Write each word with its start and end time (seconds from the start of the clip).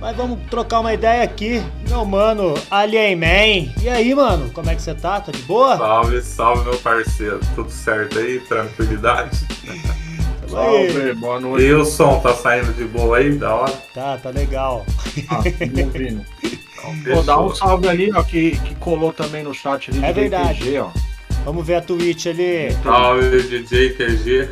Mas 0.00 0.16
vamos 0.16 0.38
trocar 0.50 0.80
uma 0.80 0.92
ideia 0.92 1.22
aqui. 1.22 1.62
Meu 1.88 2.04
mano, 2.04 2.54
Alien 2.70 3.16
Man. 3.16 3.72
E 3.82 3.88
aí, 3.88 4.14
mano, 4.14 4.50
como 4.52 4.70
é 4.70 4.74
que 4.74 4.82
você 4.82 4.94
tá? 4.94 5.20
Tá 5.20 5.32
de 5.32 5.42
boa? 5.42 5.76
Salve, 5.76 6.22
salve, 6.22 6.64
meu 6.68 6.78
parceiro. 6.78 7.40
Tudo 7.54 7.70
certo 7.70 8.18
aí? 8.18 8.40
Tranquilidade? 8.40 9.38
Salve, 10.48 11.12
boa 11.14 11.40
noite. 11.40 11.66
E 11.66 11.72
o 11.72 11.84
som 11.84 12.20
tá 12.20 12.32
saindo 12.32 12.72
de 12.72 12.84
boa 12.84 13.16
aí? 13.18 13.36
Da 13.36 13.52
hora? 13.52 13.72
Tá, 13.92 14.16
tá 14.16 14.30
legal. 14.30 14.86
Ah, 15.28 15.38
ouvindo. 15.38 16.24
Então, 16.44 17.14
Vou 17.14 17.22
dar 17.24 17.40
um 17.40 17.52
salve 17.52 17.88
ali, 17.88 18.12
ó, 18.14 18.22
que, 18.22 18.52
que 18.58 18.74
colou 18.76 19.12
também 19.12 19.42
no 19.42 19.52
chat 19.52 19.90
ali 19.90 20.04
É 20.04 20.12
verdade. 20.12 20.78
Ó. 20.78 20.90
Vamos 21.44 21.66
ver 21.66 21.76
a 21.76 21.80
Twitch 21.80 22.26
ali. 22.26 22.70
Salve, 22.84 23.42
DJ 23.42 23.90
QG. 23.94 24.48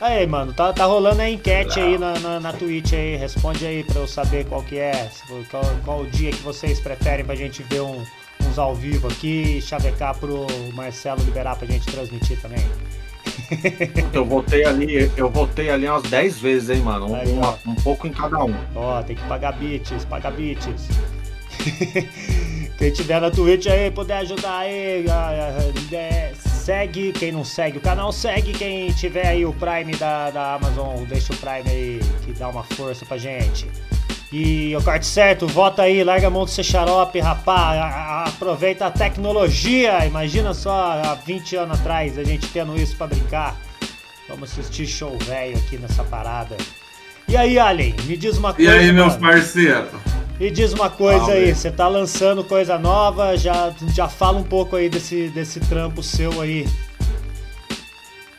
Aí, 0.00 0.26
mano, 0.26 0.52
tá, 0.52 0.72
tá 0.72 0.84
rolando 0.84 1.22
a 1.22 1.28
enquete 1.30 1.78
Não. 1.80 1.86
aí 1.86 1.98
na, 1.98 2.18
na, 2.18 2.40
na 2.40 2.52
Twitch 2.52 2.92
aí. 2.92 3.16
Responde 3.16 3.64
aí 3.66 3.82
pra 3.82 4.00
eu 4.00 4.06
saber 4.06 4.44
qual 4.46 4.62
que 4.62 4.78
é. 4.78 5.08
Qual, 5.50 5.64
qual 5.84 6.00
o 6.02 6.06
dia 6.10 6.30
que 6.30 6.42
vocês 6.42 6.78
preferem 6.80 7.24
pra 7.24 7.34
gente 7.34 7.62
ver 7.62 7.80
um- 7.80 8.04
uns 8.42 8.58
ao 8.58 8.74
vivo 8.74 9.08
aqui 9.08 9.56
e 9.58 9.62
chavecar 9.62 10.14
pro 10.18 10.46
Marcelo 10.74 11.22
liberar 11.24 11.56
pra 11.56 11.66
gente 11.66 11.86
transmitir 11.86 12.38
também. 12.40 12.64
Eu 14.12 14.24
votei 14.24 14.64
ali, 14.64 15.10
eu 15.16 15.28
votei 15.30 15.68
ali 15.68 15.86
umas 15.88 16.02
10 16.04 16.38
vezes, 16.40 16.70
hein, 16.70 16.80
mano. 16.82 17.10
Um, 17.10 17.14
Aí, 17.16 17.28
uma- 17.32 17.58
um 17.66 17.74
pouco 17.76 18.06
em 18.06 18.12
cada 18.12 18.42
um. 18.44 18.54
Ó, 18.74 19.02
tem 19.02 19.14
que 19.14 19.22
pagar 19.24 19.52
bits, 19.52 20.04
pagar 20.06 20.32
bits. 20.32 20.66
Quem 22.78 22.90
tiver 22.92 23.20
na 23.20 23.30
Twitch 23.30 23.66
aí, 23.66 23.90
puder 23.90 24.18
ajudar 24.18 24.58
aí, 24.58 25.04
é, 25.92 26.32
segue. 26.70 27.12
Quem 27.12 27.30
não 27.32 27.44
segue 27.44 27.78
o 27.78 27.80
canal, 27.80 28.10
segue. 28.12 28.52
Quem 28.52 28.88
tiver 28.92 29.26
aí 29.28 29.46
o 29.46 29.52
Prime 29.52 29.92
da, 29.96 30.30
da 30.30 30.54
Amazon, 30.54 31.04
deixa 31.04 31.32
o 31.32 31.36
Prime 31.36 31.70
aí, 31.70 32.00
que 32.24 32.32
dá 32.32 32.48
uma 32.48 32.64
força 32.64 33.06
pra 33.06 33.16
gente. 33.16 33.66
E 34.32 34.74
o 34.76 34.82
corte 34.82 35.06
certo, 35.06 35.46
vota 35.46 35.82
aí, 35.82 36.02
larga 36.02 36.26
a 36.26 36.30
mão 36.30 36.44
do 36.44 36.50
ser 36.50 36.64
xarope, 36.64 37.20
rapá. 37.20 37.72
a- 37.72 37.84
a- 37.86 38.24
Aproveita 38.26 38.86
a 38.86 38.90
tecnologia. 38.90 40.04
Imagina 40.04 40.52
só 40.52 41.00
há 41.02 41.14
20 41.14 41.54
anos 41.56 41.78
atrás 41.80 42.18
a 42.18 42.24
gente 42.24 42.46
tendo 42.48 42.76
isso 42.76 42.96
pra 42.96 43.06
brincar. 43.06 43.56
Vamos 44.28 44.50
assistir 44.50 44.86
show 44.86 45.16
velho 45.20 45.56
aqui 45.56 45.78
nessa 45.78 46.02
parada. 46.04 46.56
E 47.28 47.36
aí, 47.36 47.58
Alien, 47.58 47.94
me 48.04 48.16
diz 48.16 48.36
uma 48.36 48.50
E 48.50 48.54
coisa. 48.54 48.72
aí, 48.72 48.92
meus 48.92 49.14
parceiros? 49.16 49.88
Me 50.38 50.50
diz 50.50 50.72
uma 50.74 50.90
coisa 50.90 51.18
Salve. 51.20 51.32
aí, 51.32 51.54
você 51.54 51.70
tá 51.70 51.88
lançando 51.88 52.44
coisa 52.44 52.78
nova, 52.78 53.36
já, 53.36 53.72
já 53.94 54.06
fala 54.06 54.38
um 54.38 54.42
pouco 54.42 54.76
aí 54.76 54.88
desse, 54.88 55.28
desse 55.28 55.60
trampo 55.60 56.02
seu 56.02 56.40
aí. 56.42 56.68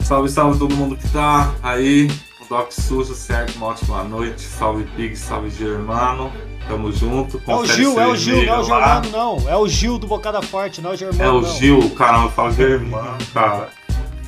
Salve, 0.01 0.29
salve 0.29 0.59
todo 0.59 0.75
mundo 0.75 0.95
que 0.95 1.09
tá 1.09 1.53
aí. 1.63 2.07
O 2.39 2.45
Doc 2.47 2.71
Sujo, 2.71 3.15
certo? 3.15 3.55
Uma 3.57 3.67
ótima 3.67 4.03
noite. 4.03 4.41
Salve, 4.41 4.85
Pig, 4.95 5.15
salve, 5.15 5.49
Germano. 5.49 6.31
Tamo 6.67 6.91
junto. 6.91 7.41
É 7.47 7.55
o 7.55 7.65
Gil, 7.65 7.99
é 7.99 8.07
o 8.07 8.15
Gil, 8.15 8.45
não 8.45 8.53
é 8.53 8.59
o. 8.59 8.63
Germano 8.63 9.09
não, 9.09 9.49
é 9.49 9.57
o 9.57 9.67
Gil 9.67 9.97
do 9.97 10.05
Bocada 10.05 10.41
Forte, 10.41 10.81
não 10.81 10.91
é 10.91 10.93
o 10.93 10.97
Germano 10.97 11.23
É 11.23 11.29
o 11.29 11.41
não. 11.41 11.49
Gil, 11.49 11.89
caramba, 11.91 12.25
eu 12.25 12.31
falo 12.31 12.51
Germano, 12.51 13.17
cara. 13.33 13.69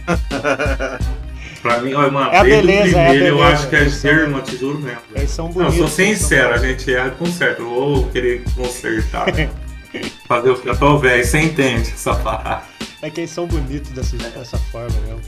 pra 1.62 1.80
mim, 1.80 1.94
olha, 1.94 2.12
mano, 2.12 2.32
É 2.32 2.38
a 2.38 2.44
beleza, 2.44 2.98
é 2.98 3.06
a 3.08 3.10
primeiro 3.10 3.36
eu 3.36 3.38
beleza. 3.38 3.54
acho 3.56 3.70
que 3.70 3.76
é 3.76 3.90
Germano, 3.90 4.44
te 4.44 4.58
juro 4.58 4.80
mesmo. 4.80 5.02
Eles 5.16 5.32
são 5.32 5.46
Não, 5.48 5.54
bonitos. 5.54 5.76
eu 5.78 5.88
sou 5.88 5.96
sincero, 5.96 6.54
a 6.54 6.58
gente 6.58 6.94
erra 6.94 7.12
com 7.12 7.26
certo. 7.26 7.62
Eu 7.62 7.70
vou 7.70 8.08
querer 8.10 8.44
consertar. 8.56 9.34
né? 9.34 9.50
Fazer 10.28 10.50
o 10.52 10.56
que 10.60 10.70
eu 10.70 10.78
tô 10.78 10.98
velho, 11.00 11.26
você 11.26 11.40
entende 11.40 11.90
essa 11.90 12.14
parada. 12.16 12.64
É 13.02 13.10
que 13.10 13.22
eles 13.22 13.32
são 13.32 13.48
bonitos 13.48 13.90
dessa, 13.92 14.16
dessa 14.18 14.58
forma 14.58 14.96
mesmo. 15.06 15.22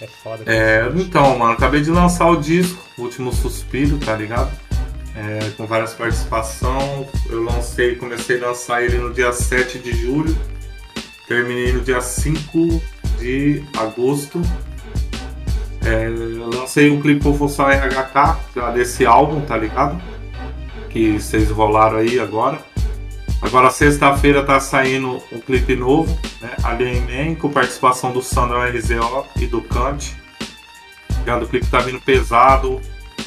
É 0.00 0.06
foda. 0.06 0.42
É, 0.46 0.88
então, 0.94 1.38
mano, 1.38 1.52
acabei 1.52 1.80
de 1.80 1.90
lançar 1.90 2.28
o 2.30 2.36
disco, 2.36 2.82
Último 2.98 3.32
Suspiro, 3.32 3.98
tá 3.98 4.14
ligado? 4.14 4.50
É, 5.14 5.50
com 5.56 5.66
várias 5.66 5.94
participações. 5.94 7.06
Eu 7.30 7.42
lancei, 7.42 7.94
comecei 7.96 8.38
a 8.42 8.48
lançar 8.48 8.82
ele 8.82 8.98
no 8.98 9.12
dia 9.12 9.32
7 9.32 9.78
de 9.78 9.92
julho. 9.92 10.36
Terminei 11.26 11.72
no 11.72 11.80
dia 11.80 12.00
5 12.00 12.82
de 13.18 13.62
agosto. 13.76 14.40
É, 15.86 16.08
eu 16.08 16.50
lancei 16.50 16.90
um 16.90 17.00
clipe 17.00 17.20
pro 17.20 17.32
Função 17.32 17.66
RHK, 17.68 18.38
já 18.56 18.70
desse 18.72 19.06
álbum, 19.06 19.40
tá 19.42 19.56
ligado? 19.56 20.02
Que 20.90 21.12
vocês 21.12 21.48
rolaram 21.48 21.98
aí 21.98 22.18
agora. 22.18 22.58
Agora, 23.40 23.70
sexta-feira, 23.70 24.42
tá 24.42 24.58
saindo 24.58 25.22
um 25.30 25.38
clipe 25.38 25.76
novo, 25.76 26.18
né? 26.40 26.50
Alien 26.64 27.02
Man, 27.02 27.34
com 27.36 27.48
participação 27.48 28.10
do 28.10 28.20
Sandrão 28.20 28.62
RZO 28.62 29.26
e 29.36 29.46
do 29.46 29.62
Kant. 29.62 30.16
Ligado? 31.20 31.44
O 31.44 31.48
clipe 31.48 31.66
tá 31.66 31.78
vindo 31.78 32.00
pesado. 32.00 32.80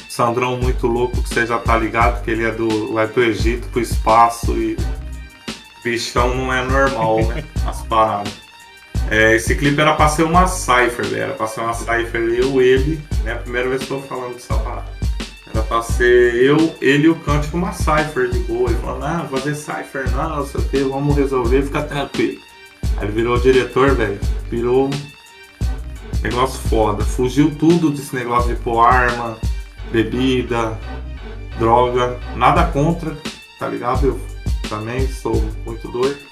Sandrão 0.06 0.58
muito 0.58 0.86
louco, 0.86 1.22
que 1.22 1.28
você 1.30 1.46
já 1.46 1.58
tá 1.58 1.78
ligado, 1.78 2.22
que 2.22 2.30
ele 2.30 2.44
é 2.44 2.50
do. 2.50 2.92
vai 2.92 3.06
pro 3.06 3.22
Egito, 3.22 3.68
pro 3.68 3.80
espaço 3.80 4.52
e. 4.58 4.76
Bichão 5.82 6.34
não 6.34 6.52
é 6.52 6.62
normal, 6.62 7.24
né? 7.24 7.42
As 7.64 7.80
paradas. 7.82 8.49
É, 9.10 9.34
esse 9.34 9.56
clipe 9.56 9.80
era 9.80 9.94
pra 9.94 10.08
ser 10.08 10.22
uma 10.22 10.46
Cypher, 10.46 11.04
velho. 11.04 11.22
Era 11.22 11.32
pra 11.34 11.48
ser 11.48 11.60
uma 11.60 11.74
Cypher 11.74 12.22
eu, 12.32 12.62
ele, 12.62 13.02
né? 13.24 13.34
Primeira 13.34 13.68
vez 13.68 13.82
que 13.82 13.92
eu 13.92 14.00
tô 14.00 14.06
falando 14.06 14.34
dessa 14.34 14.54
parada. 14.54 14.88
Era 15.52 15.62
pra 15.64 15.82
ser 15.82 16.36
eu, 16.36 16.76
ele 16.80 17.06
e 17.06 17.08
o 17.08 17.16
com 17.16 17.58
uma 17.58 17.72
Cypher 17.72 18.30
de 18.30 18.38
boa. 18.40 18.70
Ele 18.70 18.78
falou, 18.78 19.00
não, 19.00 19.28
fazer 19.28 19.56
Cypher 19.56 20.08
não, 20.12 20.36
não 20.36 20.46
sei 20.46 20.60
o 20.60 20.64
que, 20.64 20.78
vamos 20.84 21.16
resolver, 21.16 21.62
fica 21.62 21.82
tranquilo. 21.82 22.40
Aí 22.98 23.04
ele 23.04 23.12
virou 23.12 23.36
diretor, 23.36 23.96
velho. 23.96 24.18
Virou 24.48 24.88
negócio 26.22 26.60
foda. 26.68 27.04
Fugiu 27.04 27.52
tudo 27.56 27.90
desse 27.90 28.14
negócio 28.14 28.54
de 28.54 28.62
pôr 28.62 28.80
arma, 28.80 29.36
bebida, 29.90 30.78
droga. 31.58 32.16
Nada 32.36 32.64
contra, 32.66 33.16
tá 33.58 33.66
ligado? 33.66 34.06
Eu 34.06 34.20
também 34.68 35.08
sou 35.08 35.34
muito 35.66 35.88
doido. 35.88 36.29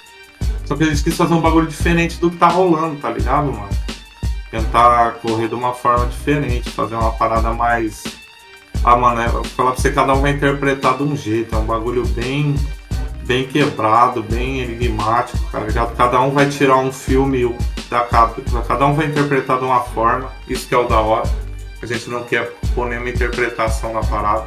Só 0.69 0.75
que 0.75 0.85
gente 0.85 1.03
quis 1.03 1.17
fazer 1.17 1.33
um 1.33 1.41
bagulho 1.41 1.65
diferente 1.65 2.19
do 2.19 2.29
que 2.29 2.37
tá 2.37 2.47
rolando, 2.47 2.97
tá 2.97 3.09
ligado, 3.09 3.51
mano? 3.51 3.69
Tentar 4.51 5.13
correr 5.13 5.47
de 5.47 5.55
uma 5.55 5.73
forma 5.73 6.05
diferente, 6.05 6.69
fazer 6.69 6.93
uma 6.93 7.11
parada 7.11 7.51
mais. 7.51 8.03
Ah, 8.83 8.95
mano, 8.95 9.19
é, 9.19 9.29
falar 9.29 9.71
pra 9.71 9.81
você, 9.81 9.91
cada 9.91 10.13
um 10.13 10.21
vai 10.21 10.29
interpretar 10.29 10.95
de 10.95 11.01
um 11.01 11.17
jeito. 11.17 11.55
É 11.55 11.57
um 11.57 11.65
bagulho 11.65 12.05
bem 12.09 12.55
bem 13.23 13.47
quebrado, 13.47 14.21
bem 14.21 14.59
enigmático, 14.59 15.43
cara. 15.51 15.65
ligado? 15.65 15.95
Cada 15.95 16.21
um 16.21 16.29
vai 16.29 16.47
tirar 16.47 16.77
um 16.77 16.91
filme 16.91 17.51
da 17.89 18.01
cabeça, 18.01 18.61
cada 18.67 18.85
um 18.85 18.93
vai 18.93 19.07
interpretar 19.07 19.57
de 19.57 19.65
uma 19.65 19.81
forma, 19.81 20.31
isso 20.47 20.67
que 20.67 20.75
é 20.75 20.77
o 20.77 20.87
da 20.87 20.99
hora. 20.99 21.27
A 21.81 21.85
gente 21.87 22.07
não 22.11 22.23
quer 22.23 22.53
pôr 22.75 22.87
nenhuma 22.87 23.09
interpretação 23.09 23.91
na 23.91 24.01
parada. 24.01 24.45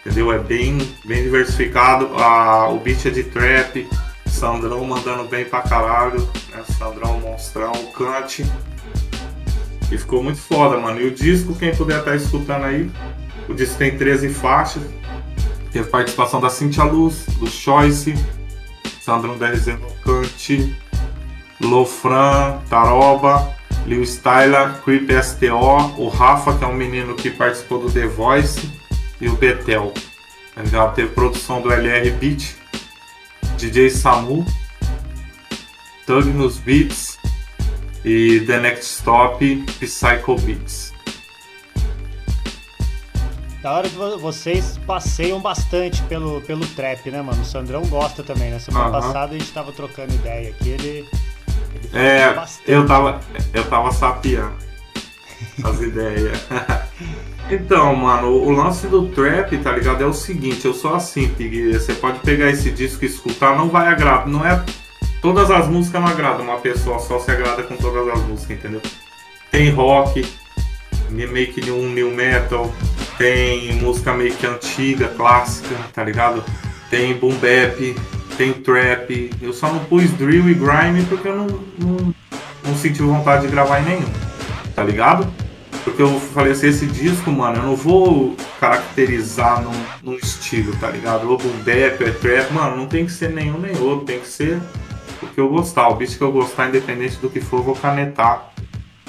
Entendeu? 0.00 0.32
É 0.32 0.38
bem, 0.40 0.78
bem 1.04 1.22
diversificado. 1.22 2.10
A, 2.16 2.68
o 2.70 2.80
beat 2.80 3.06
é 3.06 3.10
de 3.10 3.22
trap, 3.22 3.88
Sandrão 4.28 4.84
mandando 4.84 5.24
bem 5.24 5.44
pra 5.44 5.62
caralho, 5.62 6.20
né? 6.50 6.62
Sandrão 6.78 7.20
monstrão, 7.20 7.72
Kant. 7.92 8.44
E 9.90 9.96
ficou 9.98 10.22
muito 10.22 10.38
foda, 10.38 10.76
mano. 10.78 11.00
E 11.00 11.06
o 11.06 11.10
disco, 11.10 11.54
quem 11.54 11.74
puder 11.74 12.00
estar 12.00 12.14
escutando 12.14 12.64
aí, 12.64 12.90
o 13.48 13.54
disco 13.54 13.76
tem 13.76 13.96
13 13.96 14.28
faixas. 14.28 14.82
Teve 15.72 15.88
participação 15.88 16.40
da 16.40 16.48
Cintia 16.48 16.84
Luz, 16.84 17.26
do 17.38 17.46
Choice, 17.46 18.14
Sandrão 19.00 19.36
DRZ 19.36 19.76
Kant, 20.02 20.76
Lofran, 21.60 22.58
Taroba, 22.68 23.54
Lil 23.86 24.02
Styler, 24.02 24.80
Creep 24.82 25.10
STO, 25.22 25.94
o 25.96 26.08
Rafa, 26.08 26.56
que 26.56 26.64
é 26.64 26.66
um 26.66 26.74
menino 26.74 27.14
que 27.14 27.30
participou 27.30 27.80
do 27.80 27.90
The 27.90 28.06
Voice, 28.06 28.70
e 29.20 29.28
o 29.28 29.34
Betel. 29.34 29.92
Tá 30.54 30.62
ligado? 30.62 30.94
Teve 30.94 31.08
produção 31.10 31.62
do 31.62 31.72
LR 31.72 32.10
Beat, 32.12 32.57
DJ 33.58 33.90
Samu, 33.90 34.46
Tug 36.06 36.28
nos 36.30 36.58
Beats 36.58 37.18
e 38.04 38.40
The 38.46 38.60
Next 38.60 38.98
Stop, 39.00 39.44
Psycho 39.80 40.36
Beats. 40.36 40.92
Da 43.62 43.72
hora 43.72 43.88
que 43.88 43.96
vo- 43.96 44.18
vocês 44.18 44.78
passeiam 44.86 45.40
bastante 45.40 46.00
pelo, 46.02 46.40
pelo 46.42 46.64
trap, 46.68 47.10
né, 47.10 47.20
mano? 47.20 47.42
O 47.42 47.44
Sandrão 47.44 47.82
gosta 47.86 48.22
também, 48.22 48.50
né? 48.52 48.58
Semana 48.60 48.84
Aham. 48.86 48.92
passada 49.00 49.34
a 49.34 49.38
gente 49.38 49.50
tava 49.50 49.72
trocando 49.72 50.14
ideia 50.14 50.50
aqui, 50.50 50.68
ele. 50.70 51.08
ele 51.74 51.88
É, 51.92 52.32
bastante. 52.32 52.70
eu 52.70 52.86
tava, 52.86 53.20
eu 53.52 53.64
tava 53.68 53.90
sapiando 53.90 54.56
as 55.64 55.80
ideias. 55.80 56.38
Então, 57.50 57.96
mano, 57.96 58.28
o 58.28 58.50
lance 58.50 58.86
do 58.88 59.08
trap, 59.08 59.56
tá 59.58 59.72
ligado? 59.72 60.02
É 60.02 60.06
o 60.06 60.12
seguinte, 60.12 60.66
eu 60.66 60.74
sou 60.74 60.94
assim. 60.94 61.34
Você 61.72 61.94
pode 61.94 62.18
pegar 62.20 62.50
esse 62.50 62.70
disco 62.70 63.04
e 63.04 63.08
escutar, 63.08 63.56
não 63.56 63.70
vai 63.70 63.88
agradar. 63.88 64.26
Não 64.26 64.46
é. 64.46 64.62
Todas 65.22 65.50
as 65.50 65.66
músicas 65.66 66.00
não 66.00 66.08
agradam, 66.08 66.44
uma 66.44 66.58
pessoa 66.58 66.98
só 66.98 67.18
se 67.18 67.30
agrada 67.30 67.62
com 67.62 67.74
todas 67.76 68.06
as 68.08 68.20
músicas, 68.24 68.58
entendeu? 68.58 68.82
Tem 69.50 69.70
rock, 69.70 70.24
meio 71.10 71.52
que 71.52 71.70
um 71.70 71.88
new 71.88 72.14
metal, 72.14 72.70
tem 73.16 73.72
música 73.76 74.12
meio 74.12 74.34
que 74.34 74.46
antiga, 74.46 75.08
clássica, 75.08 75.74
tá 75.92 76.04
ligado? 76.04 76.44
Tem 76.90 77.14
boom 77.14 77.34
bap, 77.36 77.96
tem 78.36 78.52
trap. 78.52 79.30
Eu 79.40 79.52
só 79.52 79.72
não 79.72 79.80
pus 79.86 80.10
drill 80.12 80.48
e 80.50 80.54
grime 80.54 81.04
porque 81.08 81.28
eu 81.28 81.36
não, 81.36 81.46
não, 81.78 82.14
não 82.64 82.76
senti 82.76 83.02
vontade 83.02 83.46
de 83.46 83.52
gravar 83.52 83.80
em 83.80 83.84
nenhum, 83.86 84.12
tá 84.74 84.84
ligado? 84.84 85.26
Porque 85.88 86.02
eu 86.02 86.20
falei 86.20 86.52
assim, 86.52 86.68
esse 86.68 86.86
disco, 86.86 87.30
mano, 87.30 87.56
eu 87.56 87.62
não 87.62 87.76
vou 87.76 88.36
caracterizar 88.60 89.62
num, 89.62 89.72
num 90.02 90.14
estilo, 90.14 90.76
tá 90.76 90.90
ligado? 90.90 91.28
Ou 91.30 91.38
boom 91.38 91.56
bap, 91.64 92.04
é 92.04 92.10
trap, 92.10 92.52
mano, 92.52 92.76
não 92.76 92.86
tem 92.86 93.06
que 93.06 93.12
ser 93.12 93.30
nenhum 93.30 93.58
nem 93.58 93.76
outro, 93.78 94.04
tem 94.04 94.20
que 94.20 94.28
ser 94.28 94.60
o 95.22 95.26
que 95.26 95.40
eu 95.40 95.48
gostar. 95.48 95.88
O 95.88 95.94
bicho 95.94 96.18
que 96.18 96.22
eu 96.22 96.30
gostar, 96.30 96.68
independente 96.68 97.16
do 97.16 97.30
que 97.30 97.40
for, 97.40 97.60
eu 97.60 97.62
vou 97.62 97.74
canetar. 97.74 98.52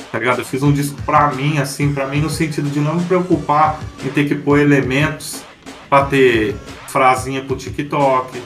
Tá 0.09 0.17
ligado? 0.17 0.39
Eu 0.39 0.45
fiz 0.45 0.63
um 0.63 0.71
disco 0.71 0.99
pra 1.03 1.31
mim, 1.31 1.57
assim, 1.57 1.93
pra 1.93 2.07
mim 2.07 2.21
no 2.21 2.29
sentido 2.29 2.69
de 2.69 2.79
não 2.79 2.95
me 2.95 3.03
preocupar 3.03 3.79
em 4.03 4.09
ter 4.09 4.27
que 4.27 4.35
pôr 4.35 4.59
elementos 4.59 5.43
pra 5.89 6.05
ter 6.05 6.55
frasinha 6.87 7.43
pro 7.43 7.57
TikTok. 7.57 8.41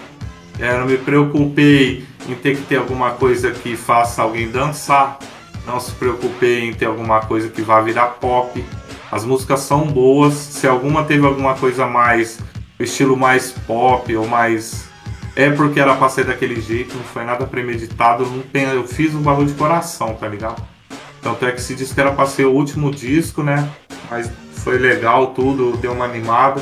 É, 0.59 0.77
não 0.77 0.88
me 0.88 0.97
preocupei 0.97 2.06
em 2.27 2.33
ter 2.36 2.57
que 2.57 2.63
ter 2.63 2.77
alguma 2.77 3.12
coisa 3.12 3.51
que 3.51 3.75
faça 3.77 4.24
alguém 4.24 4.50
dançar. 4.50 5.19
Não 5.65 5.80
se 5.80 5.92
preocupei 5.92 6.69
em 6.69 6.74
ter 6.74 6.86
alguma 6.86 7.21
coisa 7.21 7.50
que 7.50 7.62
vá 7.62 7.80
virar 7.81 8.07
pop. 8.07 8.63
As 9.12 9.24
músicas 9.24 9.62
são 9.62 9.88
boas. 9.88 10.33
Se 10.33 10.68
alguma 10.68 11.04
teve 11.04 11.25
alguma 11.25 11.56
coisa 11.56 11.86
mais 11.88 12.39
estilo 12.80 13.15
mais 13.15 13.51
pop 13.51 14.13
ou 14.15 14.27
mais 14.27 14.89
é 15.36 15.50
porque 15.50 15.80
era 15.80 15.95
pra 15.95 16.10
ser 16.10 16.25
daquele 16.25 16.62
jeito, 16.62 16.95
não 16.95 17.04
foi 17.04 17.24
nada 17.24 17.45
premeditado, 17.48 18.25
não 18.25 18.42
tem, 18.42 18.65
eu 18.65 18.88
fiz 18.88 19.15
um 19.15 19.21
bagulho 19.21 19.48
de 19.48 19.54
coração, 19.54 20.13
tá 20.13 20.27
ligado? 20.27 20.63
Tanto 21.21 21.45
é 21.45 21.51
que 21.51 21.60
esse 21.60 21.74
disco 21.74 22.00
era 22.00 22.12
pra 22.12 22.27
ser 22.27 22.45
o 22.45 22.51
último 22.51 22.92
disco, 22.92 23.42
né? 23.42 23.68
Mas 24.12 24.30
foi 24.51 24.77
legal 24.77 25.27
tudo, 25.27 25.75
deu 25.77 25.94
uma 25.94 26.06
animada. 26.06 26.62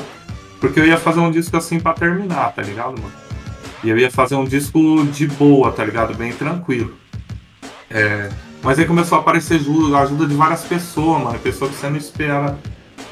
Porque 0.60 0.80
eu 0.80 0.86
ia 0.86 0.98
fazer 0.98 1.20
um 1.20 1.32
disco 1.32 1.58
assim 1.58 1.80
pra 1.80 1.94
terminar, 1.94 2.54
tá 2.54 2.62
ligado, 2.62 3.02
mano? 3.02 3.12
E 3.84 3.90
eu 3.90 3.98
ia 3.98 4.12
fazer 4.12 4.36
um 4.36 4.46
disco 4.46 5.04
de 5.06 5.28
boa, 5.28 5.72
tá 5.72 5.84
ligado? 5.84 6.16
Bem 6.16 6.32
tranquilo. 6.32 6.96
É... 7.90 8.30
Mas 8.64 8.78
aí 8.78 8.86
começou 8.86 9.18
a 9.18 9.22
aparecer 9.22 9.56
ajuda, 9.56 9.98
ajuda 9.98 10.28
de 10.28 10.36
várias 10.36 10.64
pessoas, 10.64 11.24
mano. 11.24 11.40
Pessoa 11.40 11.70
que 11.70 11.78
você 11.78 11.90
não 11.90 11.98
espera 11.98 12.58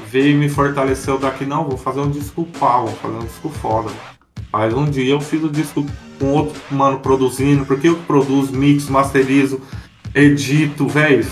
veio 0.06 0.32
e 0.32 0.34
me 0.34 0.48
fortaleceu 0.48 1.18
daqui. 1.18 1.44
Não, 1.44 1.64
vou 1.64 1.76
fazer 1.76 2.00
um 2.00 2.10
disco 2.10 2.46
pau, 2.58 2.86
vou 2.86 2.96
fazer 2.96 3.16
um 3.16 3.26
disco 3.26 3.48
foda. 3.48 3.90
Aí 4.52 4.72
um 4.74 4.84
dia 4.84 5.12
eu 5.12 5.20
fiz 5.20 5.42
o 5.42 5.48
disco 5.48 5.84
com 6.18 6.26
outro 6.26 6.60
mano 6.70 7.00
produzindo, 7.00 7.64
porque 7.64 7.88
eu 7.88 7.96
produzo, 7.96 8.52
mix, 8.52 8.88
masterizo, 8.88 9.60
edito, 10.14 10.86
velho. 10.86 11.26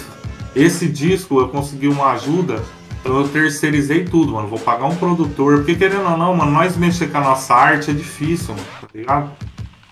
Esse 0.54 0.88
disco 0.88 1.40
eu 1.40 1.48
consegui 1.48 1.88
uma 1.88 2.12
ajuda, 2.12 2.62
então 3.00 3.20
eu 3.20 3.28
terceirizei 3.28 4.04
tudo, 4.04 4.32
mano. 4.32 4.48
Vou 4.48 4.58
pagar 4.58 4.86
um 4.86 4.96
produtor, 4.96 5.58
porque 5.58 5.74
querendo 5.74 6.08
ou 6.08 6.16
não, 6.16 6.34
mano, 6.34 6.50
nós 6.50 6.76
mexer 6.76 7.08
com 7.08 7.18
a 7.18 7.22
nossa 7.22 7.54
arte 7.54 7.90
é 7.90 7.94
difícil, 7.94 8.54
mano, 8.54 8.66
tá 8.80 8.88
ligado? 8.94 9.30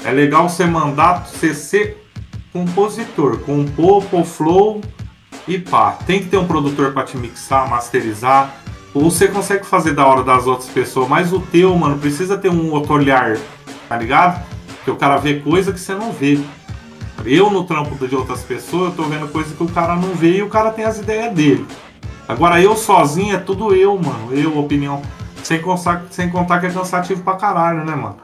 É 0.05 0.11
legal 0.11 0.49
você 0.49 0.65
mandar 0.65 1.27
você 1.27 1.53
ser 1.53 2.06
compositor, 2.65 3.39
compor, 3.41 4.03
flow 4.25 4.81
e 5.47 5.59
pá. 5.59 5.99
Tem 6.07 6.21
que 6.21 6.29
ter 6.29 6.39
um 6.39 6.47
produtor 6.47 6.93
para 6.93 7.05
te 7.05 7.17
mixar, 7.17 7.69
masterizar. 7.69 8.55
Ou 8.95 9.11
você 9.11 9.29
consegue 9.29 9.67
fazer 9.67 9.93
da 9.93 10.07
hora 10.07 10.23
das 10.23 10.47
outras 10.47 10.71
pessoas, 10.71 11.07
mas 11.09 11.33
o 11.33 11.41
teu, 11.41 11.77
mano, 11.77 11.99
precisa 11.99 12.39
ter 12.39 12.49
um 12.49 12.71
outro 12.73 12.95
olhar, 12.95 13.37
tá 13.89 13.99
ligado? 13.99 14.43
Porque 14.77 14.91
o 14.91 14.97
cara 14.97 15.19
vê 15.19 15.41
coisa 15.41 15.71
que 15.73 15.79
você 15.79 15.95
não 15.95 16.13
vê. 16.13 16.41
Eu 17.25 17.51
no 17.51 17.65
trampo 17.65 18.07
de 18.07 18.15
outras 18.15 18.43
pessoas, 18.43 18.91
eu 18.91 18.97
tô 18.97 19.03
vendo 19.03 19.29
coisa 19.29 19.55
que 19.55 19.63
o 19.63 19.69
cara 19.69 19.97
não 19.97 20.15
vê 20.15 20.39
e 20.39 20.43
o 20.43 20.49
cara 20.49 20.71
tem 20.71 20.85
as 20.85 20.99
ideias 20.99 21.35
dele. 21.35 21.67
Agora 22.27 22.61
eu 22.61 22.75
sozinho 22.75 23.35
é 23.35 23.39
tudo 23.39 23.75
eu, 23.75 23.99
mano. 23.99 24.33
Eu, 24.33 24.59
opinião. 24.59 25.03
Sem 25.43 25.63
sem 26.11 26.31
contar 26.31 26.59
que 26.61 26.67
é 26.67 26.71
cansativo 26.71 27.23
pra 27.23 27.35
caralho, 27.35 27.85
né, 27.85 27.95
mano? 27.95 28.17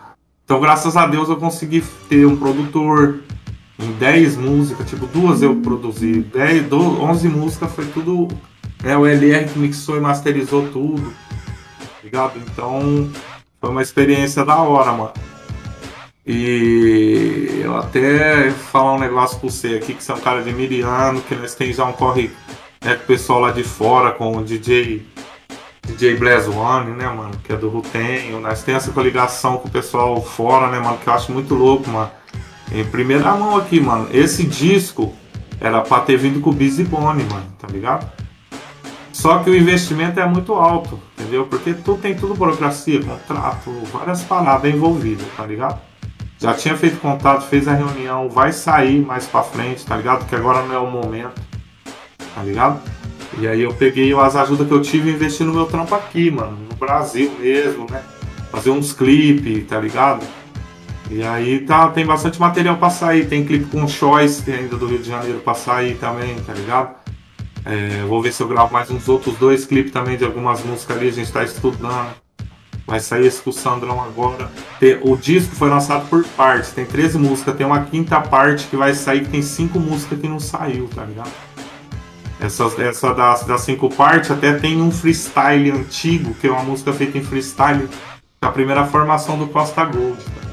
Então, 0.45 0.61
graças 0.61 0.97
a 0.97 1.07
Deus, 1.07 1.29
eu 1.29 1.37
consegui 1.37 1.83
ter 2.09 2.27
um 2.27 2.37
produtor 2.37 3.21
em 3.79 3.93
10 3.93 4.37
músicas, 4.37 4.89
tipo, 4.89 5.07
duas 5.07 5.43
eu 5.43 5.57
produzi, 5.57 6.21
10, 6.21 6.67
12, 6.67 7.01
11 7.01 7.29
músicas 7.29 7.73
foi 7.73 7.87
tudo. 7.87 8.29
É 8.85 8.97
o 8.97 9.07
LR 9.07 9.49
que 9.49 9.59
mixou 9.59 9.97
e 9.97 10.01
masterizou 10.01 10.69
tudo. 10.69 11.13
Ligado? 12.03 12.39
Então, 12.39 13.09
foi 13.61 13.71
uma 13.71 13.83
experiência 13.83 14.45
da 14.45 14.57
hora, 14.57 14.93
mano. 14.93 15.13
E 16.27 17.61
eu 17.65 17.77
até 17.77 18.51
falar 18.51 18.95
um 18.95 18.99
negócio 18.99 19.39
pra 19.39 19.51
você 19.51 19.75
aqui, 19.75 19.95
que 19.95 20.03
você 20.03 20.13
é 20.13 20.15
um 20.15 20.21
cara 20.21 20.43
de 20.43 20.53
Miriano, 20.53 21.21
que 21.23 21.35
nós 21.35 21.55
tem 21.55 21.73
já 21.73 21.85
um 21.85 21.93
corre 21.93 22.31
né, 22.85 22.95
com 22.95 23.05
o 23.05 23.07
pessoal 23.07 23.41
lá 23.41 23.51
de 23.51 23.65
fora, 23.65 24.13
com 24.13 24.37
o 24.37 24.45
DJ 24.45 25.05
DJ 25.85 26.17
Blaze 26.17 26.49
One, 26.49 26.93
né, 26.93 27.09
mano, 27.09 27.33
que 27.43 27.53
é 27.53 27.57
do 27.57 27.69
Rutenho. 27.69 28.41
Nós 28.41 28.63
temos 28.63 28.85
essa 28.85 28.93
coligação 28.93 29.59
com 29.59 29.69
o 29.69 29.71
pessoal 29.71 30.23
fora, 30.23 30.71
né, 30.71 30.79
mano, 30.79 30.99
que 30.99 31.09
eu 31.09 31.13
acho 31.13 31.33
muito 31.33 31.55
louco, 31.55 31.91
mano. 31.91 32.11
Em 32.75 32.85
primeira 32.85 33.33
mão 33.33 33.57
aqui, 33.57 33.79
mano, 33.79 34.09
esse 34.13 34.45
disco 34.45 35.13
era 35.61 35.83
pra 35.83 36.01
ter 36.01 36.17
vindo 36.17 36.41
com 36.41 36.51
o 36.51 36.53
Busy 36.55 36.85
mano, 36.85 37.55
tá 37.59 37.69
ligado? 37.71 38.11
Só 39.13 39.41
que 39.41 39.51
o 39.51 39.55
investimento 39.55 40.19
é 40.19 40.27
muito 40.27 40.55
alto, 40.55 40.99
entendeu? 41.13 41.45
Porque 41.47 41.75
tu 41.75 41.99
tem 41.99 42.15
tudo 42.15 42.35
burocracia, 42.35 43.01
contrato, 43.03 43.71
várias 43.93 44.23
paradas 44.23 44.73
envolvidas, 44.73 45.27
tá 45.37 45.47
ligado? 45.47 45.79
Já 46.39 46.55
tinha 46.55 46.77
feito 46.77 46.99
contato, 46.99 47.47
fez 47.47 47.69
a 47.69 47.75
reunião, 47.75 48.29
vai 48.29 48.53
sair 48.53 49.05
mais 49.05 49.27
pra 49.27 49.43
frente, 49.43 49.85
tá 49.85 49.97
ligado? 49.97 50.27
Que 50.27 50.35
agora 50.35 50.63
não 50.63 50.75
é 50.75 50.79
o 50.79 50.91
momento, 50.91 51.41
tá 52.35 52.43
ligado? 52.43 52.81
E 53.39 53.47
aí 53.47 53.61
eu 53.61 53.73
peguei 53.75 54.13
as 54.15 54.35
ajudas 54.35 54.67
que 54.67 54.73
eu 54.73 54.81
tive 54.81 55.11
e 55.11 55.15
investi 55.15 55.45
no 55.45 55.53
meu 55.53 55.67
trampo 55.67 55.95
aqui, 55.95 56.31
mano, 56.31 56.59
no 56.71 56.77
Brasil 56.77 57.31
mesmo, 57.39 57.87
né? 57.91 58.03
Fazer 58.51 58.71
uns 58.71 58.93
clipes, 58.93 59.69
tá 59.69 59.79
ligado? 59.79 60.27
E 61.15 61.23
aí 61.23 61.61
tá, 61.61 61.89
tem 61.89 62.07
bastante 62.07 62.41
material 62.41 62.79
pra 62.79 62.89
sair, 62.89 63.27
tem 63.27 63.45
clipe 63.45 63.67
com 63.67 63.87
Choice 63.87 64.51
ainda 64.51 64.79
do 64.79 64.87
Rio 64.87 64.99
de 64.99 65.09
Janeiro 65.11 65.41
pra 65.41 65.53
sair 65.53 65.97
também, 65.97 66.37
tá 66.37 66.55
ligado? 66.55 66.95
É, 67.67 68.03
vou 68.09 68.23
ver 68.23 68.33
se 68.33 68.43
eu 68.43 68.49
gravo 68.49 68.73
mais 68.73 68.91
uns 68.91 69.07
outros 69.11 69.37
dois 69.37 69.67
clipes 69.67 69.93
também 69.93 70.17
de 70.17 70.25
algumas 70.25 70.65
músicas 70.65 70.97
ali, 70.97 71.09
a 71.09 71.13
gente 71.13 71.31
tá 71.31 71.45
estudando. 71.45 72.15
Vai 72.87 72.99
sair 72.99 73.27
esse 73.27 73.43
com 73.43 73.51
o 73.51 73.53
Sandrão 73.53 74.03
agora. 74.03 74.51
O 75.03 75.15
disco 75.15 75.55
foi 75.55 75.69
lançado 75.69 76.09
por 76.09 76.25
partes, 76.25 76.73
tem 76.73 76.87
13 76.87 77.19
músicas, 77.19 77.57
tem 77.57 77.67
uma 77.67 77.85
quinta 77.85 78.19
parte 78.19 78.67
que 78.67 78.77
vai 78.77 78.95
sair, 78.95 79.21
que 79.21 79.29
tem 79.29 79.43
5 79.43 79.79
músicas 79.79 80.19
que 80.19 80.27
não 80.27 80.41
saiu, 80.41 80.89
tá 80.95 81.05
ligado? 81.05 81.31
Essa, 82.41 82.65
essa 82.83 83.15
das, 83.15 83.45
das 83.45 83.61
cinco 83.61 83.89
partes 83.89 84.31
até 84.31 84.55
tem 84.55 84.81
um 84.81 84.91
freestyle 84.91 85.71
antigo, 85.71 86.35
que 86.35 86.49
é 86.49 86.51
uma 86.51 86.65
música 86.65 86.93
feita 86.93 87.19
em 87.19 87.23
freestyle, 87.23 87.89
a 88.41 88.49
primeira 88.49 88.85
formação 88.87 89.39
do 89.39 89.47
Costa 89.47 89.85
Gold. 89.85 90.17
Tá? 90.17 90.52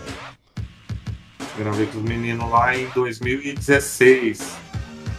Gravei 1.60 1.88
com 1.88 1.98
os 1.98 2.04
meninos 2.06 2.50
lá 2.50 2.74
em 2.74 2.88
2016. 2.96 4.58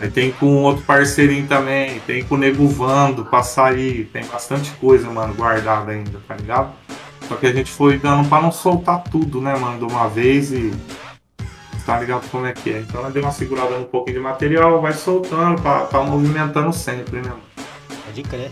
Aí 0.01 0.11
tem 0.11 0.33
com 0.33 0.63
outro 0.63 0.83
parceirinho 0.85 1.47
também, 1.47 2.01
tem 2.07 2.25
com 2.25 2.35
o 2.35 2.39
Nego 2.39 2.67
Vando 2.67 3.29
sair, 3.45 4.09
tem 4.11 4.25
bastante 4.25 4.71
coisa, 4.73 5.11
mano, 5.11 5.35
guardada 5.35 5.93
ainda, 5.93 6.19
tá 6.27 6.35
ligado? 6.35 6.73
Só 7.29 7.37
que 7.37 7.47
a 7.47 7.53
gente 7.53 7.71
foi 7.71 7.99
dando 7.99 8.27
pra 8.27 8.41
não 8.41 8.51
soltar 8.51 9.05
tudo, 9.05 9.43
né, 9.43 9.55
mano, 9.55 9.87
de 9.87 9.93
uma 9.93 10.09
vez 10.09 10.51
e. 10.51 10.73
Tá 11.85 12.00
ligado 12.00 12.29
como 12.31 12.47
é 12.47 12.53
que 12.53 12.71
é? 12.71 12.81
Então 12.81 13.00
ela 13.00 13.11
deu 13.11 13.23
uma 13.23 13.33
segurada 13.33 13.76
um 13.76 13.85
pouquinho 13.85 14.19
de 14.19 14.23
material, 14.23 14.81
vai 14.81 14.95
soltando, 14.95 15.61
pra 15.61 16.03
movimentando 16.03 16.73
sempre, 16.73 17.17
né, 17.17 17.29
mano? 17.29 17.43
Pode 18.07 18.23
crer. 18.23 18.50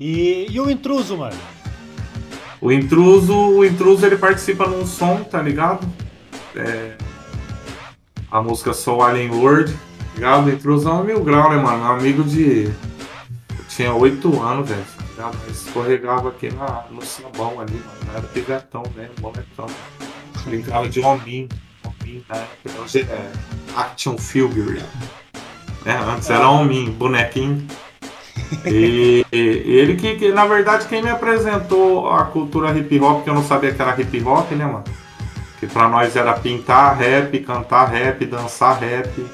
E, 0.00 0.46
e 0.50 0.60
o 0.60 0.68
intruso, 0.68 1.16
mano? 1.16 1.36
O 2.60 2.72
intruso, 2.72 3.34
o 3.34 3.64
intruso 3.64 4.04
ele 4.04 4.16
participa 4.16 4.66
num 4.66 4.84
som, 4.86 5.22
tá 5.22 5.40
ligado? 5.40 5.86
É, 6.56 6.96
a 8.34 8.42
música 8.42 8.72
Soul 8.72 9.00
Alien 9.00 9.30
World, 9.30 9.72
ligado? 10.16 10.50
Intrusão 10.50 11.04
mil 11.04 11.22
grau, 11.22 11.50
né, 11.50 11.56
mano? 11.56 11.84
Amigo 11.84 12.24
de. 12.24 12.64
Eu 12.64 13.64
tinha 13.68 13.94
oito 13.94 14.42
anos, 14.42 14.68
velho 14.68 14.84
escorregava 15.48 16.30
aqui 16.30 16.52
na, 16.52 16.84
no 16.90 17.00
sabão 17.00 17.60
ali, 17.60 17.74
mano. 17.74 18.10
Era 18.10 18.22
pivetão 18.22 18.82
mesmo, 18.96 19.14
moletão. 19.20 19.66
Brincava 20.44 20.88
de 20.88 21.00
hominho. 21.00 21.48
Hominho, 21.84 22.24
né? 22.28 22.46
Hoje 22.82 23.02
é 23.02 23.30
Action 23.76 24.18
Figure. 24.18 24.82
Né? 25.84 25.96
Antes 25.96 26.28
era 26.28 26.48
hominho, 26.48 26.90
bonequinho. 26.90 27.64
E, 28.66 29.24
e 29.32 29.38
ele 29.38 29.94
que, 29.94 30.16
que, 30.16 30.32
na 30.32 30.44
verdade, 30.44 30.88
quem 30.88 31.00
me 31.00 31.10
apresentou 31.10 32.10
a 32.10 32.24
cultura 32.24 32.76
hip 32.76 32.98
hop, 32.98 33.22
que 33.22 33.30
eu 33.30 33.34
não 33.34 33.44
sabia 33.44 33.72
que 33.72 33.80
era 33.80 34.00
hip 34.00 34.22
hop, 34.24 34.50
né, 34.50 34.64
mano? 34.64 34.84
Que 35.64 35.72
pra 35.72 35.88
nós 35.88 36.14
era 36.14 36.34
pintar 36.34 36.94
rap, 36.98 37.38
cantar 37.40 37.86
rap, 37.86 38.26
dançar 38.26 38.78
rap. 38.78 39.26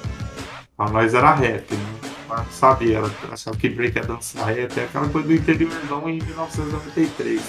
Pra 0.76 0.88
nós 0.88 1.12
era 1.12 1.34
rap, 1.34 1.75
né? 1.75 2.10
não 2.28 2.44
sabia, 2.52 2.99
ela 2.99 3.10
achava 3.32 3.56
que 3.56 3.68
break 3.68 3.99
é 3.99 4.02
dançar, 4.02 4.56
é 4.56 4.62
até 4.62 4.84
aquela 4.84 5.08
coisa 5.08 5.26
do 5.26 5.34
interiorzão 5.34 6.08
em 6.08 6.22
1993. 6.22 7.42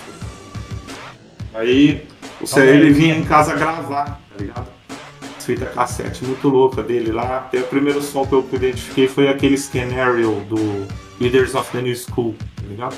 Aí 1.54 2.08
o 2.40 2.44
então, 2.44 2.64
ele 2.64 2.92
vinha 2.92 3.16
em 3.16 3.24
casa 3.24 3.54
gravar, 3.54 4.06
tá 4.06 4.38
ligado? 4.40 4.68
Fita 5.40 5.68
cassete 5.68 6.26
muito 6.26 6.50
louca 6.50 6.82
dele 6.82 7.12
lá. 7.12 7.38
Até 7.38 7.60
o 7.60 7.68
primeiro 7.68 8.02
som 8.02 8.26
que 8.26 8.34
eu 8.34 8.50
identifiquei 8.52 9.08
foi 9.08 9.28
aquele 9.28 9.60
Scenario 9.60 10.42
do 10.50 10.88
Leaders 11.20 11.54
of 11.54 11.72
the 11.72 11.84
New 11.84 11.96
School, 11.96 12.34
tá 12.56 12.64
ligado? 12.68 12.98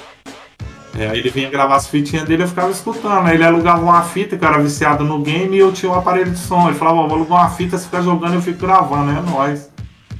É, 0.97 1.09
aí 1.09 1.19
ele 1.19 1.29
vinha 1.29 1.49
gravar 1.49 1.75
as 1.75 1.87
fitinhas 1.87 2.25
dele 2.25 2.43
eu 2.43 2.47
ficava 2.47 2.71
escutando. 2.71 3.25
Aí 3.25 3.35
ele 3.35 3.43
alugava 3.43 3.81
uma 3.81 4.01
fita, 4.03 4.37
que 4.37 4.45
eu 4.45 4.49
era 4.49 4.61
viciado 4.61 5.03
no 5.03 5.19
game, 5.19 5.55
e 5.55 5.59
eu 5.59 5.71
tinha 5.73 5.91
um 5.91 5.95
aparelho 5.95 6.31
de 6.31 6.37
som. 6.37 6.67
Ele 6.67 6.77
falava, 6.77 7.07
vou 7.07 7.17
alugar 7.17 7.39
uma 7.39 7.49
fita, 7.49 7.77
você 7.77 7.85
fica 7.85 8.01
jogando 8.01 8.33
e 8.33 8.35
eu 8.35 8.41
fico 8.41 8.59
gravando, 8.59 9.11
é 9.11 9.21
nóis. 9.21 9.71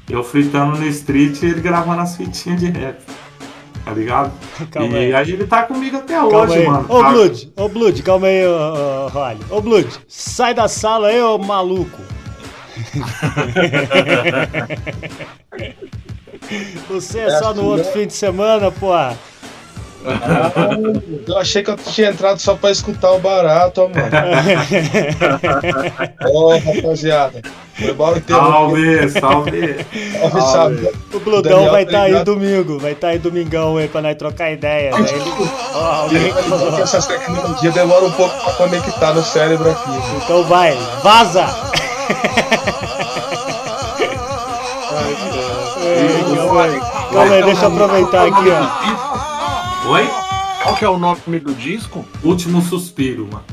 Eu 0.10 0.24
fritando 0.24 0.78
no 0.78 0.86
street 0.88 1.42
e 1.44 1.46
ele 1.48 1.62
gravando 1.62 2.02
as 2.02 2.18
fitinhas 2.18 2.60
de 2.60 2.70
rap. 2.70 3.00
tá 3.86 3.92
ligado? 3.92 4.32
Calma 4.72 4.98
e 4.98 5.00
aí. 5.06 5.14
aí 5.14 5.32
ele 5.32 5.46
tá 5.46 5.64
comigo 5.64 5.98
até 5.98 6.16
Calma 6.16 6.40
hoje, 6.40 6.58
aí. 6.58 6.66
mano. 6.66 6.86
Ô, 6.90 7.02
tá? 7.02 7.12
Blood, 7.12 7.54
ô, 7.56 7.70
Blood, 7.70 8.04
calma 8.04 8.28
aí, 8.28 8.46
ô, 8.48 9.08
ô. 9.52 9.58
Ô, 9.58 9.62
Blood, 9.62 9.88
sai 10.08 10.54
da 10.54 10.68
sala 10.68 11.10
aí, 11.10 11.22
ô, 11.22 11.38
maluco. 11.38 12.02
Você 16.90 17.20
é 17.20 17.40
só 17.40 17.54
no 17.54 17.64
outro 17.64 17.86
fim 17.92 18.08
de 18.08 18.14
semana, 18.14 18.72
porra. 18.72 19.18
Ah, 20.06 20.52
eu 21.28 21.38
achei 21.38 21.64
que 21.64 21.70
eu 21.72 21.78
tinha 21.78 22.10
entrado 22.10 22.40
só 22.40 22.56
pra 22.56 22.72
escutar 22.72 23.12
o 23.12 23.20
barato, 23.20 23.82
ó, 23.82 23.90
mano. 23.90 24.10
Ô, 26.32 26.58
rapaziada. 26.58 27.42
Foi 27.76 27.90
embora 27.90 28.18
o 28.18 28.22
tempo. 28.22 28.40
Salve, 28.40 29.10
salve. 29.10 29.86
Salve, 30.20 30.42
salve. 30.42 30.90
O 31.14 31.20
Bludão 31.20 31.72
vai 31.72 31.84
estar 31.84 32.02
aí 32.02 32.14
Trindade. 32.14 32.26
domingo, 32.26 32.80
vai 32.80 32.92
estar 32.92 33.08
aí 33.08 33.18
domingão 33.20 33.78
aí 33.78 33.88
pra 33.88 34.02
nós 34.02 34.16
trocar 34.16 34.52
ideia. 34.52 34.92
Né? 34.92 35.06
Ele- 36.12 36.34
Porque 36.34 36.82
essas 36.82 37.08
tecnologias 37.08 37.74
demoram 37.74 38.08
um 38.08 38.12
pouco 38.12 38.36
pra 38.44 38.54
conectar 38.54 39.14
no 39.14 39.24
cérebro 39.24 39.72
aqui. 39.72 39.90
Então 40.24 40.44
vai, 40.44 40.78
vaza! 41.02 41.46
Calma 47.14 47.36
aí, 47.36 47.44
deixa 47.44 47.66
eu 47.66 47.72
aproveitar 47.72 48.28
aqui, 48.28 48.50
ó. 48.50 49.03
Oi? 49.88 50.08
Qual 50.64 50.76
que 50.76 50.86
é 50.86 50.90
o 50.90 50.98
nome 50.98 51.40
do 51.40 51.54
disco? 51.54 52.06
Último 52.24 52.62
suspiro, 52.62 53.28
mano. 53.32 53.44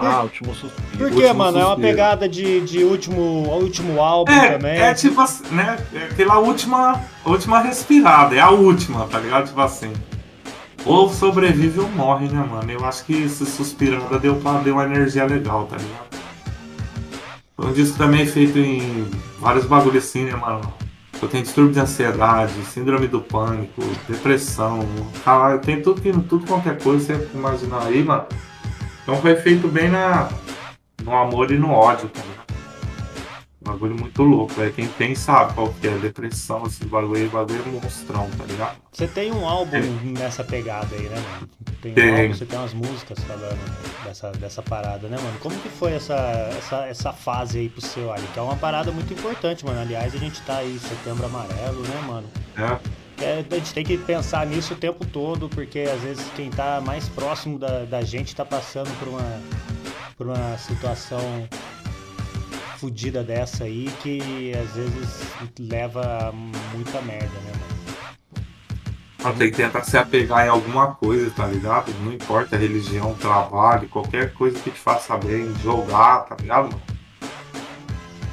Ah, 0.00 0.22
Último 0.22 0.54
Suspiro. 0.54 0.86
Por 0.96 1.08
que, 1.10 1.14
Último 1.16 1.34
mano? 1.34 1.58
É 1.58 1.62
uma 1.64 1.70
suspiro. 1.74 1.88
pegada 1.88 2.28
de, 2.28 2.60
de 2.60 2.84
último, 2.84 3.20
último 3.50 4.00
álbum 4.00 4.30
É, 4.30 4.52
também. 4.52 4.78
é 4.80 4.94
tipo 4.94 5.20
assim, 5.20 5.42
né? 5.52 5.76
É 5.92 6.04
aquela 6.04 6.38
última, 6.38 7.00
última 7.24 7.58
respirada, 7.60 8.32
é 8.36 8.38
a 8.38 8.50
última, 8.50 9.06
tá 9.08 9.18
ligado? 9.18 9.48
Tipo 9.48 9.60
assim. 9.60 9.92
Ou 10.84 11.12
sobrevive 11.12 11.80
ou 11.80 11.88
morre, 11.88 12.28
né, 12.28 12.46
mano? 12.48 12.70
Eu 12.70 12.84
acho 12.84 13.04
que 13.04 13.12
esse 13.24 13.44
suspirada 13.44 14.20
deu, 14.20 14.36
pra, 14.36 14.58
deu 14.60 14.74
uma 14.74 14.84
energia 14.84 15.24
legal, 15.24 15.66
tá 15.66 15.76
ligado? 15.76 16.08
Foi 17.56 17.66
um 17.66 17.72
disco 17.72 17.98
também 17.98 18.24
feito 18.24 18.56
em 18.56 19.08
vários 19.40 19.64
bagulhos 19.66 20.04
assim, 20.04 20.24
né, 20.26 20.36
mano? 20.36 20.72
Eu 21.20 21.28
tenho 21.28 21.42
distúrbio 21.42 21.72
de 21.72 21.80
ansiedade, 21.80 22.52
síndrome 22.66 23.08
do 23.08 23.20
pânico, 23.20 23.82
depressão, 24.08 24.86
cara, 25.24 25.58
tem 25.58 25.82
tudo, 25.82 26.00
que- 26.00 26.12
tudo 26.12 26.46
qualquer 26.46 26.80
coisa, 26.80 27.16
você 27.16 27.28
imaginar 27.34 27.82
aí, 27.86 28.04
mano. 28.04 28.24
Então 29.02 29.16
foi 29.16 29.34
feito 29.36 29.66
bem 29.68 29.88
na, 29.88 30.28
no 31.02 31.16
amor 31.16 31.50
e 31.50 31.58
no 31.58 31.70
ódio? 31.70 32.08
Um 32.16 32.47
bagulho 33.72 33.94
muito 33.94 34.22
louco, 34.22 34.54
velho. 34.54 34.72
Quem 34.72 34.88
tem 34.88 35.14
sabe 35.14 35.54
qual 35.54 35.72
que 35.72 35.86
é. 35.86 35.98
Depressão, 35.98 36.64
esse 36.66 36.84
bagulho 36.84 37.28
bagulho 37.28 37.62
é 37.66 37.70
monstrão, 37.70 38.28
tá 38.36 38.44
ligado? 38.44 38.76
Você 38.92 39.06
tem 39.06 39.32
um 39.32 39.46
álbum 39.46 39.78
nessa 40.18 40.42
pegada 40.42 40.94
aí, 40.94 41.08
né, 41.08 41.22
mano? 41.32 41.48
Tem 41.82 41.92
um 41.92 41.94
Tem. 41.94 42.10
álbum, 42.10 42.34
você 42.34 42.46
tem 42.46 42.58
umas 42.58 42.74
músicas 42.74 43.18
falando 43.20 44.04
dessa, 44.04 44.32
dessa 44.32 44.62
parada, 44.62 45.08
né, 45.08 45.16
mano? 45.16 45.38
Como 45.40 45.56
que 45.60 45.68
foi 45.68 45.92
essa, 45.92 46.14
essa, 46.58 46.86
essa 46.86 47.12
fase 47.12 47.58
aí 47.58 47.68
pro 47.68 47.80
seu 47.80 48.12
ali? 48.12 48.26
Que 48.32 48.38
é 48.38 48.42
uma 48.42 48.56
parada 48.56 48.90
muito 48.90 49.12
importante, 49.12 49.64
mano. 49.64 49.80
Aliás, 49.80 50.14
a 50.14 50.18
gente 50.18 50.40
tá 50.42 50.58
aí 50.58 50.78
setembro 50.78 51.26
amarelo, 51.26 51.82
né, 51.82 52.02
mano? 52.06 52.28
É. 52.56 53.08
É, 53.20 53.44
a 53.50 53.54
gente 53.56 53.74
tem 53.74 53.84
que 53.84 53.98
pensar 53.98 54.46
nisso 54.46 54.74
o 54.74 54.76
tempo 54.76 55.04
todo, 55.04 55.48
porque 55.48 55.80
às 55.80 56.00
vezes 56.00 56.24
quem 56.36 56.50
tá 56.50 56.80
mais 56.80 57.08
próximo 57.08 57.58
da, 57.58 57.84
da 57.84 58.00
gente 58.02 58.34
tá 58.34 58.44
passando 58.44 58.96
por 58.98 59.08
uma, 59.08 59.40
por 60.16 60.26
uma 60.28 60.56
situação 60.56 61.48
fodida 62.78 63.22
dessa 63.24 63.64
aí 63.64 63.88
que 64.02 64.52
às 64.56 64.70
vezes 64.72 65.20
leva 65.58 66.32
muita 66.72 67.02
merda, 67.02 67.26
né, 67.40 67.52
mano? 67.52 67.78
Ah, 69.24 69.32
Tem 69.32 69.50
que 69.50 69.56
tentar 69.56 69.82
se 69.82 69.98
apegar 69.98 70.46
em 70.46 70.48
alguma 70.48 70.94
coisa, 70.94 71.28
tá 71.30 71.44
ligado? 71.46 71.92
Não 72.04 72.12
importa 72.12 72.54
a 72.54 72.58
religião, 72.58 73.14
trabalho, 73.14 73.88
qualquer 73.88 74.32
coisa 74.32 74.58
que 74.60 74.70
te 74.70 74.78
faça 74.78 75.16
bem, 75.16 75.52
jogar, 75.62 76.20
tá 76.20 76.36
ligado, 76.40 76.66
mano? 76.70 76.82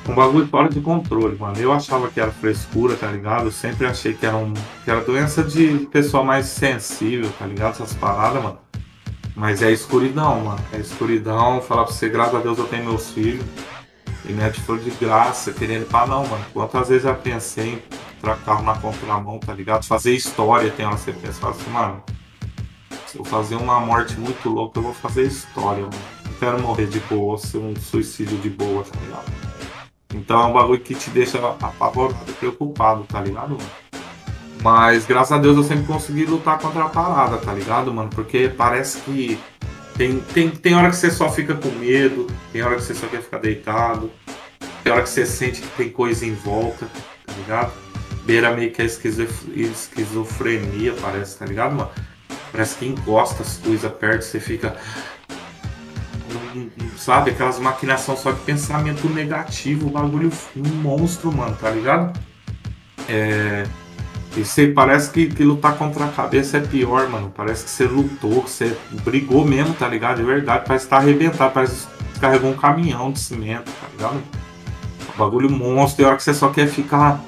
Um 0.07 0.13
bagulho 0.13 0.47
fora 0.47 0.69
de 0.69 0.79
controle, 0.79 1.35
mano. 1.35 1.57
Eu 1.59 1.73
achava 1.73 2.07
que 2.09 2.19
era 2.19 2.31
frescura, 2.31 2.95
tá 2.95 3.07
ligado? 3.07 3.45
Eu 3.45 3.51
sempre 3.51 3.87
achei 3.87 4.13
que 4.13 4.23
era, 4.23 4.37
um, 4.37 4.53
que 4.83 4.91
era 4.91 5.01
doença 5.01 5.43
de 5.43 5.87
pessoa 5.91 6.23
mais 6.23 6.45
sensível, 6.45 7.31
tá 7.39 7.47
ligado? 7.47 7.71
Essas 7.71 7.95
paradas, 7.95 8.43
mano. 8.43 8.59
Mas 9.35 9.63
é 9.63 9.71
escuridão, 9.71 10.41
mano. 10.41 10.59
É 10.71 10.77
escuridão. 10.77 11.59
Falar 11.59 11.85
pra 11.85 11.93
você, 11.93 12.07
graças 12.07 12.35
a 12.35 12.39
Deus 12.39 12.59
eu 12.59 12.67
tenho 12.67 12.85
meus 12.85 13.09
filhos. 13.09 13.43
E 14.27 14.33
mete 14.33 14.59
flor 14.61 14.79
de 14.79 14.89
graça, 14.91 15.53
querendo 15.53 15.87
pra 15.87 16.07
não, 16.07 16.25
mano. 16.25 16.43
Quantas 16.51 16.89
vezes 16.89 17.05
eu 17.05 17.15
pensei 17.15 17.73
em 17.73 17.83
entrar 18.17 18.37
carro 18.37 18.63
na 18.63 18.75
contramão, 18.75 19.39
tá 19.39 19.53
ligado? 19.53 19.85
Fazer 19.85 20.15
história, 20.15 20.71
tem 20.71 20.85
hora 20.85 20.95
que 20.95 21.01
você 21.01 21.13
pensa, 21.13 21.39
fala 21.39 21.53
assim, 21.53 21.69
mano. 21.69 22.03
Se 23.05 23.19
eu 23.19 23.23
fazer 23.23 23.55
uma 23.55 23.79
morte 23.79 24.19
muito 24.19 24.49
louca, 24.49 24.79
eu 24.79 24.83
vou 24.83 24.93
fazer 24.93 25.23
história, 25.23 25.83
mano. 25.83 25.95
Não 26.25 26.33
quero 26.33 26.61
morrer 26.61 26.87
de 26.87 26.99
boa, 27.01 27.37
ser 27.37 27.59
um 27.59 27.75
suicídio 27.75 28.37
de 28.39 28.49
boa, 28.49 28.83
tá 28.83 28.99
ligado? 28.99 29.31
Então 30.13 30.41
é 30.41 30.45
um 30.47 30.53
bagulho 30.53 30.79
que 30.79 30.95
te 30.95 31.09
deixa 31.11 31.37
apavorado 31.37 32.33
preocupado, 32.39 33.03
tá 33.03 33.21
ligado, 33.21 33.51
mano? 33.51 33.85
Mas 34.61 35.05
graças 35.05 35.31
a 35.31 35.37
Deus 35.37 35.57
eu 35.57 35.63
sempre 35.63 35.85
consegui 35.85 36.25
lutar 36.25 36.57
contra 36.57 36.85
a 36.85 36.89
parada, 36.89 37.37
tá 37.37 37.53
ligado, 37.53 37.93
mano? 37.93 38.09
Porque 38.09 38.49
parece 38.49 38.99
que 39.01 39.39
tem, 39.97 40.19
tem, 40.19 40.49
tem 40.49 40.75
hora 40.75 40.89
que 40.89 40.95
você 40.95 41.09
só 41.09 41.31
fica 41.31 41.55
com 41.55 41.69
medo, 41.69 42.27
tem 42.51 42.61
hora 42.61 42.75
que 42.75 42.83
você 42.83 42.93
só 42.93 43.07
quer 43.07 43.21
ficar 43.21 43.37
deitado, 43.39 44.11
tem 44.83 44.91
hora 44.91 45.01
que 45.01 45.09
você 45.09 45.25
sente 45.25 45.61
que 45.61 45.67
tem 45.69 45.89
coisa 45.89 46.25
em 46.25 46.33
volta, 46.33 46.87
tá 47.25 47.33
ligado? 47.33 47.71
Beira 48.25 48.53
meio 48.53 48.71
que 48.71 48.81
a 48.81 48.85
esquizof- 48.85 49.49
esquizofrenia, 49.55 50.93
parece, 51.01 51.37
tá 51.37 51.45
ligado, 51.45 51.75
mano? 51.75 51.91
Parece 52.51 52.77
que 52.77 52.85
encosta 52.85 53.43
as 53.43 53.57
coisas 53.57 53.91
perto, 53.93 54.23
você 54.23 54.39
fica. 54.39 54.75
Sabe, 56.97 57.31
aquelas 57.31 57.59
maquinação 57.59 58.15
só 58.15 58.31
de 58.31 58.39
pensamento 58.41 59.07
negativo, 59.09 59.87
o 59.87 59.91
bagulho 59.91 60.31
um 60.55 60.67
monstro, 60.81 61.31
mano, 61.31 61.55
tá 61.55 61.69
ligado? 61.69 62.17
É. 63.07 63.65
E 64.35 64.43
você 64.43 64.67
parece 64.67 65.11
que, 65.11 65.27
que 65.27 65.43
lutar 65.43 65.77
contra 65.77 66.05
a 66.05 66.09
cabeça 66.09 66.57
é 66.57 66.59
pior, 66.59 67.07
mano. 67.07 67.31
Parece 67.35 67.63
que 67.63 67.69
você 67.69 67.85
lutou, 67.85 68.41
você 68.41 68.77
brigou 69.03 69.45
mesmo, 69.45 69.73
tá 69.73 69.87
ligado? 69.87 70.17
De 70.17 70.23
verdade, 70.23 70.65
parece 70.67 70.85
que 70.85 70.89
tá 70.89 70.97
arrebentado, 70.97 71.53
parece 71.53 71.87
que 72.13 72.19
carregou 72.19 72.51
um 72.51 72.57
caminhão 72.57 73.11
de 73.11 73.19
cimento, 73.19 73.71
tá 73.71 73.87
ligado? 73.91 74.21
Um 75.13 75.17
bagulho 75.17 75.49
monstro, 75.49 75.97
tem 75.97 76.05
hora 76.05 76.17
que 76.17 76.23
você 76.23 76.33
só 76.33 76.49
quer 76.49 76.67
ficar 76.67 77.23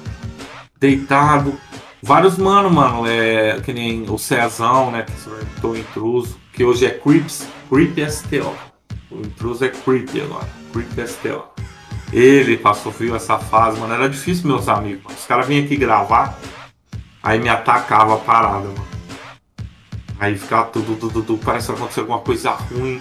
deitado. 0.78 1.58
Vários 2.02 2.36
mano, 2.36 2.70
mano, 2.70 3.06
é 3.06 3.58
que 3.64 3.72
nem 3.72 4.08
o 4.08 4.18
Cezão, 4.18 4.90
né? 4.90 5.02
Que 5.02 5.12
se 5.12 5.30
tornou 5.60 5.78
intruso, 5.78 6.38
que 6.52 6.62
hoje 6.62 6.84
é 6.84 6.90
Creeps, 6.90 7.48
Creep 7.70 7.98
STO. 8.10 8.54
O 9.10 9.20
intruso 9.20 9.64
é 9.64 9.68
Creep 9.68 10.10
agora, 10.22 10.48
Creep 10.72 11.08
STO. 11.08 11.44
Ele 12.12 12.56
passou 12.56 12.90
frio 12.90 13.14
essa 13.14 13.38
fase, 13.38 13.78
mano. 13.78 13.92
Era 13.92 14.08
difícil, 14.08 14.46
meus 14.46 14.68
amigos. 14.68 15.12
Os 15.12 15.26
caras 15.26 15.46
vinham 15.46 15.64
aqui 15.64 15.76
gravar, 15.76 16.38
aí 17.22 17.38
me 17.38 17.48
atacava 17.48 18.14
a 18.14 18.18
parada, 18.18 18.68
mano. 18.68 18.88
Aí 20.18 20.36
ficava 20.36 20.68
tudo, 20.68 20.96
tudo, 20.96 21.22
tudo, 21.22 21.44
parece 21.44 21.68
que 21.68 21.72
aconteceu 21.72 22.02
alguma 22.02 22.20
coisa 22.20 22.50
ruim. 22.50 23.00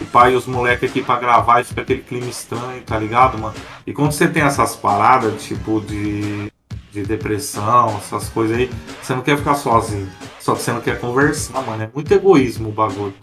E 0.00 0.04
pai, 0.04 0.34
os 0.34 0.46
moleques 0.46 0.90
aqui 0.90 1.02
pra 1.02 1.18
gravar 1.18 1.60
e 1.60 1.64
fica 1.64 1.80
aquele 1.80 2.02
clima 2.02 2.26
estranho, 2.26 2.80
tá 2.82 2.98
ligado, 2.98 3.38
mano? 3.38 3.54
E 3.86 3.92
quando 3.92 4.12
você 4.12 4.28
tem 4.28 4.42
essas 4.42 4.76
paradas, 4.76 5.42
tipo, 5.42 5.80
de, 5.80 6.50
de 6.92 7.02
depressão, 7.02 7.96
essas 7.98 8.28
coisas 8.28 8.56
aí, 8.56 8.70
você 9.02 9.14
não 9.14 9.22
quer 9.22 9.36
ficar 9.36 9.54
sozinho. 9.54 10.08
Só 10.38 10.54
que 10.54 10.62
você 10.62 10.72
não 10.72 10.80
quer 10.80 10.98
conversar, 11.00 11.62
mano. 11.62 11.82
É 11.82 11.90
muito 11.92 12.12
egoísmo 12.12 12.68
o 12.68 12.72
bagulho. 12.72 13.14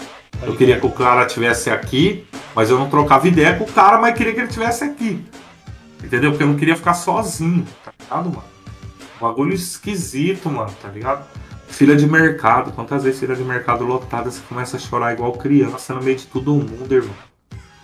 Eu 0.41 0.55
queria 0.55 0.79
que 0.79 0.85
o 0.85 0.91
cara 0.91 1.25
tivesse 1.25 1.69
aqui, 1.69 2.25
mas 2.55 2.69
eu 2.69 2.77
não 2.79 2.89
trocava 2.89 3.27
ideia 3.27 3.55
com 3.57 3.65
o 3.65 3.71
cara, 3.71 3.97
mas 3.99 4.15
queria 4.15 4.33
que 4.33 4.39
ele 4.39 4.47
tivesse 4.47 4.83
aqui. 4.83 5.25
Entendeu? 6.03 6.31
Porque 6.31 6.43
eu 6.43 6.47
não 6.47 6.55
queria 6.55 6.77
ficar 6.77 6.93
sozinho, 6.93 7.65
tá 7.83 7.91
ligado, 7.99 8.29
mano? 8.29 8.58
Bagulho 9.19 9.53
esquisito, 9.53 10.49
mano, 10.49 10.71
tá 10.81 10.89
ligado? 10.89 11.25
Filha 11.67 11.95
de 11.95 12.07
mercado, 12.07 12.71
quantas 12.71 13.03
vezes 13.03 13.19
filha 13.19 13.35
de 13.35 13.43
mercado 13.43 13.85
lotada 13.85 14.31
você 14.31 14.41
começa 14.47 14.77
a 14.77 14.79
chorar 14.79 15.13
igual 15.13 15.33
criança 15.33 15.93
no 15.93 16.01
meio 16.01 16.17
de 16.17 16.25
todo 16.25 16.53
mundo, 16.53 16.91
irmão? 16.91 17.13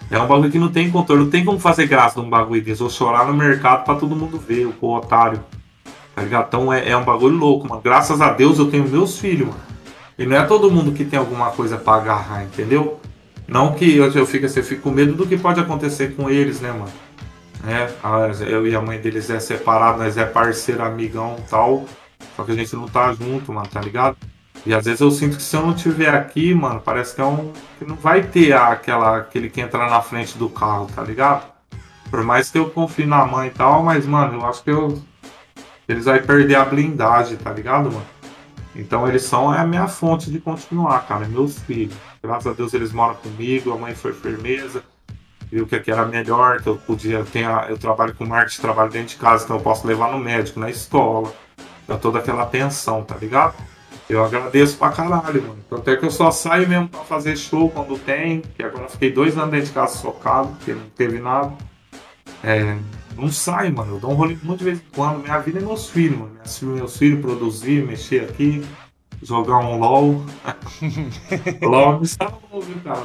É 0.09 0.19
um 0.19 0.27
bagulho 0.27 0.51
que 0.51 0.59
não 0.59 0.69
tem 0.69 0.89
controle, 0.89 1.23
não 1.23 1.29
tem 1.29 1.43
como 1.43 1.59
fazer 1.59 1.87
graça 1.87 2.21
num 2.21 2.29
bagulho 2.29 2.61
desse. 2.61 2.81
Ou 2.81 2.89
chorar 2.89 3.25
no 3.25 3.33
mercado 3.33 3.83
pra 3.83 3.95
todo 3.95 4.15
mundo 4.15 4.37
ver, 4.37 4.65
o 4.79 4.93
otário. 4.93 5.43
Tá 6.15 6.21
ligado? 6.21 6.47
Então 6.47 6.71
é, 6.71 6.89
é 6.89 6.95
um 6.95 7.03
bagulho 7.03 7.35
louco, 7.35 7.67
mano. 7.67 7.81
Graças 7.81 8.21
a 8.21 8.31
Deus 8.31 8.59
eu 8.59 8.69
tenho 8.69 8.87
meus 8.87 9.19
filhos, 9.19 9.47
mano. 9.47 9.59
E 10.17 10.25
não 10.25 10.37
é 10.37 10.43
todo 10.45 10.71
mundo 10.71 10.93
que 10.93 11.03
tem 11.03 11.19
alguma 11.19 11.51
coisa 11.51 11.77
pra 11.77 11.95
agarrar, 11.95 12.43
entendeu? 12.43 12.99
Não 13.47 13.73
que 13.73 13.97
eu, 13.97 14.09
eu 14.11 14.25
fico 14.25 14.45
assim, 14.45 14.59
eu 14.59 14.65
fico 14.65 14.83
com 14.83 14.91
medo 14.91 15.13
do 15.13 15.27
que 15.27 15.37
pode 15.37 15.59
acontecer 15.59 16.15
com 16.15 16.29
eles, 16.29 16.61
né, 16.61 16.71
mano? 16.71 16.91
É, 17.67 17.89
a- 18.03 18.27
eu 18.43 18.67
e 18.67 18.75
a 18.75 18.81
mãe 18.81 18.99
deles 18.99 19.29
é 19.29 19.39
separado, 19.39 19.99
nós 19.99 20.17
é 20.17 20.25
parceiro, 20.25 20.83
amigão 20.83 21.37
tal. 21.49 21.85
Só 22.35 22.43
que 22.43 22.51
a 22.51 22.55
gente 22.55 22.75
não 22.75 22.87
tá 22.87 23.13
junto, 23.13 23.51
mano, 23.53 23.67
tá 23.67 23.79
ligado? 23.81 24.17
E 24.65 24.73
às 24.73 24.85
vezes 24.85 25.01
eu 25.01 25.11
sinto 25.11 25.37
que 25.37 25.43
se 25.43 25.55
eu 25.55 25.65
não 25.65 25.73
tiver 25.73 26.09
aqui, 26.13 26.53
mano, 26.53 26.81
parece 26.83 27.15
que 27.15 27.21
é 27.21 27.25
um. 27.25 27.51
que 27.77 27.85
não 27.85 27.95
vai 27.95 28.23
ter 28.23 28.53
aquela, 28.53 29.17
aquele 29.17 29.49
que 29.49 29.61
entra 29.61 29.87
na 29.89 30.01
frente 30.01 30.37
do 30.37 30.49
carro, 30.49 30.87
tá 30.93 31.01
ligado? 31.03 31.45
Por 32.09 32.23
mais 32.23 32.49
que 32.49 32.57
eu 32.57 32.69
confie 32.69 33.05
na 33.05 33.25
mãe 33.25 33.47
e 33.47 33.51
tal, 33.51 33.83
mas, 33.83 34.05
mano, 34.05 34.39
eu 34.39 34.45
acho 34.45 34.63
que 34.63 34.71
eu. 34.71 35.01
Eles 35.87 36.05
vão 36.05 36.17
perder 36.19 36.55
a 36.55 36.65
blindagem, 36.65 37.37
tá 37.37 37.51
ligado, 37.51 37.91
mano? 37.91 38.05
Então 38.75 39.07
eles 39.07 39.23
são 39.23 39.51
a 39.51 39.65
minha 39.65 39.87
fonte 39.87 40.29
de 40.31 40.39
continuar, 40.39 41.05
cara. 41.07 41.27
Meus 41.27 41.59
filhos. 41.59 41.95
Graças 42.21 42.47
a 42.47 42.53
Deus 42.55 42.73
eles 42.73 42.91
moram 42.91 43.15
comigo, 43.15 43.71
a 43.71 43.77
mãe 43.77 43.93
foi 43.95 44.11
firmeza, 44.13 44.83
viu 45.55 45.65
que 45.65 45.75
aqui 45.75 45.89
era 45.89 46.05
melhor, 46.05 46.61
que 46.61 46.67
eu 46.67 46.75
podia. 46.75 47.19
Eu, 47.19 47.69
eu 47.69 47.77
trabalho 47.77 48.13
com 48.13 48.25
marketing, 48.25 48.61
trabalho 48.61 48.91
dentro 48.91 49.07
de 49.09 49.15
casa, 49.15 49.45
então 49.45 49.55
eu 49.55 49.61
posso 49.61 49.87
levar 49.87 50.11
no 50.11 50.19
médico, 50.19 50.59
na 50.59 50.69
escola. 50.69 51.33
Dá 51.87 51.97
toda 51.97 52.19
aquela 52.19 52.43
atenção, 52.43 53.03
tá 53.03 53.15
ligado? 53.15 53.55
Eu 54.09 54.23
agradeço 54.23 54.77
pra 54.77 54.89
caralho, 54.89 55.41
mano. 55.41 55.57
Tanto 55.69 55.89
é 55.89 55.95
que 55.95 56.05
eu 56.05 56.11
só 56.11 56.29
saio 56.29 56.67
mesmo 56.67 56.89
pra 56.89 57.01
fazer 57.01 57.37
show 57.37 57.69
quando 57.69 57.97
tem, 57.97 58.41
que 58.41 58.63
agora 58.63 58.89
fiquei 58.89 59.11
dois 59.11 59.37
anos 59.37 59.51
dentro 59.51 59.67
de 59.67 59.71
casa 59.71 59.95
socado, 59.97 60.49
porque 60.49 60.73
não 60.73 60.89
teve 60.89 61.19
nada. 61.19 61.53
É, 62.43 62.75
não 63.15 63.31
sai, 63.31 63.71
mano. 63.71 63.95
Eu 63.95 63.99
dou 63.99 64.11
um 64.11 64.15
rolê 64.15 64.37
muito 64.43 64.59
de 64.59 64.65
vez 64.65 64.77
em 64.79 64.83
quando. 64.93 65.23
Minha 65.23 65.39
vida 65.39 65.59
é 65.59 65.61
meus 65.61 65.89
filhos, 65.89 66.19
mano. 66.19 66.37
Meus 66.75 66.97
filhos 66.97 67.21
produzir, 67.21 67.85
mexer 67.85 68.25
aqui, 68.25 68.61
jogar 69.21 69.57
um 69.59 69.79
LOL. 69.79 70.25
LOL 71.61 71.99
me 72.01 72.61
viu, 72.61 72.75
cara? 72.83 73.01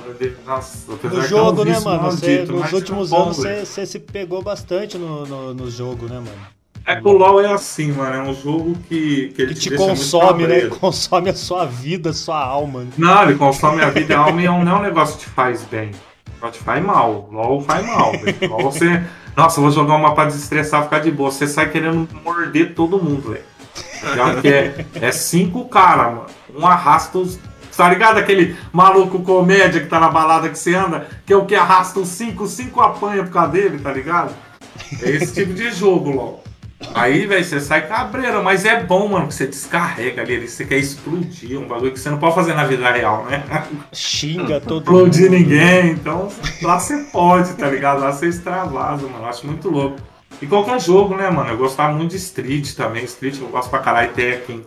Nossa, 0.46 0.92
No 1.02 1.22
jogo, 1.22 1.64
né, 1.64 1.78
mano? 1.80 2.02
Maldito, 2.02 2.52
nos 2.52 2.72
últimos 2.72 3.12
anos 3.12 3.36
você, 3.36 3.86
se 3.86 3.98
pegou 3.98 4.42
bastante 4.42 4.96
no, 4.98 5.26
no, 5.26 5.54
no 5.54 5.70
jogo, 5.70 6.06
né, 6.06 6.16
mano? 6.16 6.60
É 6.86 6.96
que 6.96 7.06
o 7.06 7.12
LoL 7.12 7.40
é 7.40 7.52
assim, 7.52 7.92
mano. 7.92 8.14
É 8.14 8.22
um 8.22 8.34
jogo 8.34 8.74
que, 8.88 9.28
que 9.28 9.42
ele 9.42 9.54
Que 9.54 9.60
te, 9.60 9.70
te 9.70 9.76
consome, 9.76 10.46
né? 10.46 10.66
Consome 10.80 11.30
a 11.30 11.34
sua 11.34 11.64
vida, 11.64 12.10
a 12.10 12.12
sua 12.12 12.42
alma. 12.42 12.80
né? 12.84 12.90
Não, 12.96 13.22
ele 13.22 13.34
consome 13.36 13.82
a 13.82 13.90
vida 13.90 14.12
e 14.12 14.16
a 14.16 14.20
alma 14.20 14.40
e 14.40 14.46
é 14.46 14.48
não 14.48 14.76
é 14.76 14.78
um 14.78 14.82
negócio 14.82 15.18
que 15.18 15.24
te 15.24 15.30
faz 15.30 15.62
bem. 15.64 15.90
Só 16.40 16.50
te 16.50 16.58
faz 16.58 16.82
mal. 16.82 17.28
LOL 17.30 17.60
faz 17.60 17.86
mal. 17.86 18.12
LOL 18.48 18.62
você. 18.62 19.02
Nossa, 19.36 19.58
eu 19.60 19.64
vou 19.64 19.72
jogar 19.72 19.94
uma 19.96 20.14
pra 20.14 20.24
desestressar, 20.24 20.84
ficar 20.84 21.00
de 21.00 21.10
boa. 21.10 21.30
Você 21.30 21.46
sai 21.46 21.70
querendo 21.70 22.08
morder 22.24 22.74
todo 22.74 22.98
mundo, 22.98 23.30
velho. 23.30 23.49
Já 24.02 24.40
que 24.40 24.48
é, 24.48 24.86
é 24.94 25.12
cinco 25.12 25.68
caras, 25.68 26.06
mano. 26.06 26.26
Um 26.56 26.66
arrasta 26.66 27.18
os. 27.18 27.38
Tá 27.76 27.88
ligado? 27.88 28.18
Aquele 28.18 28.56
maluco 28.72 29.22
comédia 29.22 29.80
que 29.80 29.86
tá 29.86 29.98
na 29.98 30.10
balada 30.10 30.48
que 30.48 30.58
você 30.58 30.74
anda, 30.74 31.06
que 31.24 31.32
é 31.32 31.36
o 31.36 31.46
que 31.46 31.54
arrasta 31.54 32.00
os 32.00 32.08
cinco, 32.08 32.46
cinco 32.46 32.80
apanha 32.80 33.22
por 33.24 33.32
causa 33.32 33.52
dele, 33.52 33.78
tá 33.78 33.90
ligado? 33.90 34.34
É 35.02 35.10
esse 35.10 35.32
tipo 35.32 35.54
de 35.54 35.70
jogo, 35.70 36.10
LOL. 36.10 36.44
Aí, 36.94 37.26
velho, 37.26 37.44
você 37.44 37.60
sai 37.60 37.86
cabreiro, 37.86 38.42
mas 38.42 38.64
é 38.64 38.82
bom, 38.82 39.06
mano, 39.08 39.28
que 39.28 39.34
você 39.34 39.46
descarrega 39.46 40.22
ali, 40.22 40.48
você 40.48 40.64
quer 40.64 40.78
explodir, 40.78 41.58
um 41.58 41.68
bagulho 41.68 41.92
que 41.92 42.00
você 42.00 42.08
não 42.08 42.18
pode 42.18 42.34
fazer 42.34 42.54
na 42.54 42.64
vida 42.64 42.90
real, 42.90 43.26
né? 43.26 43.44
Xinga 43.92 44.60
todo 44.60 44.82
Explodir 44.82 45.30
mundo. 45.30 45.38
ninguém, 45.38 45.90
então 45.92 46.28
lá 46.62 46.78
você 46.78 46.96
pode, 47.12 47.52
tá 47.54 47.68
ligado? 47.68 48.00
Lá 48.00 48.10
você 48.12 48.28
extravasa, 48.28 49.06
mano, 49.06 49.26
acho 49.26 49.46
muito 49.46 49.68
louco. 49.70 49.98
E 50.40 50.46
qualquer 50.46 50.80
jogo, 50.80 51.14
né, 51.14 51.28
mano, 51.30 51.50
eu 51.50 51.56
gostava 51.56 51.92
muito 51.92 52.10
de 52.10 52.16
Street 52.16 52.74
também, 52.74 53.04
Street 53.04 53.38
eu 53.40 53.48
gosto 53.48 53.68
pra 53.68 53.78
caralho, 53.80 54.12
Tekken, 54.12 54.64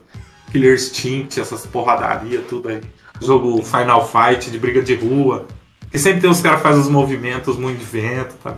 Killer 0.52 0.76
Instinct, 0.76 1.40
essas 1.40 1.66
porradaria, 1.66 2.42
tudo 2.48 2.70
aí. 2.70 2.82
Jogo 3.22 3.62
Final 3.64 4.08
Fight, 4.08 4.52
de 4.52 4.60
briga 4.60 4.82
de 4.82 4.96
rua, 4.96 5.48
e 5.94 6.00
sempre 6.00 6.22
tem 6.22 6.30
os 6.30 6.42
caras 6.42 6.58
que 6.58 6.64
fazem 6.64 6.82
os 6.82 6.90
movimentos 6.90 7.58
muito 7.58 7.80
de 7.80 7.86
vento, 7.86 8.36
tá? 8.44 8.56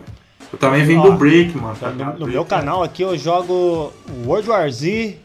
Eu 0.51 0.57
também 0.57 0.85
vim 0.85 0.97
Ó, 0.97 1.03
do 1.03 1.13
Break, 1.13 1.57
mano. 1.57 1.75
tá 1.75 1.89
No, 1.89 2.19
no 2.19 2.27
meu 2.27 2.45
canal 2.45 2.81
aqui 2.81 3.01
eu 3.01 3.17
jogo 3.17 3.91
World 4.25 4.49
War 4.49 4.71
Z 4.71 5.17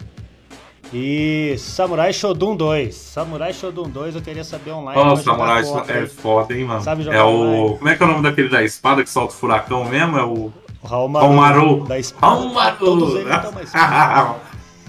e 0.92 1.54
Samurai 1.58 2.12
Shodown 2.12 2.56
2. 2.56 2.94
Samurai 2.94 3.52
Shodown 3.52 3.88
2 3.90 4.16
eu 4.16 4.22
queria 4.22 4.42
saber 4.42 4.72
online. 4.72 5.00
Ó, 5.00 5.12
o 5.12 5.16
jogar 5.16 5.62
Samurai 5.62 6.02
é 6.02 6.06
foda, 6.06 6.52
hein, 6.52 6.64
mano. 6.64 6.82
Sabe 6.82 7.04
jogar 7.04 7.18
é 7.18 7.22
o. 7.22 7.28
online? 7.28 7.78
Como 7.78 7.88
é 7.88 7.96
que 7.96 8.02
é 8.02 8.06
o 8.06 8.08
nome 8.08 8.22
daquele 8.22 8.48
da 8.48 8.64
espada 8.64 9.04
que 9.04 9.10
solta 9.10 9.32
o 9.32 9.36
furacão 9.36 9.84
mesmo? 9.84 10.18
É 10.18 10.24
o. 10.24 10.52
O 10.82 10.86
Raul 10.86 11.08
Maru. 11.08 11.84
Da 11.84 11.98
espada. 11.98 12.26
Almaru. 12.26 13.06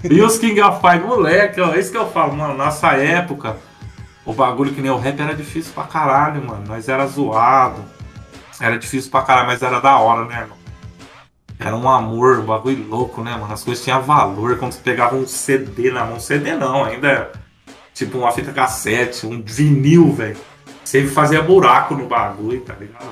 E 0.04 0.20
os 0.20 0.38
King 0.38 0.60
of 0.60 0.80
Fighters, 0.80 1.06
moleque, 1.06 1.60
ó, 1.60 1.72
é 1.72 1.78
isso 1.78 1.92
que 1.92 1.96
eu 1.96 2.10
falo, 2.10 2.34
mano. 2.34 2.54
Nossa 2.54 2.92
época, 2.92 3.56
o 4.24 4.32
bagulho 4.32 4.72
que 4.72 4.80
nem 4.80 4.90
o 4.90 4.98
rap 4.98 5.20
era 5.20 5.34
difícil 5.34 5.72
pra 5.72 5.84
caralho, 5.84 6.44
mano. 6.44 6.64
Nós 6.66 6.88
era 6.88 7.06
zoado. 7.06 7.82
Era 8.60 8.78
difícil 8.78 9.10
pra 9.10 9.22
caralho, 9.22 9.46
mas 9.46 9.62
era 9.62 9.80
da 9.80 9.98
hora, 9.98 10.24
né, 10.24 10.40
mano? 10.40 10.62
Era 11.58 11.76
um 11.76 11.88
amor, 11.88 12.38
um 12.38 12.44
bagulho 12.44 12.88
louco, 12.88 13.22
né, 13.22 13.36
mano? 13.36 13.52
As 13.52 13.62
coisas 13.62 13.84
tinham 13.84 14.02
valor 14.02 14.58
quando 14.58 14.72
você 14.72 14.80
pegava 14.80 15.14
um 15.14 15.26
CD 15.26 15.92
na 15.92 16.04
mão. 16.04 16.18
CD 16.18 16.56
não, 16.56 16.84
ainda 16.84 17.30
tipo 17.94 18.18
uma 18.18 18.32
fita 18.32 18.52
cassete, 18.52 19.26
um 19.26 19.40
vinil, 19.40 20.12
velho. 20.12 20.36
Você 20.84 21.06
fazia 21.06 21.42
buraco 21.42 21.94
no 21.94 22.06
bagulho, 22.06 22.60
tá 22.62 22.74
ligado? 22.74 23.06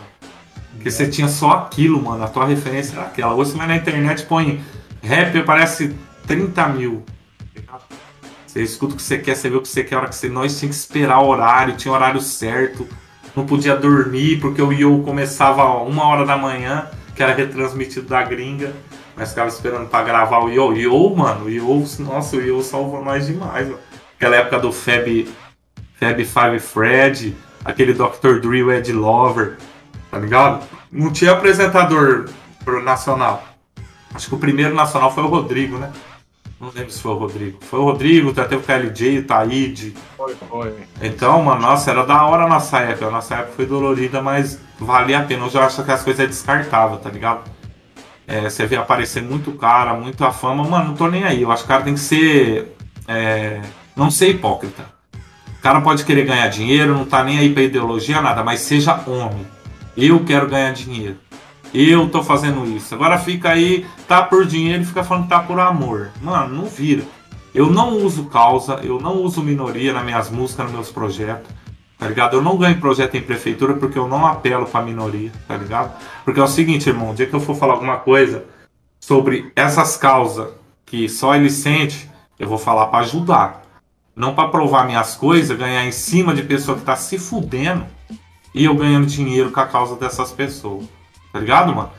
Porque 0.80 0.90
você 0.90 1.06
tinha 1.06 1.28
só 1.28 1.50
aquilo, 1.50 2.02
mano. 2.02 2.24
A 2.24 2.26
tua 2.26 2.46
referência 2.46 2.94
era 2.94 3.02
aquela. 3.02 3.34
Hoje 3.34 3.50
você 3.50 3.58
vai 3.58 3.66
na 3.66 3.76
internet 3.76 4.24
põe 4.24 4.64
rap, 5.02 5.38
aparece 5.38 5.94
30 6.26 6.68
mil. 6.68 7.04
Você 8.46 8.62
escuta 8.62 8.94
o 8.94 8.96
que 8.96 9.02
você 9.02 9.18
quer, 9.18 9.36
você 9.36 9.50
vê 9.50 9.56
o 9.58 9.60
que 9.60 9.68
você 9.68 9.84
quer, 9.84 9.96
a 9.96 9.98
hora 9.98 10.08
que 10.08 10.16
você. 10.16 10.30
Nós 10.30 10.58
tinha 10.58 10.70
que 10.70 10.74
esperar 10.74 11.20
o 11.20 11.28
horário, 11.28 11.76
tinha 11.76 11.92
horário 11.92 12.18
certo. 12.22 12.88
Não 13.36 13.44
podia 13.44 13.76
dormir, 13.76 14.40
porque 14.40 14.62
o 14.62 14.72
Yo 14.72 15.02
começava 15.02 15.66
uma 15.82 16.06
hora 16.06 16.24
da 16.24 16.38
manhã, 16.38 16.88
que 17.14 17.22
era 17.22 17.34
retransmitido 17.34 18.08
da 18.08 18.22
gringa. 18.22 18.72
Mas 19.14 19.28
ficava 19.28 19.48
esperando 19.48 19.86
pra 19.86 20.02
gravar 20.02 20.38
o 20.38 20.48
Yo. 20.48 20.72
Yo, 20.72 21.14
mano, 21.14 21.44
o 21.44 21.50
Yo, 21.50 21.84
nossa, 21.98 22.36
o 22.36 22.40
Yo 22.40 22.62
salvou 22.62 23.04
nós 23.04 23.26
demais, 23.26 23.66
mano. 23.66 23.78
Aquela 24.16 24.36
época 24.36 24.58
do 24.58 24.72
Fab, 24.72 25.28
Fab 26.00 26.24
Five 26.24 26.58
Fred, 26.58 27.36
aquele 27.62 27.92
Dr. 27.92 28.40
O 28.46 28.72
Ed 28.72 28.90
Lover, 28.94 29.58
tá 30.10 30.18
ligado? 30.18 30.66
Não 30.90 31.12
tinha 31.12 31.32
apresentador 31.32 32.28
pro 32.64 32.82
nacional. 32.82 33.44
Acho 34.14 34.28
que 34.28 34.34
o 34.34 34.38
primeiro 34.38 34.74
nacional 34.74 35.14
foi 35.14 35.22
o 35.22 35.28
Rodrigo, 35.28 35.78
né? 35.78 35.92
Não 36.60 36.68
lembro 36.68 36.90
se 36.90 37.00
foi 37.00 37.12
o 37.12 37.16
Rodrigo. 37.16 37.58
Foi 37.62 37.78
o 37.78 37.84
Rodrigo, 37.84 38.34
já 38.34 38.44
teve 38.44 38.60
o 38.60 38.64
KLJ, 38.64 39.18
o 39.20 39.24
Taíde. 39.24 39.94
Foi, 40.16 40.34
foi. 40.34 40.74
Então, 41.00 41.42
mano, 41.42 41.62
nossa, 41.62 41.90
era 41.90 42.04
da 42.04 42.26
hora 42.26 42.44
a 42.44 42.48
nossa 42.48 42.80
época. 42.80 43.06
A 43.06 43.10
nossa 43.10 43.34
época 43.36 43.52
foi 43.56 43.66
dolorida, 43.66 44.20
mas 44.20 44.60
valia 44.78 45.20
a 45.20 45.22
pena. 45.22 45.46
Hoje 45.46 45.56
eu 45.56 45.62
acho 45.62 45.82
que 45.82 45.90
as 45.90 46.02
coisas 46.02 46.22
é 46.22 46.26
descartável, 46.26 46.98
tá 46.98 47.08
ligado? 47.08 47.50
É, 48.26 48.42
você 48.42 48.66
vê 48.66 48.76
aparecer 48.76 49.22
muito 49.22 49.52
cara, 49.52 49.94
muita 49.94 50.30
fama, 50.32 50.62
mano, 50.64 50.88
não 50.88 50.94
tô 50.94 51.08
nem 51.08 51.24
aí. 51.24 51.42
Eu 51.42 51.50
acho 51.50 51.62
que 51.62 51.68
o 51.68 51.72
cara 51.72 51.82
tem 51.82 51.94
que 51.94 52.00
ser. 52.00 52.76
é, 53.08 53.62
não 53.96 54.10
ser 54.10 54.28
hipócrita. 54.28 54.84
O 55.58 55.62
cara 55.62 55.80
pode 55.80 56.04
querer 56.04 56.24
ganhar 56.24 56.48
dinheiro, 56.48 56.94
não 56.94 57.04
tá 57.04 57.24
nem 57.24 57.38
aí 57.38 57.52
pra 57.52 57.62
ideologia, 57.62 58.20
nada, 58.20 58.42
mas 58.42 58.60
seja 58.60 58.98
homem. 59.06 59.46
Eu 59.96 60.24
quero 60.24 60.48
ganhar 60.48 60.72
dinheiro. 60.72 61.16
Eu 61.72 62.08
tô 62.08 62.22
fazendo 62.22 62.66
isso. 62.66 62.94
Agora 62.94 63.18
fica 63.18 63.50
aí, 63.50 63.86
tá 64.08 64.22
por 64.22 64.44
dinheiro 64.44 64.82
e 64.82 64.86
fica 64.86 65.04
falando 65.04 65.24
que 65.24 65.30
tá 65.30 65.40
por 65.40 65.58
amor. 65.60 66.10
Mano, 66.20 66.56
não 66.56 66.64
vira. 66.64 67.04
Eu 67.54 67.70
não 67.70 67.96
uso 67.96 68.24
causa, 68.24 68.74
eu 68.82 69.00
não 69.00 69.22
uso 69.22 69.42
minoria 69.42 69.92
nas 69.92 70.04
minhas 70.04 70.30
músicas, 70.30 70.66
nos 70.66 70.74
meus 70.74 70.90
projetos. 70.90 71.50
Tá 71.98 72.08
ligado? 72.08 72.34
Eu 72.34 72.42
não 72.42 72.56
ganho 72.56 72.80
projeto 72.80 73.16
em 73.16 73.20
prefeitura 73.20 73.74
porque 73.74 73.98
eu 73.98 74.08
não 74.08 74.26
apelo 74.26 74.66
pra 74.66 74.80
minoria, 74.80 75.30
tá 75.46 75.56
ligado? 75.56 75.92
Porque 76.24 76.40
é 76.40 76.42
o 76.42 76.48
seguinte, 76.48 76.88
irmão, 76.88 77.10
o 77.10 77.14
dia 77.14 77.26
que 77.26 77.34
eu 77.34 77.40
for 77.40 77.54
falar 77.54 77.74
alguma 77.74 77.98
coisa 77.98 78.46
sobre 78.98 79.52
essas 79.54 79.96
causas 79.96 80.48
que 80.86 81.08
só 81.08 81.36
ele 81.36 81.50
sente, 81.50 82.10
eu 82.38 82.48
vou 82.48 82.58
falar 82.58 82.86
pra 82.86 83.00
ajudar. 83.00 83.62
Não 84.16 84.34
pra 84.34 84.48
provar 84.48 84.86
minhas 84.86 85.14
coisas, 85.14 85.56
ganhar 85.56 85.84
em 85.84 85.92
cima 85.92 86.34
de 86.34 86.42
pessoa 86.42 86.78
que 86.78 86.84
tá 86.84 86.96
se 86.96 87.18
fudendo 87.18 87.86
e 88.54 88.64
eu 88.64 88.74
ganhando 88.74 89.06
dinheiro 89.06 89.50
com 89.50 89.60
a 89.60 89.66
causa 89.66 89.96
dessas 89.96 90.32
pessoas. 90.32 90.84
Tá 91.32 91.38
ligado, 91.38 91.74
mano? 91.74 91.90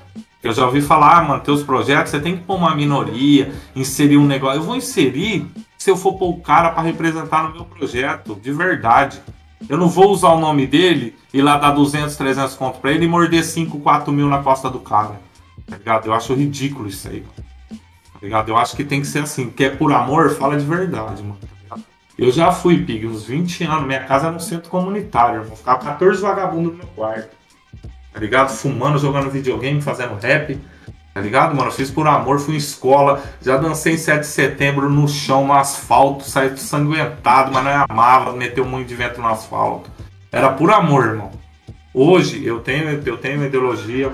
Eu 0.44 0.54
já 0.54 0.66
ouvi 0.66 0.82
falar, 0.82 1.20
ah, 1.20 1.24
mano, 1.24 1.42
teus 1.42 1.62
projetos, 1.62 2.12
você 2.12 2.20
tem 2.20 2.36
que 2.36 2.44
pôr 2.44 2.56
uma 2.56 2.76
minoria, 2.76 3.54
inserir 3.76 4.18
um 4.18 4.26
negócio. 4.26 4.60
Eu 4.60 4.64
vou 4.64 4.76
inserir 4.76 5.46
se 5.78 5.90
eu 5.90 5.96
for 5.96 6.14
pôr 6.14 6.30
o 6.30 6.42
cara 6.42 6.72
pra 6.72 6.82
representar 6.82 7.44
no 7.44 7.54
meu 7.54 7.66
projeto, 7.66 8.36
de 8.36 8.52
verdade. 8.52 9.22
Eu 9.70 9.78
não 9.78 9.88
vou 9.88 10.10
usar 10.10 10.30
o 10.30 10.40
nome 10.40 10.66
dele 10.66 11.16
e 11.34 11.42
lá 11.42 11.58
dar 11.58 11.72
200, 11.72 12.16
300 12.16 12.56
conto 12.56 12.80
pra 12.80 12.92
ele 12.92 13.06
e 13.06 13.08
morder 13.08 13.44
5, 13.44 13.80
4 13.80 14.12
mil 14.12 14.28
na 14.28 14.40
costa 14.42 14.70
do 14.70 14.80
cara. 14.80 15.22
Tá 15.68 15.78
ligado? 15.78 16.08
Eu 16.08 16.14
acho 16.14 16.34
ridículo 16.34 16.88
isso 16.88 17.08
aí. 17.08 17.24
Tá 17.70 18.20
ligado? 18.22 18.50
Eu 18.50 18.58
acho 18.58 18.76
que 18.76 18.84
tem 18.84 19.00
que 19.00 19.08
ser 19.08 19.20
assim. 19.20 19.50
Quer 19.50 19.78
por 19.78 19.94
amor, 19.94 20.32
fala 20.32 20.58
de 20.58 20.66
verdade, 20.66 21.22
mano. 21.22 21.38
Eu 22.18 22.32
já 22.32 22.52
fui, 22.52 22.84
Pig, 22.84 23.08
uns 23.08 23.24
20 23.24 23.64
anos. 23.64 23.88
Minha 23.88 24.04
casa 24.04 24.28
era 24.28 24.36
um 24.36 24.40
centro 24.40 24.70
comunitário, 24.70 25.42
irmão. 25.42 25.56
Ficava 25.56 25.80
14 25.80 26.22
vagabundos 26.22 26.74
no 26.74 26.78
meu 26.80 26.88
quarto. 26.88 27.36
Tá 28.14 28.20
ligado? 28.20 28.50
Fumando, 28.50 29.00
jogando 29.00 29.30
videogame, 29.30 29.82
fazendo 29.82 30.16
rap. 30.16 30.60
Tá 31.14 31.20
ligado, 31.20 31.56
mano? 31.56 31.68
Eu 31.68 31.74
fiz 31.74 31.92
por 31.92 32.08
amor, 32.08 32.40
fui 32.40 32.56
em 32.56 32.58
escola. 32.58 33.22
Já 33.42 33.58
dancei 33.58 33.96
em 33.96 33.98
7 33.98 34.22
de 34.22 34.28
setembro 34.28 34.90
no 34.90 35.08
chão, 35.08 35.46
no 35.46 35.54
asfalto, 35.54 36.24
saí 36.24 36.58
sanguentado, 36.58 37.52
mas 37.52 37.64
não 37.64 37.86
amava, 37.90 38.34
meteu 38.34 38.66
muito 38.66 38.88
de 38.88 38.96
vento 38.96 39.20
no 39.20 39.28
asfalto. 39.28 39.90
Era 40.32 40.50
por 40.52 40.72
amor, 40.72 41.06
irmão. 41.06 41.32
Hoje 41.94 42.46
eu 42.46 42.62
tenho, 42.62 43.02
eu 43.06 43.18
tenho 43.18 43.46
ideologia, 43.46 44.14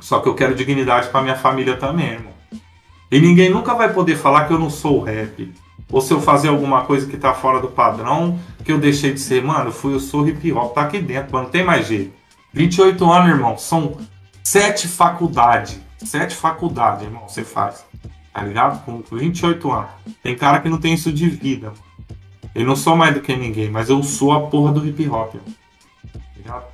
só 0.00 0.20
que 0.20 0.28
eu 0.28 0.34
quero 0.34 0.54
dignidade 0.54 1.08
pra 1.08 1.22
minha 1.22 1.34
família 1.34 1.76
também, 1.76 2.12
irmão. 2.12 2.32
E 3.10 3.20
ninguém 3.20 3.50
nunca 3.50 3.74
vai 3.74 3.92
poder 3.92 4.16
falar 4.16 4.46
que 4.46 4.52
eu 4.52 4.58
não 4.58 4.70
sou 4.70 5.02
rap. 5.02 5.52
Ou 5.90 6.00
se 6.00 6.12
eu 6.12 6.20
fazer 6.20 6.48
alguma 6.48 6.84
coisa 6.84 7.06
que 7.06 7.16
tá 7.16 7.34
fora 7.34 7.60
do 7.60 7.68
padrão, 7.68 8.38
que 8.64 8.72
eu 8.72 8.78
deixei 8.78 9.12
de 9.12 9.20
ser, 9.20 9.42
mano, 9.42 9.66
eu 9.66 9.72
fui, 9.72 9.94
eu 9.94 10.00
sou 10.00 10.26
hip 10.26 10.52
hop, 10.52 10.74
tá 10.74 10.82
aqui 10.82 10.98
dentro, 10.98 11.32
mano, 11.32 11.44
não 11.44 11.50
tem 11.50 11.64
mais 11.64 11.86
jeito. 11.86 12.12
28 12.52 13.10
anos, 13.10 13.28
irmão, 13.28 13.58
são 13.58 13.96
sete 14.42 14.88
faculdades. 14.88 15.80
Sete 16.04 16.34
faculdades, 16.34 17.04
irmão, 17.04 17.28
você 17.28 17.44
faz. 17.44 17.84
Tá 18.32 18.42
ligado? 18.42 18.84
Com 18.84 19.02
28 19.12 19.70
anos. 19.70 19.90
Tem 20.22 20.36
cara 20.36 20.60
que 20.60 20.68
não 20.68 20.78
tem 20.78 20.94
isso 20.94 21.12
de 21.12 21.28
vida. 21.28 21.72
Eu 22.54 22.66
não 22.66 22.76
sou 22.76 22.96
mais 22.96 23.14
do 23.14 23.20
que 23.20 23.34
ninguém, 23.34 23.70
mas 23.70 23.88
eu 23.88 24.02
sou 24.02 24.32
a 24.32 24.40
porra 24.48 24.72
do 24.72 24.86
hip 24.86 25.08
hop. 25.08 25.34
Ligado? 26.36 26.64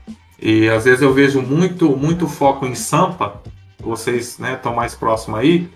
E 0.40 0.68
às 0.68 0.84
vezes 0.84 1.02
eu 1.02 1.12
vejo 1.12 1.42
muito, 1.42 1.96
muito 1.96 2.28
foco 2.28 2.64
em 2.64 2.74
Sampa, 2.74 3.42
vocês 3.80 4.38
estão 4.38 4.72
né, 4.72 4.76
mais 4.76 4.94
próximos 4.94 5.40
aí. 5.40 5.68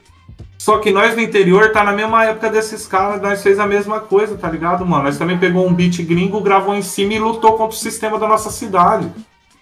Só 0.59 0.79
que 0.79 0.93
nós 0.93 1.17
no 1.17 1.21
interior 1.21 1.73
tá 1.73 1.83
na 1.83 1.93
mesma 1.93 2.25
época 2.25 2.49
desses 2.49 2.87
caras, 2.87 3.21
nós 3.21 3.43
fez 3.43 3.59
a 3.59 3.67
mesma 3.67 3.99
coisa, 3.99 4.37
tá 4.37 4.49
ligado, 4.49 4.87
mano? 4.87 5.05
Nós 5.05 5.19
também 5.19 5.37
pegou 5.37 5.67
um 5.67 5.75
beat 5.75 6.03
gringo, 6.03 6.41
gravou 6.41 6.75
em 6.75 6.83
cima 6.83 7.15
e 7.15 7.19
lutou 7.19 7.53
contra 7.53 7.77
o 7.77 7.81
sistema 7.81 8.19
da 8.19 8.29
nossa 8.29 8.51
cidade. 8.51 9.11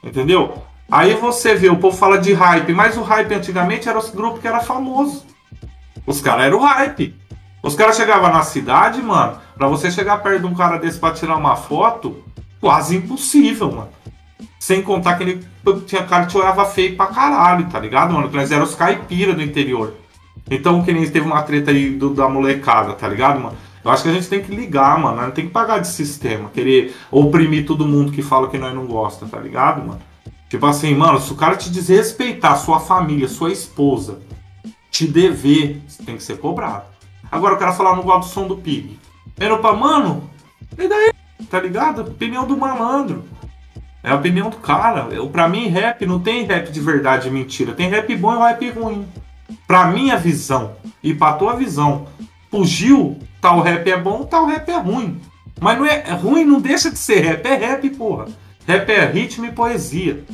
Entendeu? 0.04 0.62
Aí 0.90 1.14
você 1.14 1.54
vê, 1.54 1.70
o 1.70 1.76
povo 1.76 1.96
fala 1.96 2.18
de 2.18 2.32
hype, 2.32 2.72
mas 2.72 2.96
o 2.96 3.02
hype 3.02 3.32
antigamente 3.32 3.88
era 3.88 3.98
os 3.98 4.10
grupos 4.10 4.40
que 4.40 4.48
era 4.48 4.60
famoso. 4.60 5.24
Os 6.06 6.20
caras 6.20 6.44
eram 6.46 6.60
hype. 6.60 7.16
Os 7.62 7.74
caras 7.74 7.96
chegavam 7.96 8.32
na 8.32 8.42
cidade, 8.42 9.00
mano, 9.00 9.38
pra 9.56 9.68
você 9.68 9.90
chegar 9.90 10.22
perto 10.22 10.40
de 10.40 10.46
um 10.46 10.54
cara 10.54 10.78
desse 10.78 10.98
pra 10.98 11.12
tirar 11.12 11.36
uma 11.36 11.56
foto, 11.56 12.24
quase 12.60 12.96
impossível, 12.96 13.70
mano. 13.70 13.88
Sem 14.58 14.82
contar 14.82 15.14
que 15.16 15.22
ele 15.22 15.46
tinha 15.86 16.04
cara 16.04 16.24
que 16.24 16.32
te 16.32 16.38
olhava 16.38 16.64
feio 16.64 16.96
pra 16.96 17.06
caralho, 17.06 17.68
tá 17.68 17.78
ligado, 17.78 18.12
mano? 18.12 18.28
Que 18.28 18.36
nós 18.36 18.50
eram 18.50 18.64
os 18.64 18.74
caipira 18.74 19.32
do 19.32 19.42
interior. 19.42 19.94
Então, 20.50 20.82
que 20.82 20.92
nem 20.92 21.08
teve 21.08 21.24
uma 21.24 21.42
treta 21.42 21.70
aí 21.70 21.90
do, 21.90 22.12
da 22.12 22.28
molecada, 22.28 22.94
tá 22.94 23.06
ligado, 23.06 23.40
mano? 23.40 23.56
Eu 23.84 23.90
acho 23.90 24.02
que 24.02 24.08
a 24.08 24.12
gente 24.12 24.28
tem 24.28 24.42
que 24.42 24.54
ligar, 24.54 24.98
mano. 24.98 25.22
Não 25.22 25.30
tem 25.30 25.46
que 25.46 25.52
pagar 25.52 25.78
de 25.78 25.86
sistema. 25.88 26.50
Querer 26.50 26.94
oprimir 27.10 27.64
todo 27.64 27.86
mundo 27.86 28.12
que 28.12 28.20
fala 28.20 28.48
que 28.48 28.58
nós 28.58 28.74
não 28.74 28.86
gosta, 28.86 29.26
tá 29.26 29.38
ligado, 29.38 29.86
mano? 29.86 30.00
Tipo 30.48 30.66
assim, 30.66 30.94
mano, 30.94 31.20
se 31.20 31.32
o 31.32 31.36
cara 31.36 31.56
te 31.56 31.70
desrespeitar, 31.70 32.58
sua 32.58 32.80
família, 32.80 33.28
sua 33.28 33.52
esposa, 33.52 34.18
te 34.90 35.06
dever, 35.06 35.80
tem 36.04 36.16
que 36.16 36.22
ser 36.22 36.38
cobrado. 36.38 36.84
Agora 37.30 37.54
o 37.54 37.58
cara 37.58 37.72
falar, 37.72 37.94
não 37.94 38.02
gosta 38.02 38.28
do 38.28 38.32
som 38.34 38.48
do 38.48 38.56
Pig. 38.56 38.98
Era 39.38 39.56
pra, 39.56 39.72
mano, 39.72 40.28
e 40.76 40.88
daí? 40.88 41.12
Tá 41.48 41.60
ligado? 41.60 42.02
Opinião 42.02 42.46
do 42.46 42.56
malandro. 42.56 43.24
É 44.02 44.10
a 44.10 44.16
opinião 44.16 44.50
do 44.50 44.56
cara. 44.56 45.08
Eu, 45.12 45.28
pra 45.28 45.48
mim, 45.48 45.68
rap 45.68 46.04
não 46.04 46.18
tem 46.18 46.44
rap 46.44 46.70
de 46.70 46.80
verdade 46.80 47.28
e 47.28 47.30
mentira. 47.30 47.72
Tem 47.72 47.88
rap 47.88 48.14
bom 48.16 48.34
e 48.34 48.38
rap 48.38 48.70
ruim. 48.70 49.06
Pra 49.66 49.86
minha 49.86 50.16
visão 50.16 50.72
e 51.02 51.14
pra 51.14 51.34
tua 51.34 51.54
visão, 51.56 52.06
o 52.50 52.64
Gil, 52.64 53.18
tal 53.40 53.60
rap 53.60 53.88
é 53.90 53.96
bom, 53.96 54.24
tal 54.24 54.46
rap 54.46 54.68
é 54.68 54.78
ruim. 54.78 55.20
Mas 55.60 55.78
não 55.78 55.86
é, 55.86 56.04
é 56.06 56.12
ruim, 56.12 56.44
não 56.44 56.60
deixa 56.60 56.90
de 56.90 56.98
ser 56.98 57.20
rap, 57.20 57.46
é 57.46 57.54
rap, 57.54 57.88
porra. 57.90 58.26
Rap 58.66 58.90
é 58.90 59.04
ritmo 59.06 59.46
e 59.46 59.52
poesia. 59.52 60.24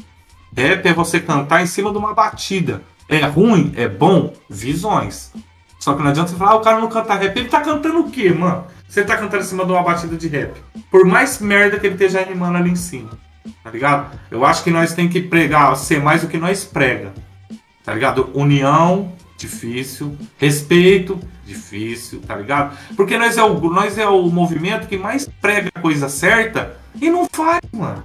Rap 0.56 0.86
é 0.86 0.92
você 0.92 1.20
cantar 1.20 1.62
em 1.62 1.66
cima 1.66 1.90
de 1.90 1.98
uma 1.98 2.14
batida. 2.14 2.82
É 3.08 3.20
ruim, 3.26 3.72
é 3.76 3.88
bom, 3.88 4.32
visões. 4.48 5.32
Só 5.78 5.94
que 5.94 6.02
não 6.02 6.10
adianta 6.10 6.30
você 6.30 6.36
falar, 6.36 6.52
ah, 6.52 6.56
o 6.56 6.60
cara 6.60 6.80
não 6.80 6.88
canta 6.88 7.14
rap. 7.14 7.36
Ele 7.36 7.48
tá 7.48 7.60
cantando 7.60 8.00
o 8.00 8.10
quê, 8.10 8.32
mano? 8.32 8.64
Você 8.88 9.04
tá 9.04 9.16
cantando 9.16 9.42
em 9.42 9.46
cima 9.46 9.64
de 9.64 9.72
uma 9.72 9.82
batida 9.82 10.16
de 10.16 10.28
rap. 10.28 10.60
Por 10.90 11.04
mais 11.04 11.40
merda 11.40 11.78
que 11.78 11.86
ele 11.86 11.94
esteja 11.94 12.22
rimando 12.22 12.56
ali 12.56 12.70
em 12.70 12.76
cima. 12.76 13.10
Tá 13.62 13.70
ligado? 13.70 14.18
Eu 14.30 14.44
acho 14.44 14.64
que 14.64 14.70
nós 14.70 14.94
tem 14.94 15.08
que 15.08 15.20
pregar, 15.20 15.76
ser 15.76 16.00
mais 16.00 16.22
do 16.22 16.28
que 16.28 16.38
nós 16.38 16.64
prega. 16.64 17.12
Tá 17.86 17.94
ligado? 17.94 18.28
União, 18.34 19.12
difícil. 19.38 20.18
Respeito, 20.36 21.20
difícil, 21.46 22.20
tá 22.20 22.34
ligado? 22.34 22.76
Porque 22.96 23.16
nós 23.16 23.38
é 23.38 23.44
o, 23.44 23.60
nós 23.70 23.96
é 23.96 24.08
o 24.08 24.22
movimento 24.24 24.88
que 24.88 24.98
mais 24.98 25.28
prega 25.40 25.70
a 25.72 25.80
coisa 25.80 26.08
certa 26.08 26.76
e 27.00 27.08
não 27.08 27.28
faz, 27.32 27.60
mano. 27.72 28.02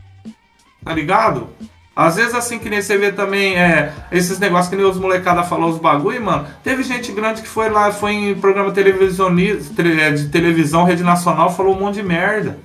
Tá 0.85 0.93
ligado? 0.93 1.49
Às 1.95 2.15
vezes, 2.15 2.35
assim 2.35 2.59
que 2.59 2.69
nem 2.69 2.79
você 2.79 2.95
vê 2.95 3.11
também, 3.11 3.55
é, 3.57 3.91
esses 4.11 4.37
negócios 4.37 4.69
que 4.69 4.75
nem 4.75 4.85
os 4.85 4.99
molecada 4.99 5.41
falou 5.43 5.71
os 5.71 5.79
bagulho, 5.79 6.23
mano. 6.23 6.47
Teve 6.63 6.83
gente 6.83 7.11
grande 7.11 7.41
que 7.41 7.47
foi 7.47 7.67
lá, 7.67 7.91
foi 7.91 8.13
em 8.13 8.35
programa 8.35 8.69
é, 8.69 10.11
de 10.11 10.29
televisão, 10.29 10.83
rede 10.83 11.03
nacional, 11.03 11.51
falou 11.51 11.75
um 11.75 11.79
monte 11.79 11.95
de 11.95 12.03
merda. 12.03 12.59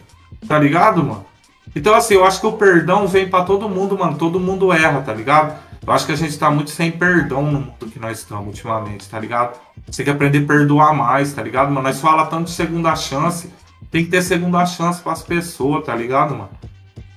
Tá 0.46 0.58
ligado, 0.58 1.02
mano? 1.02 1.26
Então, 1.74 1.94
assim, 1.94 2.14
eu 2.14 2.24
acho 2.24 2.40
que 2.40 2.46
o 2.46 2.52
perdão 2.52 3.06
vem 3.06 3.28
para 3.28 3.44
todo 3.44 3.68
mundo, 3.68 3.98
mano. 3.98 4.16
Todo 4.16 4.38
mundo 4.40 4.72
erra, 4.72 5.02
tá 5.02 5.12
ligado? 5.12 5.58
Eu 5.86 5.92
acho 5.92 6.04
que 6.04 6.12
a 6.12 6.16
gente 6.16 6.36
tá 6.36 6.50
muito 6.50 6.70
sem 6.70 6.90
perdão 6.90 7.42
no 7.42 7.60
mundo 7.60 7.86
que 7.92 8.00
nós 8.00 8.18
estamos 8.18 8.48
ultimamente, 8.48 9.08
tá 9.08 9.20
ligado? 9.20 9.56
Você 9.86 9.98
tem 9.98 10.06
que 10.06 10.10
aprender 10.10 10.38
a 10.38 10.46
perdoar 10.46 10.92
mais, 10.92 11.32
tá 11.32 11.42
ligado, 11.42 11.70
mano? 11.70 11.86
Nós 11.86 12.00
fala 12.00 12.26
tanto 12.26 12.46
de 12.46 12.50
segunda 12.50 12.96
chance. 12.96 13.52
Tem 13.88 14.04
que 14.04 14.10
ter 14.10 14.20
segunda 14.20 14.66
chance 14.66 15.00
para 15.00 15.12
as 15.12 15.22
pessoas, 15.22 15.84
tá 15.84 15.94
ligado, 15.94 16.30
mano? 16.30 16.50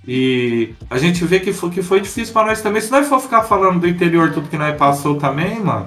E 0.07 0.75
a 0.87 0.99
gente 0.99 1.25
vê 1.25 1.39
que 1.39 1.51
foi, 1.51 1.71
que 1.71 1.81
foi 1.81 1.99
difícil 1.99 2.31
para 2.31 2.47
nós 2.47 2.61
também. 2.61 2.79
Se 2.79 2.91
nós 2.91 3.07
for 3.07 3.19
ficar 3.19 3.41
falando 3.41 3.79
do 3.79 3.87
interior 3.87 4.31
tudo 4.31 4.47
que 4.47 4.57
nós 4.57 4.77
passou 4.77 5.15
também, 5.15 5.59
mano, 5.59 5.85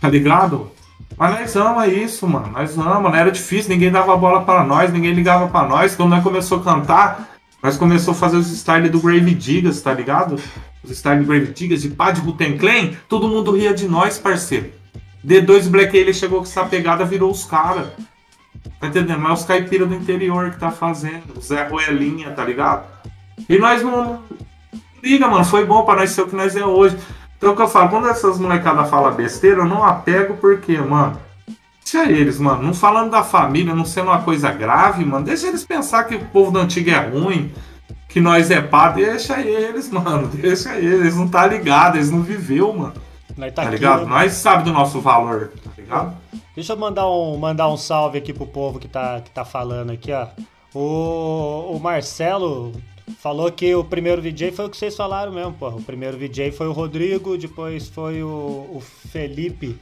tá 0.00 0.08
ligado? 0.08 0.70
Mas 1.18 1.38
nós 1.38 1.56
ama 1.56 1.86
isso, 1.86 2.26
mano. 2.26 2.48
Nós 2.52 2.76
ama, 2.78 3.00
não 3.00 3.14
era 3.14 3.30
difícil, 3.30 3.70
ninguém 3.70 3.92
dava 3.92 4.16
bola 4.16 4.42
para 4.42 4.64
nós, 4.64 4.90
ninguém 4.90 5.12
ligava 5.12 5.46
para 5.48 5.68
nós. 5.68 5.94
Quando 5.94 6.10
nós 6.10 6.22
começou 6.22 6.60
a 6.60 6.64
cantar, 6.64 7.28
nós 7.62 7.76
começou 7.76 8.12
a 8.12 8.16
fazer 8.16 8.38
os 8.38 8.50
styles 8.50 8.90
do 8.90 9.00
Grave 9.00 9.34
Diggers, 9.34 9.80
tá 9.82 9.92
ligado? 9.92 10.40
Os 10.84 10.90
styles 10.90 11.20
do 11.20 11.26
Grave 11.26 11.52
Diggers 11.52 11.82
de 11.82 11.88
pá 11.88 12.10
de 12.10 12.20
Clan, 12.58 12.92
todo 13.08 13.28
mundo 13.28 13.52
ria 13.52 13.72
de 13.72 13.88
nós, 13.88 14.18
parceiro. 14.18 14.70
D2 15.26 15.68
Black 15.68 15.96
ele 15.96 16.12
chegou 16.12 16.38
com 16.38 16.44
essa 16.44 16.64
pegada, 16.64 17.04
virou 17.04 17.30
os 17.30 17.44
caras. 17.44 17.88
Tá 18.78 18.88
entendendo? 18.88 19.18
Mas 19.18 19.30
é 19.30 19.34
os 19.34 19.44
caipiras 19.44 19.88
do 19.88 19.94
interior 19.94 20.50
que 20.50 20.58
tá 20.58 20.70
fazendo. 20.70 21.36
O 21.36 21.40
Zé 21.40 21.66
Roelinha, 21.66 22.30
tá 22.30 22.44
ligado? 22.44 22.86
E 23.48 23.58
nós 23.58 23.82
não. 23.82 24.22
Liga, 25.02 25.26
mano, 25.26 25.44
foi 25.44 25.64
bom 25.64 25.84
para 25.84 26.00
nós 26.00 26.10
ser 26.10 26.22
o 26.22 26.28
que 26.28 26.36
nós 26.36 26.54
é 26.54 26.64
hoje. 26.64 26.96
Então 27.36 27.52
o 27.52 27.56
que 27.56 27.62
eu 27.62 27.68
falo, 27.68 27.88
quando 27.88 28.08
essas 28.08 28.38
molecadas 28.38 28.88
falam 28.88 29.14
besteira, 29.14 29.60
eu 29.60 29.66
não 29.66 29.84
apego 29.84 30.36
porque, 30.36 30.76
mano. 30.78 31.18
Deixa 31.82 32.10
eles, 32.10 32.38
mano. 32.38 32.62
Não 32.62 32.74
falando 32.74 33.10
da 33.10 33.22
família, 33.22 33.74
não 33.74 33.84
sendo 33.84 34.08
uma 34.08 34.22
coisa 34.22 34.50
grave, 34.50 35.04
mano. 35.04 35.24
Deixa 35.24 35.46
eles 35.46 35.64
pensar 35.64 36.04
que 36.04 36.14
o 36.14 36.24
povo 36.26 36.50
do 36.50 36.58
antigo 36.58 36.90
é 36.90 36.98
ruim, 36.98 37.52
que 38.14 38.20
nós 38.20 38.48
é 38.48 38.60
pá. 38.62 38.90
Deixa 38.90 39.40
eles, 39.40 39.90
mano. 39.90 40.28
Deixa 40.28 40.76
eles. 40.76 41.00
Eles 41.00 41.16
não 41.16 41.28
tá 41.28 41.46
ligado, 41.48 41.96
eles 41.96 42.12
não 42.12 42.22
viveu, 42.22 42.72
mano. 42.72 42.94
Nós 43.36 43.52
tá, 43.52 43.62
tá 43.62 43.68
aqui, 43.68 43.76
ligado? 43.76 44.04
Né? 44.04 44.10
Nós 44.10 44.32
sabe 44.34 44.62
do 44.62 44.72
nosso 44.72 45.00
valor, 45.00 45.52
tá 45.64 45.70
ligado? 45.76 46.16
Deixa 46.54 46.72
eu 46.72 46.76
mandar 46.76 47.10
um, 47.10 47.36
mandar 47.36 47.68
um 47.68 47.76
salve 47.76 48.18
aqui 48.18 48.32
pro 48.32 48.46
povo 48.46 48.78
que 48.78 48.86
tá, 48.86 49.20
que 49.20 49.32
tá 49.32 49.44
falando 49.44 49.90
aqui, 49.90 50.12
ó. 50.12 50.28
O, 50.72 51.76
o 51.76 51.80
Marcelo 51.80 52.72
Falou 53.18 53.52
que 53.52 53.74
o 53.74 53.84
primeiro 53.84 54.22
DJ 54.22 54.50
foi 54.50 54.64
o 54.64 54.70
que 54.70 54.78
vocês 54.78 54.96
falaram 54.96 55.30
mesmo, 55.30 55.52
pô. 55.52 55.68
O 55.68 55.82
primeiro 55.82 56.16
DJ 56.16 56.52
foi 56.52 56.68
o 56.68 56.72
Rodrigo, 56.72 57.36
depois 57.36 57.86
foi 57.88 58.22
o, 58.22 58.70
o 58.72 58.80
Felipe. 58.80 59.78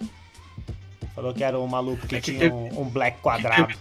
Falou 1.15 1.33
que 1.33 1.45
era 1.45 1.59
um 1.59 1.67
maluco 1.69 2.05
que, 2.07 2.17
é 2.17 2.21
que 2.21 2.33
tinha 2.33 2.51
teve... 2.51 2.55
um, 2.55 2.83
um, 2.83 2.89
black 2.89 3.21
quadrado. 3.21 3.75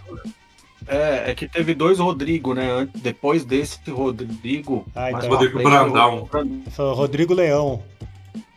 É, 0.87 1.31
é 1.31 1.35
que 1.35 1.47
teve 1.47 1.73
dois 1.73 1.99
Rodrigo, 1.99 2.53
né? 2.53 2.87
Depois 2.95 3.45
desse 3.45 3.79
Rodrigo. 3.89 4.85
Ah, 4.95 5.11
então. 5.11 5.29
Rodrigo 5.29 5.63
Brandão. 5.63 6.29
Foi 6.71 6.85
o 6.85 6.93
Rodrigo 6.93 7.33
Leão. 7.33 7.83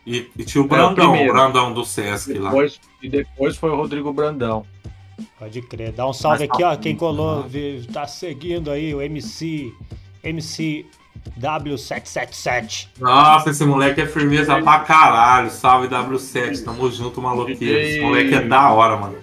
E, 0.05 0.29
e 0.37 0.43
tinha 0.43 0.63
o 0.63 0.67
Brandão, 0.67 1.15
é, 1.15 1.25
o, 1.25 1.29
o 1.29 1.33
Brandão 1.33 1.73
do 1.73 1.83
Sesc 1.83 2.33
depois, 2.33 2.79
lá. 2.83 2.89
E 3.01 3.09
depois 3.09 3.57
foi 3.57 3.71
o 3.71 3.75
Rodrigo 3.75 4.13
Brandão. 4.13 4.65
Pode 5.39 5.61
crer. 5.61 5.91
Dá 5.91 6.07
um 6.07 6.13
salve 6.13 6.47
Mas, 6.47 6.49
aqui, 6.51 6.63
ó. 6.63 6.75
Quem 6.75 6.95
colou, 6.95 7.45
tá 7.91 8.05
seguindo 8.05 8.69
aí 8.69 8.93
o 8.93 9.01
MC 9.01 9.73
MC 10.23 10.85
W777. 11.39 12.89
Nossa, 12.99 13.49
esse 13.49 13.65
moleque 13.65 14.01
é 14.01 14.05
firmeza 14.05 14.61
pra 14.61 14.79
caralho. 14.79 15.49
Salve 15.49 15.87
W7, 15.87 16.63
tamo 16.63 16.89
junto, 16.91 17.21
maluqueiro. 17.21 17.79
Esse 17.79 18.01
moleque 18.01 18.35
é 18.35 18.41
da 18.41 18.71
hora, 18.71 18.97
mano. 18.97 19.17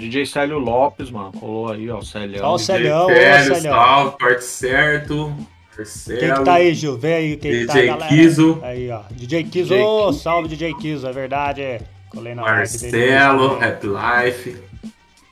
DJ 0.00 0.26
Célio 0.26 0.58
Lopes, 0.58 1.10
mano, 1.10 1.32
colou 1.32 1.70
aí, 1.70 1.88
ó, 1.90 1.98
o 1.98 2.04
Célio. 2.04 2.42
Ó, 2.42 2.54
o 2.54 2.58
Célio, 2.58 2.94
ó, 2.94 3.06
o 3.06 3.08
Célio. 3.08 3.62
Salve, 3.62 4.16
parte 4.18 4.44
certo. 4.44 5.34
Marcelo. 5.80 6.18
Quem 6.18 6.34
que 6.34 6.44
tá 6.44 6.54
aí, 6.54 6.74
Gil? 6.74 6.98
Vem 6.98 7.14
aí 7.14 7.36
quem 7.36 7.50
DJ 7.50 7.66
tá, 7.66 7.74
galera. 7.74 8.08
Kizo. 8.08 8.58
Aí, 8.62 8.90
ó. 8.90 9.00
DJ 9.10 9.44
Kizo, 9.44 9.74
ô, 9.74 10.08
oh, 10.08 10.12
salve 10.12 10.48
DJ 10.48 10.74
Kizo, 10.74 11.06
é 11.06 11.12
verdade. 11.12 11.62
É. 11.62 11.80
Colei 12.10 12.34
na 12.34 12.42
Marcelo, 12.42 13.58
Rap 13.58 13.84
Life. 13.86 14.56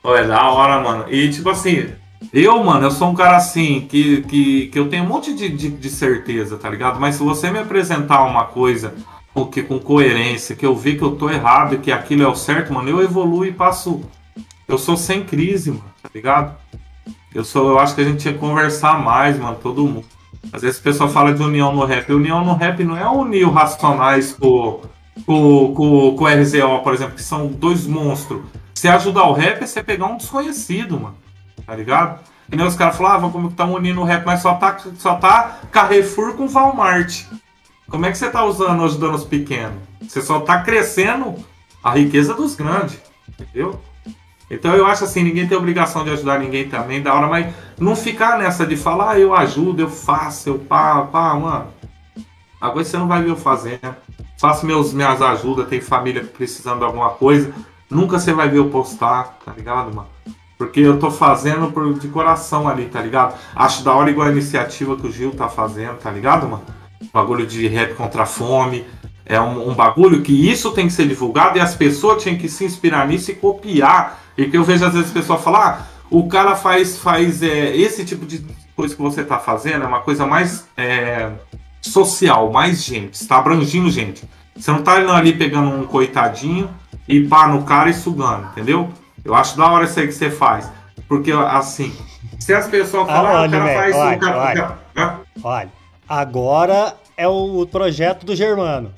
Pô, 0.03 0.17
é 0.17 0.27
da 0.27 0.51
hora, 0.51 0.81
mano. 0.81 1.13
E 1.13 1.29
tipo 1.29 1.51
assim, 1.51 1.89
eu, 2.33 2.63
mano, 2.63 2.87
eu 2.87 2.91
sou 2.91 3.11
um 3.11 3.15
cara 3.15 3.37
assim, 3.37 3.87
que, 3.89 4.23
que, 4.23 4.69
que 4.69 4.79
eu 4.79 4.89
tenho 4.89 5.05
um 5.05 5.09
monte 5.09 5.35
de, 5.35 5.49
de, 5.49 5.71
de 5.71 5.91
certeza, 5.91 6.57
tá 6.57 6.71
ligado? 6.71 7.01
Mas 7.01 7.17
se 7.17 7.23
você 7.23 7.51
me 7.51 7.59
apresentar 7.59 8.23
uma 8.23 8.45
coisa 8.45 8.95
que, 9.53 9.63
com 9.63 9.79
coerência, 9.79 10.55
que 10.55 10.65
eu 10.65 10.75
vi 10.75 10.97
que 10.97 11.03
eu 11.03 11.17
tô 11.17 11.29
errado 11.29 11.75
e 11.75 11.79
que 11.79 11.91
aquilo 11.91 12.23
é 12.23 12.29
o 12.29 12.35
certo, 12.35 12.73
mano, 12.73 12.89
eu 12.89 13.03
evoluo 13.03 13.45
e 13.45 13.53
passo. 13.53 14.01
Eu 14.69 14.79
sou 14.79 14.97
sem 14.97 15.25
crise, 15.25 15.71
mano, 15.71 15.85
tá 16.03 16.11
ligado? 16.15 16.55
Eu 17.35 17.45
sou, 17.45 17.71
eu 17.71 17.79
acho 17.79 17.95
que 17.95 18.01
a 18.03 18.05
gente 18.05 18.21
tinha 18.21 18.35
que 18.35 18.41
conversar 18.41 19.03
mais, 19.03 19.39
mano, 19.39 19.57
todo 19.61 19.87
mundo. 19.87 20.07
Às 20.53 20.63
vezes 20.63 20.79
o 20.79 20.83
pessoal 20.83 21.09
fala 21.09 21.33
de 21.33 21.43
união 21.43 21.75
no 21.75 21.85
rap. 21.85 22.13
União 22.13 22.45
no 22.45 22.55
rap 22.55 22.85
não 22.85 22.97
é 22.97 23.09
unir 23.09 23.47
o 23.47 23.51
Racionais 23.51 24.33
com, 24.33 24.83
com, 25.27 25.75
com, 25.75 26.17
com 26.17 26.25
o 26.25 26.29
RZO, 26.29 26.83
por 26.85 26.95
exemplo, 26.95 27.15
que 27.15 27.23
são 27.23 27.49
dois 27.49 27.87
monstros. 27.87 28.43
Você 28.75 28.89
ajudar 28.89 29.25
o 29.25 29.33
rap 29.33 29.63
é 29.63 29.67
você 29.67 29.83
pegar 29.83 30.07
um 30.07 30.17
desconhecido, 30.17 31.01
mano 31.01 31.29
tá 31.69 31.77
ligado? 31.77 32.21
E 32.51 32.57
nem 32.57 32.67
os 32.67 32.75
caras 32.75 32.97
falavam 32.97 33.29
ah, 33.29 33.33
como 33.33 33.51
que 33.51 33.55
tá 33.55 33.67
unindo 33.67 34.01
o 34.01 34.05
rap, 34.05 34.25
mas 34.25 34.41
só 34.41 34.55
tá, 34.55 34.79
só 34.97 35.17
tá 35.17 35.61
Carrefour 35.71 36.33
com 36.33 36.49
Walmart. 36.49 37.25
Como 37.91 38.07
é 38.07 38.11
que 38.11 38.17
você 38.17 38.31
tá 38.31 38.43
usando 38.43 38.83
ajudando 38.85 39.15
os 39.15 39.25
pequenos? 39.25 39.77
Você 40.01 40.23
só 40.23 40.41
tá 40.41 40.63
crescendo 40.63 41.35
a 41.85 41.93
riqueza 41.93 42.33
dos 42.33 42.55
grandes, 42.55 42.99
entendeu? 43.29 43.79
Então 44.51 44.75
eu 44.75 44.87
acho 44.87 45.05
assim, 45.05 45.23
ninguém 45.23 45.47
tem 45.47 45.57
obrigação 45.57 46.05
de 46.05 46.11
ajudar 46.11 46.39
ninguém 46.39 46.69
também, 46.69 47.03
da 47.03 47.15
hora, 47.15 47.27
mas 47.27 47.55
não 47.79 47.95
ficar 47.95 48.39
nessa 48.39 48.67
de 48.67 48.77
falar, 48.77 49.11
ah, 49.11 49.19
eu 49.19 49.35
ajudo, 49.35 49.83
eu 49.83 49.91
faço, 49.91 50.49
eu 50.49 50.59
pá, 50.59 51.03
pá, 51.03 51.35
mano. 51.35 51.67
Agora 52.61 52.85
você 52.85 52.97
não 52.97 53.07
vai 53.07 53.23
ver 53.23 53.31
eu 53.31 53.37
fazendo. 53.37 53.95
Faço 54.39 54.67
meus, 54.67 54.93
minhas 54.93 55.21
ajudas, 55.21 55.69
tem 55.69 55.81
família 55.81 56.25
precisando 56.25 56.79
de 56.79 56.85
alguma 56.85 57.11
coisa. 57.11 57.53
Nunca 57.91 58.19
você 58.19 58.33
vai 58.33 58.49
ver 58.49 58.59
eu 58.59 58.69
postar, 58.69 59.39
tá 59.45 59.53
ligado, 59.57 59.95
mano? 59.95 60.09
Porque 60.57 60.81
eu 60.81 60.99
tô 60.99 61.11
fazendo 61.11 61.71
por, 61.71 61.95
de 61.95 62.09
coração 62.09 62.69
ali, 62.69 62.87
tá 62.87 63.01
ligado? 63.01 63.39
Acho 63.55 63.85
da 63.85 63.93
hora 63.95 64.11
igual 64.11 64.27
a 64.27 64.33
iniciativa 64.33 64.97
que 64.97 65.07
o 65.07 65.13
Gil 65.13 65.31
tá 65.31 65.49
fazendo, 65.49 65.99
tá 65.99 66.11
ligado, 66.11 66.49
mano? 66.49 66.65
Bagulho 67.13 67.47
de 67.47 67.67
rap 67.69 67.95
contra 67.95 68.25
a 68.25 68.27
fome. 68.27 68.85
É 69.29 69.39
um, 69.39 69.71
um, 69.71 69.75
bagulho 69.75 70.23
que 70.23 70.33
isso 70.33 70.71
tem 70.73 70.87
que 70.87 70.93
ser 70.93 71.07
divulgado 71.07 71.59
e 71.59 71.61
as 71.61 71.75
pessoas 71.75 72.23
tinham 72.23 72.39
que 72.39 72.49
se 72.49 72.65
inspirar 72.65 73.07
nisso 73.07 73.31
e 73.31 73.35
copiar. 73.35 74.21
E 74.37 74.47
que 74.47 74.57
eu 74.57 74.65
vejo 74.65 74.87
às 74.87 74.95
vezes 74.95 75.11
pessoas 75.11 75.43
falar, 75.43 75.69
ah, 75.69 75.87
o 76.11 76.27
cara 76.29 76.57
faz, 76.57 76.97
faz 76.97 77.43
é, 77.43 77.77
esse 77.77 78.05
tipo 78.05 78.25
de 78.25 78.45
coisa 78.75 78.95
que 78.97 79.03
você 79.03 79.23
tá 79.23 79.39
fazendo, 79.39 79.85
é 79.85 79.87
uma 79.87 80.01
coisa 80.01 80.27
mais 80.27 80.67
é, 80.77 81.31
social, 81.83 82.51
mais 82.51 82.83
gente, 82.83 83.15
está 83.15 83.37
abrangindo 83.37 83.91
gente. 83.91 84.27
Você 84.57 84.71
não 84.71 84.83
tá 84.83 85.01
indo 85.01 85.13
ali 85.13 85.35
pegando 85.35 85.69
um 85.71 85.87
coitadinho 85.87 86.71
e 87.07 87.27
pá 87.29 87.47
no 87.49 87.65
cara 87.65 87.91
e 87.91 87.95
sugando, 87.95 88.49
entendeu? 88.53 88.89
Eu 89.25 89.35
acho 89.35 89.57
da 89.57 89.71
hora 89.71 89.85
isso 89.85 90.01
aí 90.01 90.07
que 90.07 90.15
você 90.15 90.31
faz. 90.31 90.71
Porque, 91.07 91.33
assim, 91.33 91.95
se 92.39 92.55
as 92.55 92.67
pessoas 92.67 93.07
falam, 93.07 93.37
ah, 93.37 93.47
o 93.47 93.51
cara 93.51 93.75
faz. 93.75 93.95
Olha, 93.95 94.17
o 94.17 94.21
cara, 94.21 94.39
olha, 94.39 94.79
olha, 94.97 95.21
olha, 95.43 95.73
agora 96.09 96.95
é 97.19 97.27
o 97.27 97.67
projeto 97.67 98.25
do 98.25 98.37
Germano. 98.37 98.93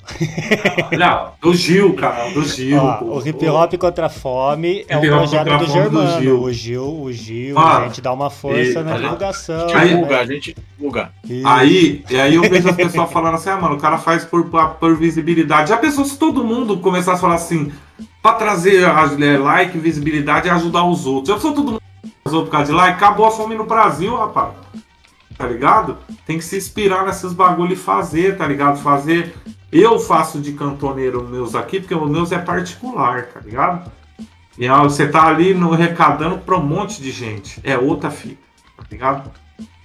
Não, 0.95 1.31
do 1.41 1.55
Gil, 1.55 1.95
cara, 1.95 2.29
do 2.29 2.45
Gil. 2.45 2.77
Ó, 2.77 3.03
o 3.03 3.27
hip 3.27 3.47
hop 3.47 3.73
contra 3.79 4.05
a 4.05 4.09
fome 4.09 4.85
é 4.87 4.95
o 4.95 5.01
projeto 5.01 5.57
do 5.57 5.65
Germano. 5.65 6.17
Do 6.17 6.21
Gil. 6.21 6.43
O 6.43 6.53
Gil, 6.53 7.01
o 7.01 7.11
Gil, 7.11 7.57
ah, 7.57 7.79
a 7.79 7.87
gente 7.87 7.99
dá 7.99 8.13
uma 8.13 8.29
força 8.29 8.79
e, 8.79 8.83
na 8.83 8.95
divulgação. 8.95 9.67
Aí, 9.73 9.89
divulga, 9.89 10.19
a 10.19 10.25
gente 10.27 10.55
divulga. 10.77 11.09
Aí, 11.43 12.05
e 12.11 12.19
aí 12.19 12.35
eu 12.35 12.43
vejo 12.43 12.69
as 12.69 12.75
pessoas 12.75 13.11
falando 13.11 13.33
assim, 13.33 13.49
ah, 13.49 13.57
mano, 13.57 13.73
o 13.73 13.79
cara 13.79 13.97
faz 13.97 14.23
por, 14.23 14.45
por 14.79 14.95
visibilidade. 14.95 15.69
Já 15.69 15.77
pensou 15.77 16.05
se 16.05 16.15
todo 16.15 16.43
mundo 16.43 16.77
começasse 16.77 17.17
a 17.17 17.21
falar 17.21 17.35
assim, 17.35 17.71
pra 18.21 18.33
trazer 18.33 18.83
é, 18.83 19.37
like, 19.39 19.75
visibilidade 19.79 20.47
e 20.47 20.51
ajudar 20.51 20.85
os 20.85 21.07
outros. 21.07 21.29
Já 21.29 21.33
pensou 21.33 21.53
todo 21.53 21.71
mundo 21.71 21.81
por 22.23 22.49
causa 22.49 22.67
de 22.67 22.77
like? 22.77 22.97
Acabou 22.97 23.25
a 23.25 23.31
fome 23.31 23.55
no 23.55 23.65
Brasil, 23.65 24.15
rapaz 24.15 24.61
tá 25.37 25.47
ligado? 25.47 25.97
Tem 26.25 26.37
que 26.37 26.43
se 26.43 26.57
inspirar 26.57 27.05
nesses 27.05 27.33
bagulho 27.33 27.73
e 27.73 27.77
fazer, 27.77 28.37
tá 28.37 28.47
ligado? 28.47 28.79
Fazer. 28.81 29.35
Eu 29.71 29.99
faço 29.99 30.39
de 30.39 30.53
cantoneiro 30.53 31.27
meus 31.27 31.55
aqui, 31.55 31.79
porque 31.79 31.95
o 31.95 32.05
meus 32.05 32.31
é 32.31 32.37
particular, 32.37 33.27
tá 33.27 33.39
ligado? 33.39 33.91
E 34.57 34.67
você 34.67 35.07
tá 35.07 35.25
ali 35.25 35.53
no 35.53 35.71
recadando 35.71 36.37
pra 36.37 36.57
um 36.57 36.63
monte 36.63 37.01
de 37.01 37.11
gente. 37.11 37.59
É 37.63 37.77
outra 37.77 38.11
fita, 38.11 38.41
tá 38.77 38.83
ligado? 38.91 39.31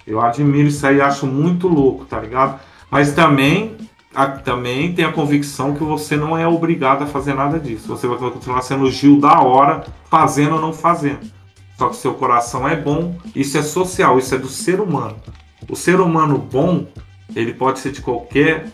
Eu 0.05 0.21
admiro 0.21 0.67
isso 0.67 0.85
aí, 0.85 1.01
acho 1.01 1.25
muito 1.25 1.67
louco, 1.67 2.05
tá 2.05 2.19
ligado? 2.19 2.59
Mas 2.89 3.13
também, 3.13 3.75
a, 4.13 4.27
também 4.27 4.93
tem 4.93 5.03
a 5.03 5.11
convicção 5.11 5.73
que 5.73 5.83
você 5.83 6.15
não 6.15 6.37
é 6.37 6.47
obrigado 6.47 7.03
a 7.03 7.07
fazer 7.07 7.33
nada 7.33 7.59
disso. 7.59 7.87
Você 7.87 8.07
vai 8.07 8.17
continuar 8.17 8.61
sendo 8.61 8.85
o 8.85 8.91
Gil 8.91 9.19
da 9.19 9.41
hora, 9.41 9.85
fazendo 10.09 10.55
ou 10.55 10.61
não 10.61 10.73
fazendo. 10.73 11.36
Só 11.77 11.89
que 11.89 11.95
seu 11.95 12.13
coração 12.15 12.67
é 12.67 12.75
bom, 12.75 13.15
isso 13.35 13.57
é 13.57 13.61
social, 13.61 14.17
isso 14.17 14.33
é 14.33 14.37
do 14.37 14.49
ser 14.49 14.81
humano. 14.81 15.15
O 15.69 15.75
ser 15.75 15.99
humano 15.99 16.37
bom, 16.37 16.87
ele 17.35 17.53
pode 17.53 17.79
ser 17.79 17.91
de 17.91 18.01
qualquer 18.01 18.65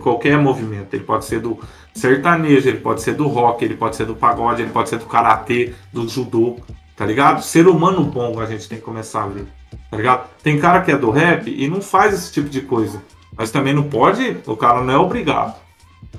qualquer 0.00 0.38
movimento. 0.38 0.94
Ele 0.94 1.04
pode 1.04 1.24
ser 1.24 1.40
do 1.40 1.58
sertanejo, 1.92 2.68
ele 2.68 2.78
pode 2.78 3.02
ser 3.02 3.14
do 3.14 3.26
rock, 3.26 3.64
ele 3.64 3.74
pode 3.74 3.96
ser 3.96 4.06
do 4.06 4.14
pagode, 4.14 4.62
ele 4.62 4.70
pode 4.70 4.88
ser 4.88 4.98
do 4.98 5.06
karatê, 5.06 5.74
do 5.92 6.08
judô, 6.08 6.56
tá 6.96 7.04
ligado? 7.04 7.42
Ser 7.42 7.66
humano 7.66 8.04
bom 8.04 8.40
a 8.40 8.46
gente 8.46 8.68
tem 8.68 8.78
que 8.78 8.84
começar 8.84 9.24
a 9.24 9.28
ver, 9.28 9.46
tá 9.90 9.96
ligado? 9.96 10.28
Tem 10.42 10.58
cara 10.58 10.82
que 10.82 10.92
é 10.92 10.96
do 10.96 11.10
rap 11.10 11.50
e 11.50 11.68
não 11.68 11.80
faz 11.82 12.14
esse 12.14 12.32
tipo 12.32 12.48
de 12.48 12.60
coisa, 12.60 13.02
mas 13.36 13.50
também 13.50 13.74
não 13.74 13.84
pode, 13.84 14.36
o 14.46 14.56
cara 14.56 14.82
não 14.82 14.94
é 14.94 14.98
obrigado. 14.98 15.56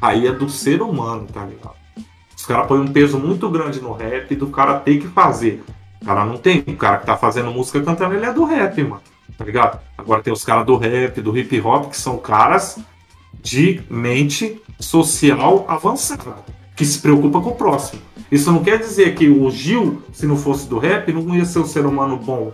Aí 0.01 0.27
é 0.27 0.32
do 0.32 0.49
ser 0.49 0.82
humano, 0.82 1.25
tá 1.34 1.45
ligado? 1.45 1.79
Os 2.36 2.45
caras 2.45 2.67
põem 2.67 2.82
um 2.82 2.88
peso 2.88 3.17
muito 3.19 3.49
grande 3.49 3.82
no 3.82 3.93
rap 3.93 4.34
do 4.36 4.47
cara 4.47 4.79
ter 4.79 4.99
que 4.99 5.08
fazer. 5.08 5.63
O 6.01 6.05
cara 6.05 6.25
não 6.25 6.38
tem. 6.38 6.63
O 6.67 6.75
cara 6.75 6.97
que 6.97 7.05
tá 7.05 7.17
fazendo 7.17 7.51
música 7.51 7.81
cantando, 7.81 8.15
ele 8.15 8.25
é 8.25 8.33
do 8.33 8.43
rap, 8.45 8.83
mano 8.83 9.01
tá 9.39 9.45
ligado? 9.45 9.79
Agora 9.97 10.21
tem 10.21 10.33
os 10.33 10.43
caras 10.43 10.65
do 10.65 10.75
rap, 10.75 11.21
do 11.21 11.35
hip 11.38 11.62
hop, 11.62 11.89
que 11.89 11.97
são 11.97 12.17
caras 12.17 12.77
de 13.41 13.81
mente 13.89 14.62
social 14.77 15.63
avançada, 15.65 16.35
que 16.75 16.83
se 16.83 16.99
preocupa 16.99 17.39
com 17.39 17.51
o 17.51 17.55
próximo. 17.55 18.01
Isso 18.29 18.51
não 18.51 18.62
quer 18.62 18.77
dizer 18.77 19.15
que 19.15 19.29
o 19.29 19.49
Gil, 19.49 20.03
se 20.12 20.27
não 20.27 20.35
fosse 20.35 20.67
do 20.67 20.77
rap, 20.77 21.12
não 21.13 21.33
ia 21.33 21.45
ser 21.45 21.59
um 21.59 21.65
ser 21.65 21.85
humano 21.85 22.17
bom. 22.17 22.51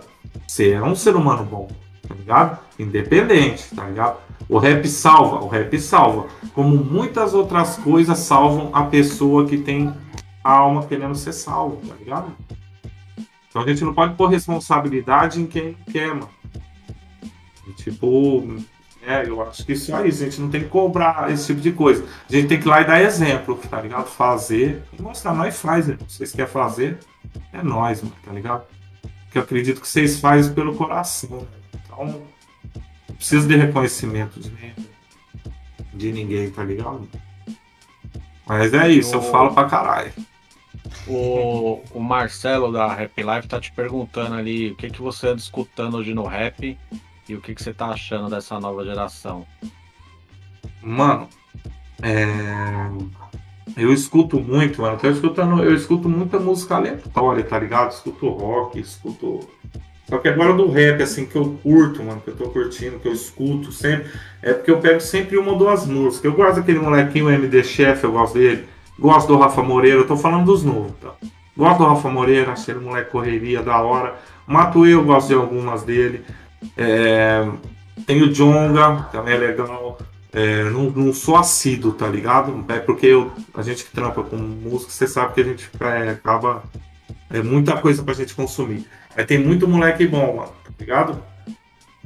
Você 0.47 0.71
é 0.71 0.83
um 0.83 0.95
ser 0.95 1.15
humano 1.15 1.43
bom, 1.43 1.67
tá 2.07 2.13
ligado? 2.13 2.59
Independente, 2.77 3.73
tá 3.75 3.85
ligado? 3.85 4.17
O 4.47 4.59
rap 4.59 4.87
salva, 4.87 5.43
o 5.43 5.47
rap 5.47 5.77
salva. 5.79 6.27
Como 6.53 6.77
muitas 6.77 7.33
outras 7.33 7.77
coisas 7.77 8.19
salvam 8.19 8.69
a 8.73 8.83
pessoa 8.83 9.47
que 9.47 9.57
tem 9.57 9.91
a 10.43 10.51
alma 10.51 10.85
querendo 10.85 11.15
ser 11.15 11.33
salvo, 11.33 11.77
tá 11.87 11.95
ligado? 11.95 12.27
Então 13.55 13.63
a 13.63 13.67
gente 13.69 13.85
não 13.85 13.93
pode 13.93 14.15
pôr 14.15 14.27
responsabilidade 14.27 15.41
em 15.41 15.47
quem 15.47 15.77
quer, 15.89 16.09
mano. 16.09 16.29
Tipo, 17.77 18.53
é, 19.01 19.25
eu 19.25 19.41
acho 19.41 19.65
que 19.65 19.71
isso 19.71 19.95
é 19.95 20.05
isso. 20.05 20.23
A 20.23 20.25
gente 20.25 20.41
não 20.41 20.49
tem 20.49 20.63
que 20.63 20.67
cobrar 20.67 21.31
esse 21.31 21.47
tipo 21.47 21.61
de 21.61 21.71
coisa. 21.71 22.05
A 22.29 22.33
gente 22.33 22.49
tem 22.49 22.59
que 22.59 22.65
ir 22.65 22.69
lá 22.69 22.81
e 22.81 22.85
dar 22.85 23.01
exemplo, 23.01 23.57
tá 23.69 23.79
ligado? 23.79 24.07
Fazer 24.07 24.83
e 24.91 25.01
mostrar, 25.01 25.33
nós 25.33 25.57
faz, 25.57 25.87
né? 25.87 25.97
Vocês 26.05 26.33
querem 26.33 26.51
fazer, 26.51 26.99
é 27.53 27.63
nós, 27.63 28.01
mano, 28.01 28.13
tá 28.25 28.33
ligado? 28.33 28.65
Que 29.31 29.37
eu 29.37 29.43
acredito 29.43 29.79
que 29.79 29.87
vocês 29.87 30.19
fazem 30.19 30.53
pelo 30.53 30.75
coração. 30.75 31.37
Né? 31.39 31.47
Então, 31.85 32.07
não 33.07 33.15
precisa 33.15 33.47
de 33.47 33.55
reconhecimento 33.55 34.37
de, 34.37 34.51
de 35.93 36.11
ninguém, 36.11 36.51
tá 36.51 36.61
ligado? 36.61 37.07
Mas 38.45 38.73
é 38.73 38.89
isso, 38.89 39.15
eu 39.15 39.21
falo 39.21 39.53
pra 39.53 39.63
caralho. 39.63 40.11
O, 41.07 41.83
o 41.93 41.99
Marcelo 41.99 42.71
da 42.71 42.93
Rap 42.93 43.13
Life 43.17 43.47
tá 43.47 43.59
te 43.59 43.71
perguntando 43.71 44.35
ali 44.35 44.71
o 44.71 44.75
que, 44.75 44.89
que 44.89 45.01
você 45.01 45.27
anda 45.27 45.37
escutando 45.37 45.97
hoje 45.97 46.13
no 46.13 46.23
rap 46.23 46.77
e 47.27 47.35
o 47.35 47.41
que, 47.41 47.53
que 47.53 47.61
você 47.61 47.73
tá 47.73 47.87
achando 47.87 48.29
dessa 48.29 48.59
nova 48.59 48.83
geração? 48.83 49.45
Mano, 50.81 51.27
é... 52.01 52.25
eu 53.77 53.91
escuto 53.91 54.39
muito, 54.39 54.81
mano. 54.81 54.97
Tô 54.97 55.09
escutando, 55.09 55.63
eu 55.63 55.73
escuto 55.75 56.07
muita 56.07 56.39
música 56.39 56.75
aleatória, 56.75 57.43
tá 57.43 57.59
ligado? 57.59 57.91
Escuto 57.91 58.29
rock, 58.29 58.79
escuto. 58.79 59.47
Só 60.07 60.19
que 60.19 60.27
agora 60.27 60.53
do 60.53 60.69
rap, 60.69 61.01
assim, 61.01 61.25
que 61.25 61.35
eu 61.35 61.57
curto, 61.63 62.03
mano, 62.03 62.21
que 62.21 62.29
eu 62.29 62.35
tô 62.35 62.49
curtindo, 62.49 62.99
que 62.99 63.07
eu 63.07 63.13
escuto 63.13 63.71
sempre, 63.71 64.11
é 64.41 64.53
porque 64.53 64.69
eu 64.69 64.79
pego 64.79 64.99
sempre 64.99 65.35
uma 65.35 65.51
ou 65.53 65.57
duas 65.57 65.87
músicas. 65.87 66.25
Eu 66.25 66.33
gosto 66.33 66.57
daquele 66.57 66.77
molequinho, 66.77 67.29
MD 67.29 67.63
Chef, 67.63 68.03
eu 68.03 68.11
gosto 68.11 68.35
dele. 68.35 68.67
Gosto 68.97 69.27
do 69.27 69.37
Rafa 69.37 69.61
Moreira, 69.61 69.99
eu 69.99 70.07
tô 70.07 70.15
falando 70.15 70.45
dos 70.45 70.63
novos, 70.63 70.93
tá? 71.01 71.11
Gosto 71.55 71.79
do 71.79 71.85
Rafa 71.85 72.09
Moreira, 72.09 72.53
achei 72.53 72.73
ele 72.73 72.83
moleque 72.83 73.11
correria 73.11 73.61
da 73.61 73.81
hora. 73.81 74.15
Mato 74.47 74.85
eu, 74.85 75.03
gosto 75.03 75.27
de 75.29 75.33
algumas 75.33 75.83
dele. 75.83 76.23
É, 76.77 77.47
tem 78.05 78.21
o 78.21 78.31
Jonga, 78.31 79.07
também 79.11 79.33
é 79.33 79.37
legal. 79.37 79.97
É, 80.33 80.63
não, 80.65 80.89
não, 80.91 81.13
sou 81.13 81.37
assíduo, 81.37 81.93
tá 81.93 82.07
ligado? 82.07 82.65
É 82.67 82.79
porque 82.79 83.05
eu, 83.05 83.31
a 83.53 83.61
gente 83.61 83.85
que 83.85 83.91
trampa 83.91 84.21
com 84.21 84.35
música, 84.35 84.91
você 84.91 85.07
sabe 85.07 85.33
que 85.33 85.41
a 85.41 85.43
gente 85.45 85.69
é, 85.79 86.09
acaba. 86.09 86.63
É 87.29 87.41
muita 87.41 87.77
coisa 87.77 88.03
pra 88.03 88.13
gente 88.13 88.35
consumir. 88.35 88.85
Aí 89.15 89.25
tem 89.25 89.37
muito 89.37 89.67
moleque 89.67 90.05
bom, 90.05 90.37
mano, 90.37 90.51
tá 90.63 90.71
ligado? 90.77 91.23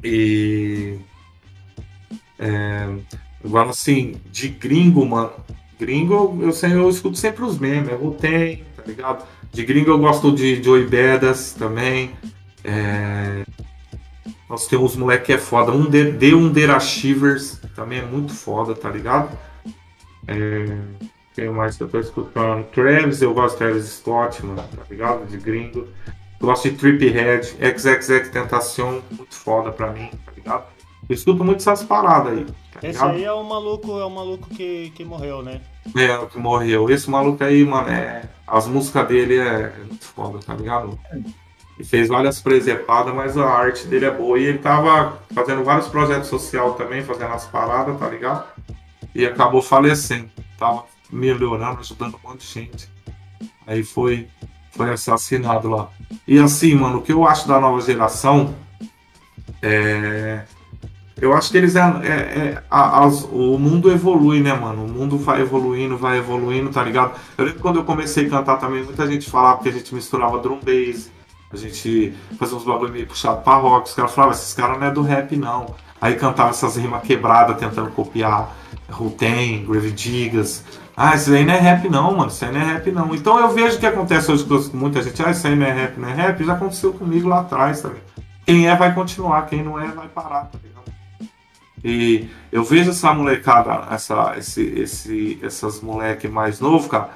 E. 0.04 1.00
É, 2.38 2.88
agora 3.44 3.72
assim, 3.72 4.22
de 4.32 4.50
gringo, 4.50 5.06
mano. 5.06 5.32
Gringo, 5.80 6.38
eu, 6.42 6.52
sempre, 6.52 6.78
eu 6.78 6.90
escuto 6.90 7.18
sempre 7.18 7.44
os 7.46 7.58
memes, 7.58 7.90
eu 7.90 8.12
tenho, 8.20 8.66
tá 8.76 8.84
ligado? 8.86 9.26
De 9.52 9.66
gringo 9.66 9.90
eu 9.90 9.98
gosto 9.98 10.32
de 10.32 10.62
Joey 10.62 10.86
Bedas 10.86 11.54
também. 11.54 12.12
É, 12.64 13.44
nós 14.50 14.68
temos 14.68 14.92
uns 14.92 14.98
moleque 14.98 15.28
que 15.28 15.34
é 15.34 15.38
foda. 15.38 15.72
Um 15.72 15.90
de, 15.90 16.12
de 16.12 16.50
Derashivers 16.50 17.62
também 17.76 18.00
é 18.00 18.06
muito 18.06 18.34
foda, 18.34 18.76
tá 18.76 18.90
ligado? 18.90 19.36
É, 20.28 20.78
quem 21.34 21.50
mais 21.50 21.78
que 21.78 21.84
eu 21.84 21.88
tô 21.88 22.00
escutando? 22.00 22.66
Travis, 22.66 23.22
eu 23.22 23.34
gosto 23.34 23.54
de 23.54 23.60
Travis 23.60 23.86
Scott, 23.86 24.46
mano, 24.46 24.62
tá 24.62 24.84
ligado? 24.90 25.26
De 25.26 25.38
gringo. 25.38 25.88
Eu 26.40 26.48
gosto 26.48 26.70
de 26.70 26.76
Trip 26.76 27.08
Head, 27.08 27.48
XXX 27.48 28.30
Tentacion, 28.30 29.00
muito 29.12 29.36
foda 29.36 29.72
pra 29.72 29.92
mim, 29.92 30.10
tá 30.26 30.32
ligado? 30.36 30.66
Eu 31.08 31.16
escuto 31.16 31.44
muito 31.44 31.60
essas 31.60 31.84
paradas 31.84 32.38
aí. 32.38 32.46
Esse 32.82 33.04
aí 33.04 33.24
é 33.24 33.32
o 33.32 33.44
maluco, 33.44 34.00
é 34.00 34.06
o 34.06 34.10
maluco 34.10 34.50
que, 34.50 34.92
que 34.96 35.04
morreu, 35.04 35.42
né? 35.44 35.62
É, 35.96 36.18
o 36.18 36.28
que 36.28 36.38
morreu. 36.38 36.90
Esse 36.90 37.10
maluco 37.10 37.44
aí, 37.44 37.64
mano, 37.66 37.90
é. 37.90 38.30
As 38.48 38.68
músicas 38.68 39.08
dele 39.08 39.38
é, 39.38 39.74
é 39.76 39.84
muito 39.86 40.06
foda, 40.06 40.40
tá 40.40 40.54
ligado? 40.54 41.00
e 41.80 41.84
fez 41.84 42.10
várias 42.10 42.42
presepadas, 42.42 43.14
mas 43.16 43.38
a 43.38 43.48
arte 43.48 43.88
dele 43.88 44.06
é 44.06 44.12
boa. 44.12 44.38
E 44.38 44.44
ele 44.44 44.58
tava 44.58 45.24
fazendo 45.34 45.64
vários 45.64 45.88
projetos 45.88 46.28
sociais 46.28 46.76
também, 46.76 47.02
fazendo 47.02 47.34
as 47.34 47.46
paradas, 47.46 47.98
tá 47.98 48.10
ligado? 48.10 48.46
E 49.16 49.26
acabou 49.26 49.62
falecendo. 49.62 50.30
Tava 50.58 50.84
melhorando, 51.10 51.80
ajudando 51.80 52.20
um 52.22 52.30
monte 52.30 52.42
de 52.42 52.54
gente. 52.54 52.90
Aí 53.66 53.82
foi. 53.82 54.28
foi 54.72 54.92
assassinado 54.92 55.70
lá. 55.70 55.90
E 56.28 56.38
assim, 56.38 56.76
mano, 56.76 56.98
o 56.98 57.02
que 57.02 57.14
eu 57.14 57.26
acho 57.26 57.48
da 57.48 57.62
nova 57.62 57.80
geração 57.80 58.54
é. 59.62 60.44
Eu 61.22 61.34
acho 61.34 61.52
que 61.52 61.58
eles 61.58 61.76
é, 61.76 61.82
é, 61.82 62.10
é 62.10 62.64
a, 62.70 63.04
as, 63.04 63.24
o 63.24 63.58
mundo 63.58 63.92
evolui, 63.92 64.42
né, 64.42 64.54
mano? 64.54 64.86
O 64.86 64.88
mundo 64.88 65.18
vai 65.18 65.42
evoluindo, 65.42 65.98
vai 65.98 66.18
evoluindo, 66.18 66.70
tá 66.70 66.84
ligado? 66.84 67.14
Eu 67.38 67.46
lembro 67.46 67.60
quando 67.60 67.78
eu 67.78 67.84
comecei 67.84 68.28
a 68.28 68.30
cantar 68.30 68.58
também, 68.58 68.84
muita 68.84 69.06
gente 69.08 69.30
falava 69.30 69.62
que 69.62 69.70
a 69.70 69.72
gente 69.72 69.94
misturava 69.94 70.40
drum 70.40 70.60
bass, 70.60 71.12
a 71.52 71.58
gente 71.58 72.14
fazia 72.38 72.56
uns 72.56 72.64
bagulho 72.64 72.92
meio 72.92 73.08
puxado 73.08 73.42
pra 73.42 73.56
rock. 73.56 73.90
Os 73.90 73.96
caras 73.96 74.14
falavam, 74.14 74.36
esses 74.36 74.54
caras 74.54 74.80
não 74.80 74.88
é 74.88 74.92
do 74.92 75.02
rap, 75.02 75.36
não. 75.36 75.76
Aí 76.00 76.16
cantava 76.16 76.52
essas 76.52 76.78
rimas 76.78 77.02
quebradas, 77.02 77.58
tentando 77.58 77.90
copiar 77.92 78.56
Rutem, 78.90 79.66
Grave 79.66 79.92
Digas. 79.92 80.64
Ah, 80.96 81.16
isso 81.16 81.34
aí 81.34 81.46
não 81.46 81.54
é 81.54 81.60
rap 81.60 81.90
não, 81.90 82.16
mano. 82.16 82.30
Isso 82.30 82.46
aí 82.46 82.52
não 82.52 82.62
é 82.62 82.66
rap 82.66 82.92
não. 82.92 83.16
Então 83.16 83.40
eu 83.40 83.50
vejo 83.50 83.80
que 83.80 83.86
acontece 83.86 84.32
hoje 84.32 84.46
com 84.46 84.78
muita 84.78 85.02
gente. 85.02 85.22
Ah, 85.24 85.32
isso 85.32 85.48
aí 85.48 85.56
não 85.56 85.66
é 85.66 85.72
rap, 85.72 85.98
não 85.98 86.10
é 86.10 86.14
rap. 86.14 86.44
Já 86.44 86.54
aconteceu 86.54 86.94
comigo 86.94 87.28
lá 87.28 87.40
atrás, 87.40 87.82
ligado? 87.84 88.02
Quem 88.46 88.68
é 88.68 88.76
vai 88.76 88.94
continuar, 88.94 89.44
quem 89.44 89.64
não 89.64 89.80
é 89.80 89.88
vai 89.88 90.08
parar, 90.08 90.46
tá 90.46 90.58
ligado? 90.64 90.69
E 91.84 92.30
eu 92.52 92.64
vejo 92.64 92.90
essa 92.90 93.14
molecada, 93.14 93.88
essa, 93.94 94.36
esse, 94.38 94.62
esse, 94.62 95.40
essas 95.42 95.82
moleque 95.82 96.28
mais 96.28 96.60
novo, 96.60 96.90
cara, 96.90 97.10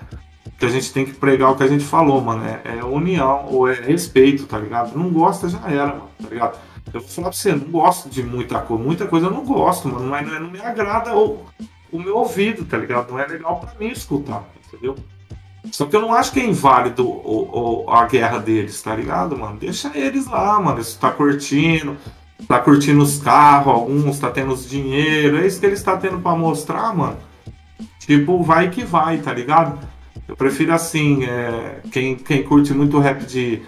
que 0.58 0.66
a 0.66 0.70
gente 0.70 0.94
tem 0.94 1.06
que 1.06 1.14
pregar 1.14 1.52
o 1.52 1.56
que 1.56 1.64
a 1.64 1.68
gente 1.68 1.84
falou, 1.84 2.22
mano. 2.22 2.46
É, 2.46 2.78
é 2.78 2.84
união 2.84 3.46
ou 3.50 3.68
é 3.68 3.74
respeito, 3.74 4.46
tá 4.46 4.58
ligado? 4.58 4.98
Não 4.98 5.10
gosta, 5.10 5.50
já 5.50 5.60
era, 5.70 5.88
mano, 5.88 6.10
tá 6.22 6.30
ligado? 6.30 6.60
Eu 6.94 7.02
vou 7.02 7.10
falar 7.10 7.30
pra 7.30 7.38
você, 7.38 7.52
não 7.54 7.72
gosto 7.72 8.10
de 8.10 8.24
muita 8.24 8.60
coisa. 8.62 8.84
Muita 8.84 9.08
coisa 9.08 9.28
eu 9.28 9.32
não 9.32 9.44
gosto, 9.44 9.88
mano. 9.88 10.08
Mas 10.10 10.28
não, 10.28 10.36
é, 10.36 10.40
não 10.40 10.52
me 10.52 10.62
agrada 10.62 11.16
o, 11.16 11.46
o 11.92 12.00
meu 12.00 12.18
ouvido, 12.18 12.66
tá 12.66 12.78
ligado? 12.78 13.12
Não 13.12 13.20
é 13.20 13.28
legal 13.28 13.60
pra 13.60 13.74
mim 13.80 13.92
escutar, 13.92 14.44
entendeu? 14.68 14.96
Só 15.72 15.86
que 15.86 15.96
eu 15.96 16.02
não 16.02 16.14
acho 16.14 16.32
que 16.32 16.40
é 16.40 16.46
inválido 16.46 17.08
o, 17.08 17.86
o, 17.86 17.92
a 17.92 18.06
guerra 18.06 18.38
deles, 18.38 18.82
tá 18.82 18.96
ligado, 18.96 19.38
mano? 19.38 19.58
Deixa 19.58 19.92
eles 19.98 20.28
lá, 20.28 20.60
mano. 20.60 20.80
Isso 20.80 21.00
tá 21.00 21.10
curtindo, 21.10 21.98
tá 22.48 22.60
curtindo 22.60 23.02
os 23.02 23.20
carros, 23.20 23.74
alguns 23.74 24.20
tá 24.20 24.30
tendo 24.30 24.54
os 24.54 24.70
dinheiro. 24.70 25.38
É 25.38 25.48
isso 25.48 25.60
que 25.60 25.66
eles 25.66 25.82
tá 25.82 25.98
tendo 25.98 26.20
pra 26.20 26.36
mostrar, 26.36 26.96
mano. 26.96 27.18
Tipo, 28.00 28.44
vai 28.44 28.70
que 28.70 28.84
vai, 28.84 29.18
tá 29.20 29.34
ligado? 29.34 29.80
Eu 30.28 30.36
prefiro 30.36 30.74
assim, 30.74 31.24
é, 31.26 31.80
quem, 31.92 32.16
quem 32.16 32.44
curte 32.44 32.74
muito 32.74 33.00
rap 33.00 33.26
de 33.26 33.62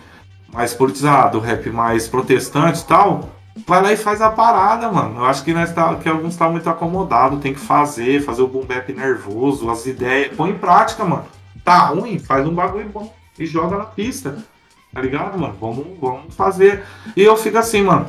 mais 0.54 0.74
politizado, 0.74 1.40
rap 1.40 1.70
mais 1.70 2.08
protestante 2.08 2.82
e 2.82 2.86
tal, 2.86 3.30
vai 3.68 3.82
lá 3.82 3.92
e 3.92 3.98
faz 3.98 4.22
a 4.22 4.30
parada, 4.30 4.92
mano. 4.92 5.20
Eu 5.20 5.26
acho 5.26 5.44
que, 5.44 5.54
nós 5.54 5.74
tá, 5.74 5.96
que 5.96 6.08
alguns 6.08 6.36
tá 6.36 6.50
muito 6.50 6.70
acomodados, 6.70 7.42
tem 7.42 7.54
que 7.54 7.60
fazer, 7.60 8.22
fazer 8.22 8.42
o 8.42 8.48
boom 8.48 8.66
bap 8.66 8.92
nervoso, 8.94 9.70
as 9.70 9.86
ideias. 9.86 10.36
Põe 10.36 10.52
em 10.52 10.58
prática, 10.58 11.04
mano. 11.04 11.26
Tá 11.64 11.86
ruim, 11.86 12.20
faz 12.20 12.48
um 12.48 12.54
bagulho 12.54 12.90
bom 12.90 13.14
e 13.38 13.46
joga 13.46 13.78
na 13.78 13.86
pista. 13.86 14.38
Tá 14.94 15.02
ligado, 15.02 15.38
mano? 15.38 15.56
Vamos, 15.60 15.86
vamos 16.00 16.34
fazer. 16.36 16.84
E 17.18 17.22
eu 17.22 17.36
fico 17.36 17.58
assim, 17.58 17.82
mano. 17.82 18.06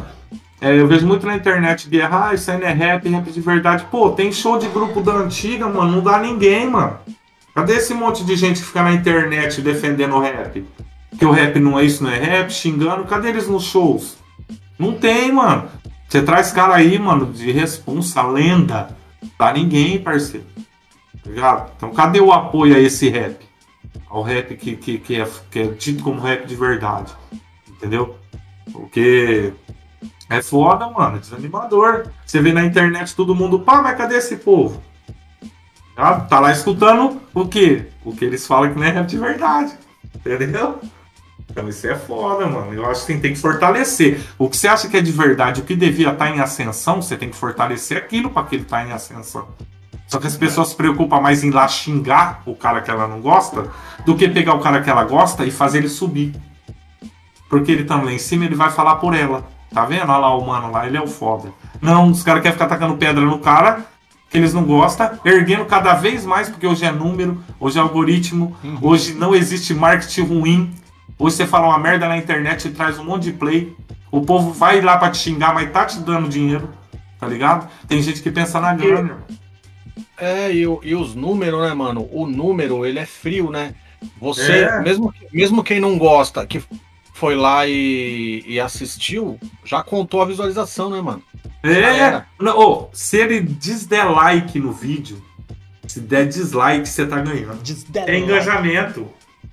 É, 0.61 0.79
eu 0.79 0.87
vejo 0.87 1.07
muito 1.07 1.27
na 1.27 1.37
internet 1.37 1.89
de 1.89 2.01
ah, 2.01 2.31
isso 2.33 2.51
aí 2.51 2.59
não 2.59 2.67
é 2.67 2.73
rap, 2.73 3.09
rap 3.09 3.31
de 3.31 3.41
verdade. 3.41 3.87
Pô, 3.91 4.11
tem 4.11 4.33
show 4.33 4.59
de 4.59 4.69
grupo 4.69 5.03
da 5.03 5.13
antiga, 5.13 5.69
mano. 5.69 5.97
Não 5.97 6.03
dá 6.03 6.19
ninguém, 6.19 6.69
mano. 6.69 6.99
Cadê 7.55 7.75
esse 7.75 7.93
monte 7.95 8.25
de 8.25 8.37
gente 8.37 8.61
que 8.61 8.67
fica 8.67 8.83
na 8.83 8.93
internet 8.93 9.61
defendendo 9.61 10.15
o 10.15 10.21
rap? 10.21 10.65
Que 11.19 11.25
o 11.25 11.31
rap 11.31 11.59
não 11.59 11.79
é 11.79 11.85
isso, 11.85 12.03
não 12.03 12.11
é 12.11 12.19
rap, 12.19 12.51
xingando. 12.51 13.05
Cadê 13.05 13.29
eles 13.29 13.49
nos 13.49 13.65
shows? 13.65 14.17
Não 14.79 14.93
tem, 14.93 15.33
mano. 15.33 15.69
Você 16.09 16.23
traz 16.23 16.53
cara 16.53 16.75
aí, 16.75 16.99
mano, 16.99 17.27
de 17.33 17.51
responsa, 17.51 18.23
lenda. 18.23 18.89
Dá 19.39 19.53
ninguém, 19.53 19.99
parceiro. 19.99 20.47
Tá? 21.35 21.69
Então 21.77 21.93
cadê 21.93 22.21
o 22.21 22.33
apoio 22.33 22.77
a 22.77 22.79
esse 22.79 23.09
rap? 23.09 23.45
Ao 24.09 24.23
rap 24.23 24.57
que, 24.57 24.77
que, 24.77 24.99
que, 24.99 25.21
é, 25.21 25.29
que 25.51 25.59
é 25.59 25.67
tido 25.69 26.03
como 26.03 26.21
rap 26.21 26.47
de 26.47 26.55
verdade. 26.55 27.13
Entendeu? 27.69 28.17
Porque 28.73 29.53
é 30.29 30.43
foda, 30.43 30.89
mano. 30.89 31.17
É 31.17 31.21
desanimador. 31.21 32.09
Você 32.25 32.41
vê 32.41 32.53
na 32.53 32.65
internet 32.65 33.15
todo 33.15 33.35
mundo, 33.35 33.61
pá, 33.61 33.81
mas 33.81 33.97
cadê 33.97 34.17
esse 34.17 34.37
povo? 34.37 34.83
Tá, 35.95 36.21
tá 36.21 36.41
lá 36.41 36.53
escutando 36.53 37.21
o 37.33 37.47
quê? 37.47 37.87
O 38.05 38.15
que 38.15 38.25
eles 38.25 38.47
falam 38.47 38.73
que 38.73 38.79
não 38.79 38.87
é 38.87 39.03
de 39.03 39.19
verdade. 39.19 39.73
Entendeu? 40.15 40.81
Então 41.49 41.69
isso 41.69 41.87
é 41.87 41.95
foda, 41.95 42.47
mano. 42.47 42.75
Eu 42.75 42.91
acho 42.91 43.07
que 43.07 43.17
tem 43.19 43.33
que 43.33 43.39
fortalecer. 43.39 44.21
O 44.39 44.51
que 44.51 44.57
você 44.57 44.69
acha 44.69 44.89
que 44.89 44.97
é 44.97 45.01
de 45.01 45.13
verdade, 45.13 45.61
o 45.61 45.65
que 45.65 45.75
devia 45.75 46.11
estar 46.11 46.27
tá 46.27 46.31
em 46.31 46.41
ascensão, 46.41 47.01
você 47.01 47.17
tem 47.17 47.31
que 47.31 47.37
fortalecer 47.37 47.97
aquilo 47.97 48.29
para 48.29 48.47
que 48.47 48.57
ele 48.57 48.65
tá 48.65 48.85
em 48.85 48.93
ascensão. 48.93 49.49
Só 50.07 50.19
que 50.19 50.27
as 50.27 50.37
pessoas 50.37 50.69
se 50.69 50.77
preocupam 50.77 51.21
mais 51.21 51.43
em 51.43 51.51
lá 51.51 51.67
xingar 51.67 52.43
o 52.47 52.55
cara 52.55 52.81
que 52.81 52.91
ela 52.91 53.09
não 53.09 53.21
gosta 53.21 53.71
do 54.05 54.15
que 54.17 54.29
pegar 54.29 54.55
o 54.55 54.61
cara 54.61 54.83
que 54.83 54.91
ela 54.91 55.05
gosta 55.05 55.45
e 55.45 55.51
fazer 55.51 55.79
ele 55.79 55.89
subir. 55.89 56.35
Porque 57.49 57.73
ele 57.73 57.85
tá 57.85 57.97
lá 57.97 58.13
em 58.13 58.19
cima 58.19 58.45
ele 58.45 58.55
vai 58.55 58.71
falar 58.71 58.97
por 58.97 59.15
ela. 59.15 59.56
Tá 59.77 59.85
vendo? 59.85 60.11
Olha 60.11 60.17
lá 60.17 60.35
o 60.35 60.47
mano 60.47 60.71
lá, 60.71 60.87
ele 60.87 60.97
é 60.97 61.03
o 61.03 61.07
foda. 61.07 61.53
Não, 61.83 62.11
os 62.11 62.23
caras 62.23 62.41
querem 62.41 62.55
ficar 62.55 62.67
tacando 62.67 62.97
pedra 62.97 63.23
no 63.23 63.39
cara 63.39 63.85
que 64.31 64.39
eles 64.39 64.55
não 64.55 64.65
gostam, 64.65 65.21
erguendo 65.23 65.67
cada 65.67 65.93
vez 65.93 66.25
mais, 66.25 66.49
porque 66.49 66.67
hoje 66.67 66.87
é 66.87 66.91
número, 66.91 67.45
hoje 67.61 67.77
é 67.79 67.83
algoritmo, 67.83 68.57
uhum. 68.65 68.79
hoje 68.81 69.13
não 69.13 69.35
existe 69.35 69.75
marketing 69.75 70.23
ruim. 70.23 70.75
Hoje 71.19 71.37
você 71.37 71.47
fala 71.47 71.67
uma 71.67 71.79
merda 71.79 72.09
na 72.09 72.17
internet 72.17 72.67
e 72.67 72.71
traz 72.71 72.99
um 72.99 73.05
monte 73.05 73.25
de 73.25 73.33
play. 73.35 73.77
O 74.11 74.23
povo 74.23 74.51
vai 74.51 74.81
lá 74.81 74.97
pra 74.97 75.11
te 75.11 75.19
xingar, 75.19 75.53
mas 75.53 75.71
tá 75.71 75.85
te 75.85 75.99
dando 75.99 76.27
dinheiro. 76.27 76.71
Tá 77.21 77.27
ligado? 77.27 77.69
Tem 77.87 78.01
gente 78.01 78.23
que 78.23 78.31
pensa 78.31 78.59
na 78.59 78.73
grana. 78.73 79.19
É, 80.17 80.51
e, 80.51 80.63
e 80.63 80.95
os 80.95 81.15
números, 81.15 81.61
né, 81.61 81.75
mano? 81.75 82.09
O 82.11 82.27
número, 82.27 82.87
ele 82.87 82.99
é 82.99 83.05
frio, 83.05 83.51
né? 83.51 83.75
Você, 84.19 84.61
é. 84.61 84.81
mesmo, 84.81 85.13
mesmo 85.31 85.63
quem 85.63 85.81
não 85.81 85.99
gosta, 85.99 86.47
que 86.47 86.63
foi 87.17 87.35
lá 87.35 87.67
e, 87.67 88.45
e 88.47 88.61
assistiu, 88.61 89.41
já 89.65 89.83
contou 89.83 90.21
a 90.21 90.27
visualização, 90.27 90.91
né, 90.91 91.01
mano? 91.01 91.23
É, 91.63 92.23
não, 92.39 92.59
oh, 92.59 92.89
se 92.93 93.17
ele 93.17 93.41
der 93.89 94.05
like 94.05 94.61
no 94.61 94.71
vídeo, 94.71 95.23
se 95.87 95.99
der 95.99 96.27
dislike, 96.27 96.87
você 96.87 97.07
tá 97.07 97.19
ganhando. 97.19 97.59
É 98.07 98.19
engajamento. 98.19 99.09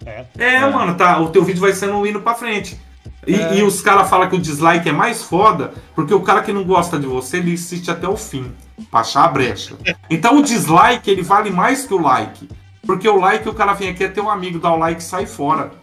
É, 0.05 0.25
é, 0.37 0.55
é, 0.55 0.69
mano, 0.69 0.95
tá, 0.95 1.17
o 1.19 1.29
teu 1.29 1.41
vídeo 1.41 1.61
vai 1.61 1.71
sendo 1.71 2.05
indo 2.05 2.19
pra 2.19 2.35
frente. 2.35 2.77
E, 3.25 3.33
é. 3.33 3.59
e 3.59 3.63
os 3.63 3.79
caras 3.79 4.09
falam 4.09 4.29
que 4.29 4.35
o 4.35 4.41
dislike 4.41 4.89
é 4.89 4.91
mais 4.91 5.23
foda, 5.23 5.73
porque 5.95 6.13
o 6.13 6.19
cara 6.19 6.41
que 6.41 6.51
não 6.51 6.65
gosta 6.65 6.99
de 6.99 7.07
você, 7.07 7.37
ele 7.37 7.53
assiste 7.53 7.89
até 7.89 8.09
o 8.09 8.17
fim, 8.17 8.51
pra 8.91 8.99
achar 8.99 9.23
a 9.23 9.29
brecha. 9.29 9.77
Então 10.09 10.37
o 10.37 10.43
dislike, 10.43 11.09
ele 11.09 11.21
vale 11.21 11.49
mais 11.49 11.85
que 11.85 11.93
o 11.93 12.01
like. 12.01 12.49
Porque 12.85 13.07
o 13.07 13.17
like, 13.17 13.47
o 13.47 13.53
cara 13.53 13.71
vem 13.71 13.87
aqui, 13.87 14.03
é 14.03 14.09
teu 14.09 14.29
amigo, 14.29 14.59
dá 14.59 14.73
o 14.73 14.77
like 14.77 15.01
e 15.01 15.05
sai 15.05 15.25
fora. 15.25 15.81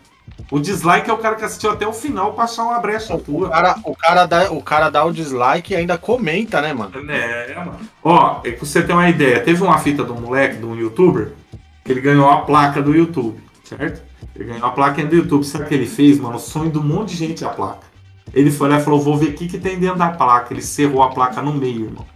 O 0.50 0.58
dislike 0.58 1.08
é 1.08 1.12
o 1.12 1.18
cara 1.18 1.36
que 1.36 1.44
assistiu 1.44 1.70
até 1.70 1.86
o 1.86 1.92
final 1.92 2.32
pra 2.32 2.44
achar 2.44 2.64
uma 2.64 2.80
brecha 2.80 3.16
tua. 3.18 3.46
O 3.46 3.50
cara, 3.50 3.76
o 3.84 3.96
cara, 3.96 4.26
dá, 4.26 4.50
o 4.50 4.62
cara 4.62 4.90
dá 4.90 5.04
o 5.04 5.12
dislike 5.12 5.72
e 5.72 5.76
ainda 5.76 5.96
comenta, 5.96 6.60
né, 6.60 6.72
mano? 6.72 6.92
É, 7.10 7.54
mano. 7.54 7.78
Ó, 8.02 8.40
é 8.44 8.50
que 8.50 8.60
você 8.60 8.82
tem 8.82 8.94
uma 8.94 9.08
ideia. 9.08 9.40
Teve 9.40 9.62
uma 9.62 9.78
fita 9.78 10.04
de 10.04 10.10
um 10.10 10.20
moleque, 10.20 10.56
de 10.56 10.66
um 10.66 10.74
youtuber, 10.74 11.32
que 11.84 11.92
ele 11.92 12.00
ganhou 12.00 12.28
a 12.28 12.40
placa 12.42 12.82
do 12.82 12.94
YouTube, 12.94 13.40
certo? 13.64 14.02
Ele 14.34 14.44
ganhou 14.44 14.66
a 14.66 14.70
placa 14.70 15.04
do 15.04 15.14
YouTube. 15.14 15.44
Sabe 15.44 15.64
o 15.64 15.66
que 15.68 15.74
ele 15.74 15.86
fez, 15.86 16.18
mano? 16.18 16.36
O 16.36 16.40
sonho 16.40 16.70
de 16.70 16.78
um 16.78 16.82
monte 16.82 17.10
de 17.10 17.16
gente 17.16 17.44
a 17.44 17.50
placa. 17.50 17.86
Ele 18.32 18.50
foi 18.50 18.68
lá 18.68 18.78
e 18.78 18.82
falou: 18.82 19.00
vou 19.00 19.16
ver 19.16 19.30
o 19.30 19.34
que, 19.34 19.46
que 19.46 19.58
tem 19.58 19.78
dentro 19.78 19.98
da 19.98 20.10
placa. 20.10 20.52
Ele 20.52 20.62
cerrou 20.62 21.02
a 21.02 21.10
placa 21.10 21.40
no 21.42 21.52
meio, 21.52 21.86
irmão. 21.86 22.06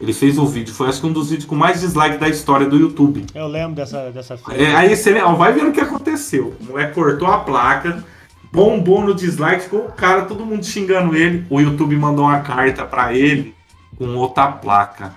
Ele 0.00 0.12
fez 0.12 0.38
o 0.38 0.46
vídeo, 0.46 0.74
foi 0.74 0.88
acho 0.88 1.00
que 1.00 1.06
um 1.06 1.12
dos 1.12 1.30
vídeos 1.30 1.48
com 1.48 1.54
mais 1.54 1.80
dislike 1.80 2.18
da 2.18 2.28
história 2.28 2.66
do 2.66 2.76
YouTube. 2.76 3.24
Eu 3.34 3.48
lembro 3.48 3.76
dessa, 3.76 4.10
dessa 4.10 4.38
É, 4.50 4.74
aí 4.74 4.94
você 4.94 5.12
vai 5.12 5.52
vendo 5.52 5.70
o 5.70 5.72
que 5.72 5.80
aconteceu. 5.80 6.54
O 6.60 6.64
moleque 6.64 6.94
cortou 6.94 7.28
a 7.28 7.38
placa, 7.38 8.04
bombou 8.52 9.02
no 9.02 9.14
dislike, 9.14 9.64
ficou 9.64 9.86
o 9.86 9.92
cara, 9.92 10.22
todo 10.22 10.44
mundo 10.44 10.64
xingando 10.64 11.16
ele. 11.16 11.46
O 11.48 11.60
YouTube 11.60 11.96
mandou 11.96 12.26
uma 12.26 12.40
carta 12.40 12.84
para 12.84 13.14
ele 13.14 13.54
com 13.96 14.14
outra 14.16 14.48
placa. 14.52 15.14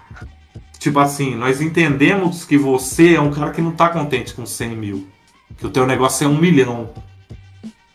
Tipo 0.80 0.99
assim, 0.99 1.36
nós 1.36 1.62
entendemos 1.62 2.45
que 2.45 2.58
você 2.58 3.15
é 3.15 3.21
um 3.21 3.32
cara 3.32 3.52
que 3.52 3.62
não 3.62 3.71
tá 3.71 3.89
contente 3.89 4.34
com 4.34 4.45
100 4.45 4.76
mil. 4.76 5.08
Que 5.58 5.65
o 5.65 5.69
teu 5.69 5.86
negócio 5.86 6.26
é 6.26 6.28
um 6.28 6.38
milhão. 6.38 6.89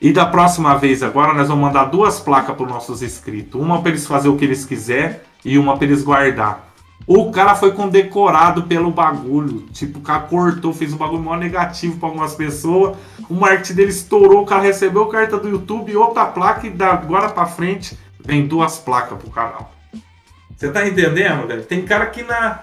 E 0.00 0.12
da 0.12 0.26
próxima 0.26 0.76
vez 0.76 1.02
agora 1.02 1.32
nós 1.32 1.48
vamos 1.48 1.64
mandar 1.64 1.86
duas 1.86 2.20
placas 2.20 2.54
para 2.54 2.64
os 2.64 2.70
nossos 2.70 3.02
inscritos. 3.02 3.60
Uma 3.60 3.80
para 3.80 3.90
eles 3.90 4.06
fazer 4.06 4.28
o 4.28 4.36
que 4.36 4.44
eles 4.44 4.64
quiser 4.64 5.27
e 5.44 5.58
uma 5.58 5.76
para 5.76 5.86
eles 5.86 6.02
guardar. 6.02 6.68
O 7.06 7.30
cara 7.30 7.54
foi 7.54 7.72
condecorado 7.72 8.64
pelo 8.64 8.90
bagulho. 8.90 9.60
Tipo, 9.72 9.98
o 9.98 10.02
cara 10.02 10.20
cortou, 10.20 10.74
fez 10.74 10.92
um 10.92 10.98
bagulho 10.98 11.22
maior 11.22 11.38
negativo 11.38 11.96
para 11.96 12.08
algumas 12.08 12.34
pessoas. 12.34 12.98
O 13.30 13.34
marketing 13.34 13.74
dele 13.74 13.90
estourou, 13.90 14.42
o 14.42 14.46
cara 14.46 14.60
recebeu 14.60 15.06
carta 15.06 15.38
do 15.38 15.48
YouTube, 15.48 15.96
outra 15.96 16.26
placa 16.26 16.66
e 16.66 16.70
da 16.70 16.92
agora 16.92 17.30
para 17.30 17.46
frente 17.46 17.98
vem 18.22 18.46
duas 18.46 18.76
placas 18.76 19.18
pro 19.18 19.30
canal. 19.30 19.72
Você 20.54 20.70
tá 20.70 20.86
entendendo, 20.86 21.46
velho? 21.46 21.62
Tem 21.62 21.82
cara 21.82 22.04
que 22.06 22.22
na. 22.22 22.60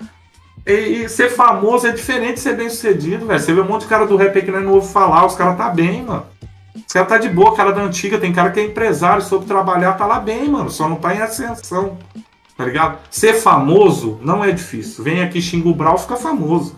E, 0.64 0.74
e, 0.74 1.10
ser 1.10 1.30
famoso 1.30 1.88
é 1.88 1.92
diferente 1.92 2.36
de 2.36 2.40
ser 2.42 2.56
bem 2.56 2.70
sucedido, 2.70 3.26
velho. 3.26 3.40
Você 3.40 3.52
vê 3.52 3.62
um 3.62 3.68
monte 3.68 3.82
de 3.82 3.88
cara 3.88 4.06
do 4.06 4.16
rap 4.16 4.40
que 4.40 4.52
não 4.52 4.74
ouve 4.74 4.92
falar, 4.92 5.26
os 5.26 5.36
caras 5.36 5.58
tá 5.58 5.70
bem, 5.70 6.04
mano. 6.04 6.26
Os 6.76 6.94
caras 6.94 7.08
tá 7.10 7.18
de 7.18 7.30
boa, 7.30 7.56
cara 7.56 7.72
da 7.72 7.82
antiga, 7.82 8.20
tem 8.20 8.34
cara 8.34 8.52
que 8.52 8.60
é 8.60 8.66
empresário, 8.66 9.24
soube 9.24 9.46
trabalhar, 9.46 9.94
tá 9.94 10.06
lá 10.06 10.20
bem, 10.20 10.48
mano. 10.50 10.70
Só 10.70 10.88
não 10.88 10.98
tá 10.98 11.16
em 11.16 11.22
ascensão. 11.22 11.98
Tá 12.58 12.66
ligado? 12.66 13.00
Ser 13.10 13.34
famoso 13.34 14.20
não 14.22 14.44
é 14.44 14.52
difícil. 14.52 15.04
Vem 15.04 15.22
aqui 15.22 15.42
xinga 15.42 15.68
o 15.68 15.76
Brau, 15.76 15.98
fica 15.98 16.16
famoso. 16.16 16.76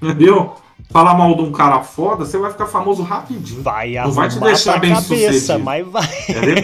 Entendeu? 0.00 0.56
falar 0.92 1.14
mal 1.14 1.34
de 1.34 1.42
um 1.42 1.50
cara 1.50 1.80
foda, 1.80 2.24
você 2.24 2.36
vai 2.36 2.50
ficar 2.50 2.66
famoso 2.66 3.02
rapidinho. 3.02 3.62
Vai 3.62 3.94
Não 3.94 4.12
vai 4.12 4.28
te 4.28 4.38
deixar 4.38 4.78
bem 4.78 4.92
cabeça, 4.92 5.32
sucedido. 5.32 5.64
mas 5.64 5.86
vai. 5.88 6.08
Entendeu? 6.28 6.56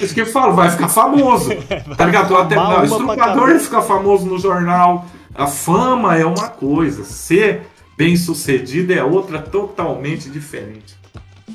É 0.00 0.04
isso 0.04 0.14
que 0.14 0.22
eu 0.22 0.26
falo, 0.26 0.54
vai 0.54 0.70
ficar 0.70 0.88
famoso. 0.88 1.50
Tá 1.96 2.06
ligado? 2.06 2.36
Até, 2.36 2.54
não, 2.54 2.84
estrupador 2.84 3.58
fica 3.58 3.82
famoso 3.82 4.24
no 4.24 4.38
jornal. 4.38 5.04
A 5.34 5.46
fama 5.46 6.16
é 6.16 6.24
uma 6.24 6.48
coisa. 6.48 7.04
Ser 7.04 7.62
bem 7.96 8.16
sucedido 8.16 8.92
é 8.92 9.02
outra 9.02 9.40
totalmente 9.40 10.30
diferente. 10.30 10.96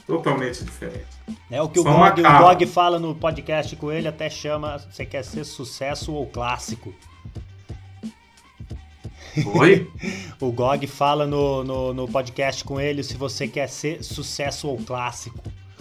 Totalmente 0.05 0.63
diferente. 0.63 1.12
É 1.49 1.61
o 1.61 1.69
que 1.69 1.79
o 1.79 1.83
Gog, 1.83 2.21
o. 2.21 2.37
Gog 2.39 2.65
fala 2.65 2.99
no 2.99 3.15
podcast 3.15 3.75
com 3.75 3.91
ele, 3.91 4.07
até 4.07 4.29
chama 4.29 4.77
você 4.77 5.05
quer 5.05 5.23
ser 5.23 5.43
sucesso 5.43 6.13
ou 6.13 6.27
clássico. 6.27 6.93
Oi? 9.55 9.89
O 10.39 10.51
Gog 10.51 10.85
fala 10.87 11.25
no, 11.25 11.63
no, 11.63 11.93
no 11.93 12.07
podcast 12.07 12.65
com 12.65 12.81
ele 12.81 13.01
se 13.01 13.15
você 13.15 13.47
quer 13.47 13.69
ser 13.69 14.03
sucesso 14.03 14.67
ou 14.67 14.77
clássico. 14.77 15.39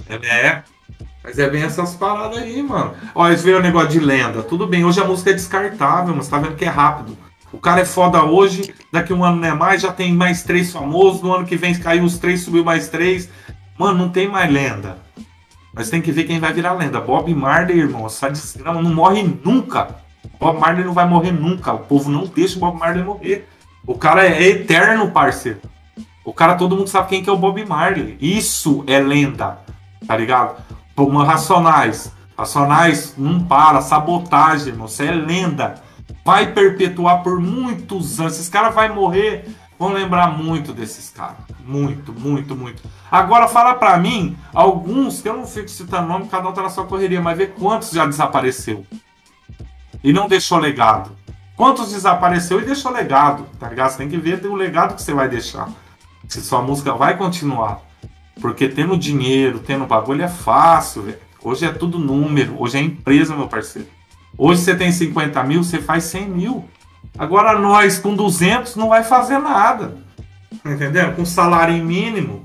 É. 0.09 0.63
Mas 1.25 1.39
é 1.39 1.51
bem 1.51 1.63
essas 1.63 1.95
paradas 1.95 2.39
aí, 2.39 2.63
mano. 2.63 2.95
Ó, 3.15 3.27
eles 3.27 3.43
viram 3.43 3.59
o 3.59 3.63
negócio 3.63 3.89
de 3.89 3.99
lenda. 3.99 4.43
Tudo 4.43 4.67
bem, 4.67 4.85
hoje 4.85 5.01
a 5.01 5.05
música 5.05 5.31
é 5.31 5.35
descartável, 5.35 6.15
mas 6.15 6.29
tá 6.29 6.39
vendo 6.39 6.55
que 6.55 6.65
é 6.65 6.69
rápido. 6.69 7.17
O 7.53 7.59
cara 7.59 7.81
é 7.81 7.85
foda 7.85 8.25
hoje, 8.25 8.75
daqui 8.91 9.13
um 9.13 9.25
ano 9.25 9.37
não 9.37 9.49
é 9.49 9.55
mais, 9.55 9.83
já 9.83 9.93
tem 9.93 10.13
mais 10.13 10.43
três 10.43 10.73
famosos, 10.73 11.23
no 11.23 11.35
ano 11.35 11.45
que 11.45 11.57
vem 11.57 11.75
caiu 11.75 12.05
os 12.05 12.19
três, 12.19 12.41
subiu 12.41 12.65
mais 12.65 12.89
três. 12.89 13.29
Mano, 13.79 13.99
não 13.99 14.09
tem 14.09 14.29
mais 14.29 14.51
lenda. 14.51 14.99
Mas 15.73 15.89
tem 15.89 16.03
que 16.03 16.13
ver 16.13 16.25
quem 16.25 16.39
vai 16.39 16.53
virar 16.53 16.75
lenda. 16.75 17.01
Bob 17.01 17.35
Marley, 17.35 17.79
irmão, 17.79 18.07
essa 18.07 18.29
desgrama 18.29 18.83
não 18.83 18.93
morre 18.95 19.23
nunca. 19.23 19.97
Bob 20.39 20.59
Marley 20.59 20.85
não 20.85 20.93
vai 20.93 21.09
morrer 21.09 21.33
nunca. 21.33 21.73
O 21.73 21.81
povo 21.81 22.11
não 22.11 22.27
deixa 22.27 22.57
o 22.57 22.61
Bob 22.61 22.79
Marley 22.79 23.03
morrer. 23.03 23.49
O 23.87 23.97
cara 23.97 24.27
é 24.27 24.43
eterno, 24.43 25.11
parceiro. 25.11 25.61
O 26.25 26.33
cara, 26.33 26.55
todo 26.55 26.77
mundo 26.77 26.89
sabe 26.89 27.09
quem 27.09 27.23
que 27.23 27.31
é 27.31 27.33
o 27.33 27.39
Bob 27.39 27.65
Marley. 27.65 28.17
Isso 28.21 28.85
é 28.87 29.01
lenda, 29.01 29.59
tá 30.07 30.17
ligado? 30.17 30.63
Mano, 30.97 31.25
Racionais. 31.25 32.13
Racionais 32.37 33.15
não 33.17 33.43
para, 33.43 33.81
sabotagem, 33.81 34.69
irmão. 34.69 34.87
Isso 34.87 35.03
é 35.03 35.11
lenda. 35.11 35.75
Vai 36.25 36.53
perpetuar 36.53 37.23
por 37.23 37.41
muitos 37.41 38.21
anos. 38.21 38.35
Esses 38.35 38.49
caras 38.49 38.75
vão 38.75 38.95
morrer, 38.95 39.49
vão 39.83 39.93
lembrar 39.93 40.39
muito 40.39 40.73
desses 40.73 41.11
caras. 41.11 41.39
Muito, 41.67 42.13
muito, 42.13 42.55
muito. 42.55 42.85
Agora 43.11 43.49
fala 43.49 43.75
pra 43.75 43.97
mim, 43.97 44.37
alguns, 44.55 45.21
que 45.21 45.29
eu 45.29 45.37
não 45.37 45.45
fico 45.45 45.69
citando 45.69 46.07
nome, 46.07 46.29
cada 46.29 46.49
um 46.49 46.53
tá 46.53 46.63
na 46.63 46.69
sua 46.69 46.87
correria, 46.87 47.21
mas 47.21 47.37
vê 47.37 47.49
quantos 47.49 47.91
já 47.91 48.07
desapareceu. 48.07 48.87
E 50.05 50.13
não 50.13 50.29
deixou 50.29 50.59
legado. 50.59 51.11
Quantos 51.57 51.91
desapareceu 51.91 52.61
e 52.61 52.65
deixou 52.65 52.93
legado, 52.93 53.45
tá 53.59 53.69
ligado? 53.69 53.91
Você 53.91 53.99
tem 53.99 54.09
que 54.09 54.17
ver 54.17 54.47
o 54.47 54.55
legado 54.55 54.95
que 54.95 55.03
você 55.03 55.13
vai 55.13 55.29
deixar. 55.29 55.69
Se 56.29 56.41
sua 56.43 56.63
música 56.63 56.95
vai 56.95 57.17
continuar. 57.17 57.81
Porque 58.41 58.69
tendo 58.69 58.97
dinheiro, 58.97 59.59
tendo 59.59 59.85
bagulho 59.85 60.23
é 60.23 60.29
fácil, 60.29 61.03
velho. 61.03 61.19
Hoje 61.43 61.67
é 61.67 61.73
tudo 61.73 61.99
número, 61.99 62.55
hoje 62.57 62.79
é 62.79 62.81
empresa, 62.81 63.35
meu 63.35 63.49
parceiro. 63.49 63.89
Hoje 64.39 64.61
você 64.61 64.77
tem 64.77 64.93
50 64.93 65.43
mil, 65.43 65.65
você 65.65 65.81
faz 65.81 66.05
100 66.05 66.29
mil. 66.29 66.69
Agora 67.19 67.59
nós 67.59 67.99
com 67.99 68.15
200 68.15 68.77
não 68.77 68.89
vai 68.89 69.05
fazer 69.05 69.39
nada. 69.39 69.95
Entendendo? 70.65 71.17
Com 71.17 71.25
salário 71.25 71.75
mínimo. 71.85 72.45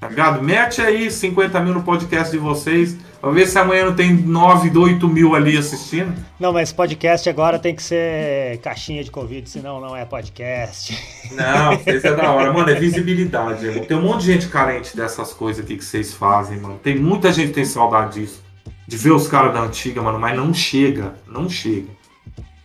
Tá 0.00 0.08
ligado? 0.08 0.42
Mete 0.42 0.80
aí 0.80 1.10
50 1.10 1.60
mil 1.60 1.74
no 1.74 1.82
podcast 1.82 2.32
de 2.32 2.38
vocês. 2.38 2.96
Pra 3.20 3.30
ver 3.30 3.46
se 3.46 3.58
amanhã 3.58 3.84
não 3.84 3.94
tem 3.94 4.14
9, 4.14 4.76
8 4.76 5.06
mil 5.06 5.34
ali 5.34 5.58
assistindo. 5.58 6.14
Não, 6.38 6.54
mas 6.54 6.72
podcast 6.72 7.28
agora 7.28 7.58
tem 7.58 7.74
que 7.74 7.82
ser 7.82 8.58
caixinha 8.62 9.04
de 9.04 9.10
Covid, 9.10 9.46
senão 9.46 9.78
não 9.78 9.94
é 9.94 10.06
podcast. 10.06 10.98
Não, 11.32 11.74
isso 11.94 12.06
é 12.06 12.16
da 12.16 12.30
hora. 12.32 12.50
Mano, 12.50 12.70
é 12.70 12.74
visibilidade, 12.74 13.66
irmão. 13.66 13.84
Tem 13.84 13.94
um 13.94 14.02
monte 14.02 14.22
de 14.22 14.32
gente 14.32 14.48
carente 14.48 14.96
dessas 14.96 15.34
coisas 15.34 15.62
aqui 15.62 15.76
que 15.76 15.84
vocês 15.84 16.14
fazem, 16.14 16.58
mano. 16.58 16.80
Tem 16.82 16.98
muita 16.98 17.30
gente 17.30 17.48
que 17.48 17.54
tem 17.54 17.66
saudade 17.66 18.20
disso. 18.20 18.42
De 18.86 18.96
ver 18.96 19.12
os 19.12 19.28
caras 19.28 19.52
da 19.52 19.60
antiga, 19.60 20.00
mano, 20.00 20.18
mas 20.18 20.34
não 20.34 20.54
chega. 20.54 21.12
Não 21.26 21.46
chega. 21.46 21.99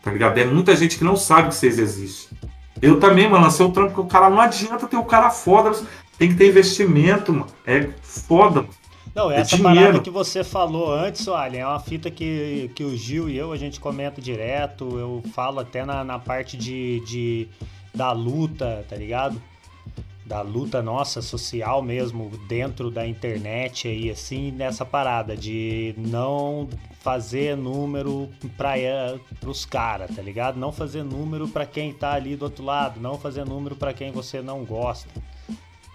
Tá 0.05 0.11
ligado? 0.11 0.37
É 0.37 0.45
muita 0.45 0.75
gente 0.75 0.99
que 0.99 1.03
não 1.03 1.15
sabe 1.15 1.49
que 1.49 1.55
vocês 1.55 1.79
existem. 1.79 2.37
Eu 2.79 2.99
também, 2.99 3.27
mano, 3.27 3.43
lancei 3.43 3.65
o 3.65 3.71
trampo 3.71 3.95
que 3.95 3.99
o 4.01 4.05
cara 4.05 4.29
não 4.29 4.39
adianta 4.39 4.85
ter 4.85 4.97
o 4.97 5.03
cara 5.03 5.31
foda. 5.31 5.71
Tem 6.15 6.29
que 6.29 6.35
ter 6.35 6.47
investimento, 6.47 7.33
mano. 7.33 7.47
É 7.65 7.89
foda, 8.03 8.61
mano. 8.61 8.69
Não, 9.15 9.31
É 9.31 9.39
essa 9.39 9.55
dinheiro. 9.55 9.79
parada 9.79 9.99
que 10.01 10.11
você 10.11 10.43
falou 10.43 10.93
antes, 10.93 11.27
Alien, 11.27 11.63
é 11.63 11.65
uma 11.67 11.79
fita 11.79 12.11
que, 12.11 12.69
que 12.75 12.83
o 12.83 12.95
Gil 12.95 13.29
e 13.29 13.35
eu, 13.35 13.51
a 13.51 13.57
gente 13.57 13.79
comenta 13.79 14.21
direto, 14.21 14.99
eu 14.99 15.23
falo 15.33 15.59
até 15.59 15.83
na, 15.83 16.03
na 16.03 16.19
parte 16.19 16.55
de, 16.55 16.99
de 17.07 17.47
da 17.93 18.11
luta, 18.11 18.85
tá 18.87 18.95
ligado? 18.95 19.41
Da 20.25 20.41
luta 20.41 20.81
nossa, 20.81 21.21
social 21.21 21.83
mesmo, 21.83 22.31
dentro 22.47 22.89
da 22.89 23.05
internet 23.05 23.87
aí, 23.87 24.09
assim, 24.09 24.51
nessa 24.51 24.83
parada 24.83 25.37
de 25.37 25.93
não 25.97 26.67
fazer 27.01 27.55
número 27.55 28.27
pra, 28.57 28.75
eh, 28.79 29.19
pros 29.39 29.65
caras, 29.65 30.15
tá 30.15 30.23
ligado? 30.23 30.57
Não 30.57 30.71
fazer 30.71 31.03
número 31.03 31.47
pra 31.47 31.63
quem 31.63 31.93
tá 31.93 32.13
ali 32.13 32.35
do 32.35 32.45
outro 32.45 32.65
lado, 32.65 32.99
não 32.99 33.19
fazer 33.19 33.45
número 33.45 33.75
pra 33.75 33.93
quem 33.93 34.11
você 34.11 34.41
não 34.41 34.65
gosta 34.65 35.07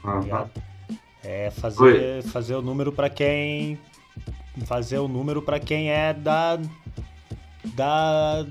tá 0.02 0.20
ligado? 0.20 0.50
É 1.22 1.50
fazer, 1.50 2.22
fazer 2.24 2.54
o 2.54 2.62
número 2.62 2.92
pra 2.92 3.10
quem 3.10 3.78
fazer 4.64 4.98
o 4.98 5.06
número 5.08 5.42
pra 5.42 5.60
quem 5.60 5.90
é 5.90 6.12
da 6.12 6.58
da 7.74 8.46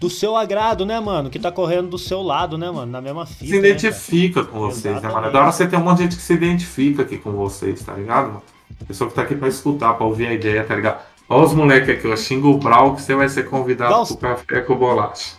do 0.00 0.10
seu 0.10 0.36
agrado, 0.36 0.84
né, 0.84 1.00
mano? 1.00 1.30
Que 1.30 1.38
tá 1.38 1.50
correndo 1.50 1.88
do 1.90 1.98
seu 1.98 2.20
lado, 2.22 2.58
né, 2.58 2.70
mano? 2.70 2.90
Na 2.92 3.00
mesma 3.00 3.24
fita. 3.26 3.46
se 3.46 3.52
né, 3.60 3.68
identifica 3.68 4.44
com 4.44 4.58
vocês, 4.58 4.84
né, 4.84 4.90
mano? 4.92 5.04
É 5.04 5.08
Exatamente. 5.08 5.32
da 5.32 5.40
hora 5.42 5.52
você 5.52 5.66
ter 5.66 5.76
um 5.76 5.80
monte 5.84 5.96
de 5.98 6.02
gente 6.04 6.16
que 6.16 6.22
se 6.22 6.32
identifica 6.34 7.02
aqui 7.02 7.16
com 7.18 7.32
vocês, 7.32 7.82
tá 7.82 7.94
ligado, 7.94 8.26
mano? 8.28 8.42
Pessoa 8.86 9.08
que 9.08 9.16
tá 9.16 9.22
aqui 9.22 9.34
pra 9.34 9.48
escutar, 9.48 9.94
pra 9.94 10.04
ouvir 10.04 10.26
a 10.26 10.32
ideia, 10.34 10.62
tá 10.64 10.74
ligado? 10.74 11.00
Olha 11.28 11.46
os 11.46 11.54
moleques 11.54 11.88
aqui, 11.88 12.06
ó. 12.06 12.14
Xinga 12.16 12.48
o 12.48 12.58
Brau 12.58 12.94
que 12.94 13.00
você 13.02 13.14
vai 13.14 13.28
ser 13.28 13.48
convidado 13.48 13.90
Dá 13.90 14.02
uns- 14.02 14.08
pro 14.10 14.18
café 14.18 14.60
com 14.60 14.76
bolacha. 14.76 15.36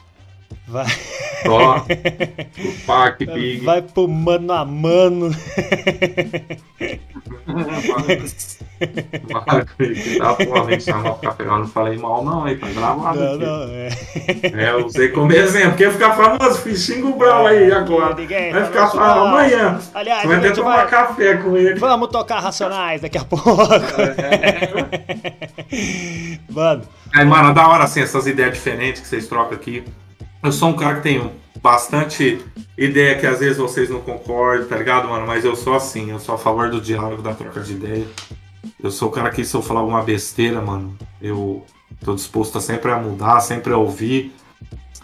Vai, 0.68 0.86
Ó, 1.48 1.78
o 1.86 2.86
Pac, 2.88 3.24
Big. 3.26 3.64
vai 3.64 3.82
pro 3.84 4.08
mano 4.08 4.52
a 4.52 4.66
mano. 4.66 5.30
Dá 10.20 10.34
porra, 10.34 10.64
vem 10.66 10.80
chamar 10.80 11.12
o 11.12 11.16
café. 11.16 11.44
Eu 11.44 11.48
não 11.60 11.68
falei 11.68 11.98
mal, 11.98 12.24
não, 12.24 12.46
aí 12.46 12.56
tá 12.58 12.68
gravado. 12.68 13.20
Não, 13.20 13.34
aqui. 13.36 13.46
não, 13.46 13.64
é. 13.72 13.90
É, 14.66 14.72
eu 14.72 14.86
usei 14.86 15.10
como 15.10 15.32
exemplo. 15.32 15.78
Quer 15.78 15.92
ficar 15.92 16.14
famoso? 16.16 16.60
Filho, 16.62 16.76
xinga 16.78 17.08
o 17.08 17.16
Brau 17.16 17.46
aí 17.48 17.72
agora. 17.72 18.16
Ninguém 18.16 18.52
Vai 18.52 18.62
tá 18.62 18.68
ficar 18.68 18.88
famoso 18.90 19.20
amanhã. 19.28 19.80
Aliás, 19.94 20.22
Você 20.24 20.28
vai 20.28 20.38
até 20.38 20.52
tomar 20.52 20.76
vai- 20.78 20.88
café 20.90 21.38
com 21.38 21.56
ele. 21.56 21.80
Vamos 21.80 22.10
tocar 22.10 22.40
Racionais 22.40 23.02
daqui 23.02 23.18
a 23.18 23.24
pouco. 23.24 23.46
Mano, 26.50 26.84
Aí, 27.14 27.26
mano, 27.26 27.54
da 27.54 27.68
hora 27.68 27.84
assim, 27.84 28.02
essas 28.02 28.26
ideias 28.28 28.54
diferentes 28.54 29.02
que 29.02 29.08
vocês 29.08 29.28
trocam 29.28 29.54
aqui. 29.58 29.84
Eu 30.46 30.52
sou 30.52 30.70
um 30.70 30.76
cara 30.76 30.98
que 30.98 31.02
tenho 31.02 31.32
bastante 31.60 32.40
ideia 32.78 33.18
que 33.18 33.26
às 33.26 33.40
vezes 33.40 33.58
vocês 33.58 33.90
não 33.90 34.00
concordam, 34.00 34.68
tá 34.68 34.76
ligado, 34.76 35.10
mano? 35.10 35.26
Mas 35.26 35.44
eu 35.44 35.56
sou 35.56 35.74
assim, 35.74 36.12
eu 36.12 36.20
sou 36.20 36.36
a 36.36 36.38
favor 36.38 36.70
do 36.70 36.80
diálogo, 36.80 37.24
da 37.24 37.34
troca 37.34 37.62
de 37.62 37.74
ideia. 37.74 38.06
Eu 38.80 38.92
sou 38.92 39.10
o 39.10 39.12
cara 39.12 39.32
que, 39.32 39.44
se 39.44 39.56
eu 39.56 39.64
falar 39.64 39.80
alguma 39.80 40.04
besteira, 40.04 40.62
mano, 40.62 40.96
eu 41.20 41.66
tô 42.04 42.14
disposto 42.14 42.60
a 42.60 42.62
sempre 42.62 42.92
a 42.92 43.00
mudar, 43.00 43.40
sempre 43.40 43.74
a 43.74 43.78
ouvir, 43.78 44.36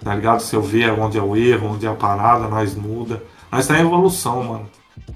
tá 0.04 0.14
ligado? 0.14 0.42
Se 0.42 0.56
eu 0.56 0.62
ver 0.62 0.92
onde 0.92 1.18
é 1.18 1.24
o 1.24 1.36
erro, 1.36 1.70
onde 1.70 1.88
é 1.88 1.90
a 1.90 1.96
parada, 1.96 2.48
nós 2.48 2.76
muda. 2.76 3.24
Nós 3.52 3.66
tá 3.66 3.80
em 3.80 3.82
evolução, 3.82 4.44
mano. 4.44 4.70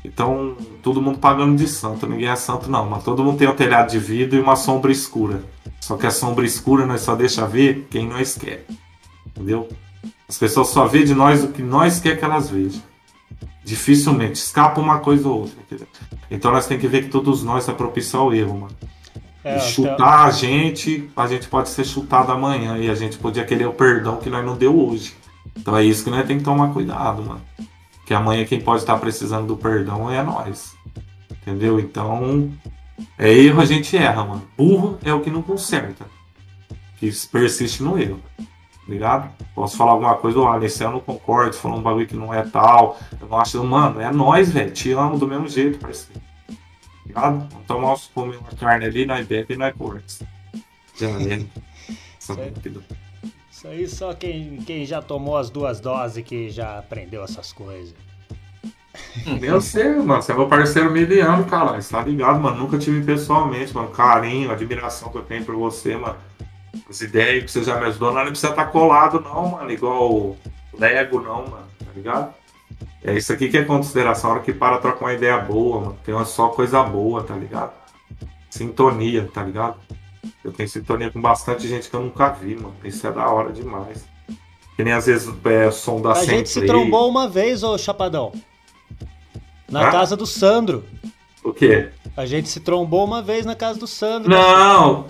Então, 0.04 0.58
todo 0.82 1.04
mundo 1.04 1.20
pagando 1.20 1.56
de 1.56 1.68
santo, 1.68 2.08
ninguém 2.08 2.30
é 2.30 2.36
santo 2.36 2.68
não, 2.68 2.90
mas 2.90 3.04
todo 3.04 3.24
mundo 3.24 3.38
tem 3.38 3.48
um 3.48 3.56
telhado 3.56 3.92
de 3.92 4.00
vidro 4.00 4.40
e 4.40 4.42
uma 4.42 4.56
sombra 4.56 4.92
escura. 4.92 5.44
Só 5.80 5.96
que 5.96 6.08
a 6.08 6.12
sombra 6.12 6.48
escura 6.48 6.84
nós 6.84 7.02
só 7.02 7.16
deixa 7.16 7.46
ver 7.46 7.86
quem 7.92 8.08
nós 8.08 8.36
quer. 8.36 8.66
Entendeu? 9.28 9.70
As 10.28 10.38
pessoas 10.38 10.70
só 10.70 10.88
vê 10.88 11.04
de 11.04 11.14
nós 11.14 11.44
o 11.44 11.50
que 11.50 11.62
nós 11.62 12.00
quer 12.00 12.18
que 12.18 12.26
elas 12.26 12.50
vejam. 12.50 12.82
Dificilmente 13.64 14.34
escapa 14.40 14.80
uma 14.80 15.00
coisa 15.00 15.28
ou 15.28 15.42
outra. 15.42 15.56
entendeu? 15.62 15.88
Então 16.30 16.52
nós 16.52 16.68
temos 16.68 16.82
que 16.82 16.88
ver 16.88 17.04
que 17.04 17.10
todos 17.10 17.44
nós 17.44 17.68
é 17.68 17.74
propício 17.74 18.20
ao 18.20 18.34
erro, 18.34 18.60
mano. 18.60 18.76
é, 19.44 19.58
e 19.58 19.60
chutar 19.60 20.26
a 20.26 20.32
gente, 20.32 21.10
a 21.16 21.28
gente 21.28 21.48
pode 21.48 21.70
ser 21.70 21.86
chutado 21.86 22.32
amanhã 22.32 22.78
e 22.78 22.90
a 22.90 22.96
gente 22.96 23.18
podia 23.18 23.46
querer 23.46 23.68
o 23.68 23.74
perdão 23.74 24.18
que 24.18 24.30
nós 24.30 24.44
não 24.46 24.58
deu 24.58 24.76
hoje. 24.76 25.16
Então 25.56 25.78
é 25.78 25.84
isso 25.84 26.04
que 26.04 26.10
nós 26.10 26.26
temos 26.26 26.42
que 26.42 26.50
tomar 26.50 26.74
cuidado, 26.74 27.24
mano. 27.24 27.42
Que 28.06 28.14
amanhã 28.14 28.46
quem 28.46 28.60
pode 28.60 28.82
estar 28.82 28.98
precisando 28.98 29.48
do 29.48 29.58
perdão 29.58 30.12
é 30.12 30.22
nós. 30.22 30.76
Entendeu? 31.32 31.80
Então, 31.80 32.52
é 33.18 33.32
erro 33.32 33.62
a 33.62 33.66
gente 33.66 33.96
erra, 33.96 34.24
mano. 34.24 34.44
Burro 34.58 34.98
é 35.04 35.14
o 35.14 35.22
que 35.22 35.30
não 35.30 35.42
conserta. 35.42 36.06
Que 36.98 37.12
persiste 37.32 37.84
no 37.84 38.00
erro. 38.00 38.20
Ligado? 38.88 39.32
Posso 39.56 39.76
falar 39.78 39.94
alguma 39.94 40.16
coisa, 40.16 40.40
olha, 40.40 40.66
esse 40.66 40.84
eu 40.84 40.92
não 40.92 41.00
concordo, 41.00 41.56
falou 41.56 41.80
um 41.80 41.82
bagulho 41.82 42.06
que 42.06 42.16
não 42.16 42.34
é 42.34 42.44
tal. 42.44 43.00
Eu 43.20 43.28
não 43.28 43.40
acho, 43.40 43.64
mano, 43.64 44.00
é 44.00 44.12
nós, 44.12 44.52
velho. 44.52 44.72
Te 44.72 44.92
amo 44.92 45.18
do 45.18 45.28
mesmo 45.28 45.48
jeito, 45.48 45.80
parceiro. 45.80 46.22
Ligado? 47.06 47.48
Vamos 47.50 47.68
tomar 47.68 47.94
os 47.94 48.08
comer 48.08 48.38
uma 48.38 48.52
carne 48.52 48.86
ali, 48.86 49.06
nós 49.06 49.26
bebe 49.26 49.56
e 49.56 49.58
nós 49.58 49.74
corta. 49.76 50.28
Já 50.96 51.10
é. 51.10 51.46
Rápido. 52.28 52.84
Isso 53.52 53.68
aí 53.68 53.88
só 53.88 54.14
quem, 54.14 54.58
quem 54.58 54.86
já 54.86 55.02
tomou 55.02 55.38
as 55.38 55.50
duas 55.50 55.80
doses 55.80 56.24
que 56.24 56.50
já 56.50 56.80
aprendeu 56.80 57.24
essas 57.24 57.52
coisas. 57.54 57.96
Eu 59.42 59.62
sei, 59.62 59.96
mano. 59.96 60.22
Você 60.22 60.32
é 60.32 60.36
meu 60.36 60.48
parceiro 60.48 60.92
miliano, 60.92 61.46
cara. 61.46 61.82
Você 61.82 61.92
tá 61.92 62.02
ligado, 62.02 62.40
mano? 62.40 62.58
Nunca 62.58 62.78
tive 62.78 63.04
pessoalmente, 63.04 63.74
mano. 63.74 63.90
Carinho, 63.90 64.52
admiração 64.52 65.10
que 65.10 65.18
eu 65.18 65.24
tenho 65.24 65.44
por 65.44 65.56
você, 65.56 65.96
mano. 65.96 66.18
As 66.90 67.02
ideias 67.02 67.44
que 67.44 67.52
você 67.52 67.64
já 67.64 67.80
me 67.80 67.86
ajudou, 67.88 68.14
não 68.14 68.26
precisa 68.26 68.50
estar 68.50 68.66
tá 68.66 68.72
colado, 68.72 69.20
não, 69.20 69.50
mano. 69.50 69.72
Igual 69.72 70.38
Lego, 70.78 71.22
não, 71.22 71.48
mano. 71.48 71.68
Tá 71.80 71.92
ligado? 71.96 72.34
É 73.04 73.14
isso 73.14 73.32
aqui 73.32 73.50
que 73.50 73.58
é 73.58 73.64
consideração. 73.64 74.32
A 74.32 74.34
hora 74.34 74.44
que 74.44 74.54
para 74.54 74.78
trocar 74.78 75.06
uma 75.06 75.14
ideia 75.14 75.38
boa, 75.38 75.82
mano. 75.82 75.98
Tem 76.04 76.14
uma 76.14 76.26
só 76.26 76.50
coisa 76.50 76.84
boa, 76.84 77.24
tá 77.24 77.36
ligado? 77.36 77.74
Sintonia, 78.50 79.30
tá 79.34 79.44
ligado? 79.44 79.78
Eu 80.44 80.52
tenho 80.52 80.70
sintonia 80.70 81.12
com 81.12 81.22
bastante 81.22 81.68
gente 81.68 81.90
que 81.90 81.96
eu 81.96 82.02
nunca 82.02 82.30
vi, 82.30 82.56
mano. 82.56 82.76
Isso 82.84 83.06
é 83.06 83.12
da 83.12 83.28
hora 83.28 83.52
demais. 83.52 84.06
Que 84.76 84.84
nem 84.84 84.94
às 84.94 85.06
vezes 85.06 85.34
é 85.46 85.72
som 85.72 86.02
da 86.02 86.12
A 86.12 86.26
gente 86.26 86.50
se 86.50 86.66
trombou 86.66 87.10
uma 87.10 87.28
vez, 87.28 87.64
ô 87.64 87.78
Chapadão. 87.78 88.34
Na 89.70 89.92
casa 89.92 90.16
do 90.16 90.26
Sandro. 90.26 90.84
O 91.46 91.54
quê? 91.54 91.90
A 92.18 92.26
gente 92.26 92.50
se 92.50 92.60
trombou 92.60 93.06
uma 93.06 93.22
vez 93.22 93.46
na 93.46 93.54
casa 93.54 93.80
do 93.80 93.86
Sandro. 93.86 94.28
Não, 94.28 95.06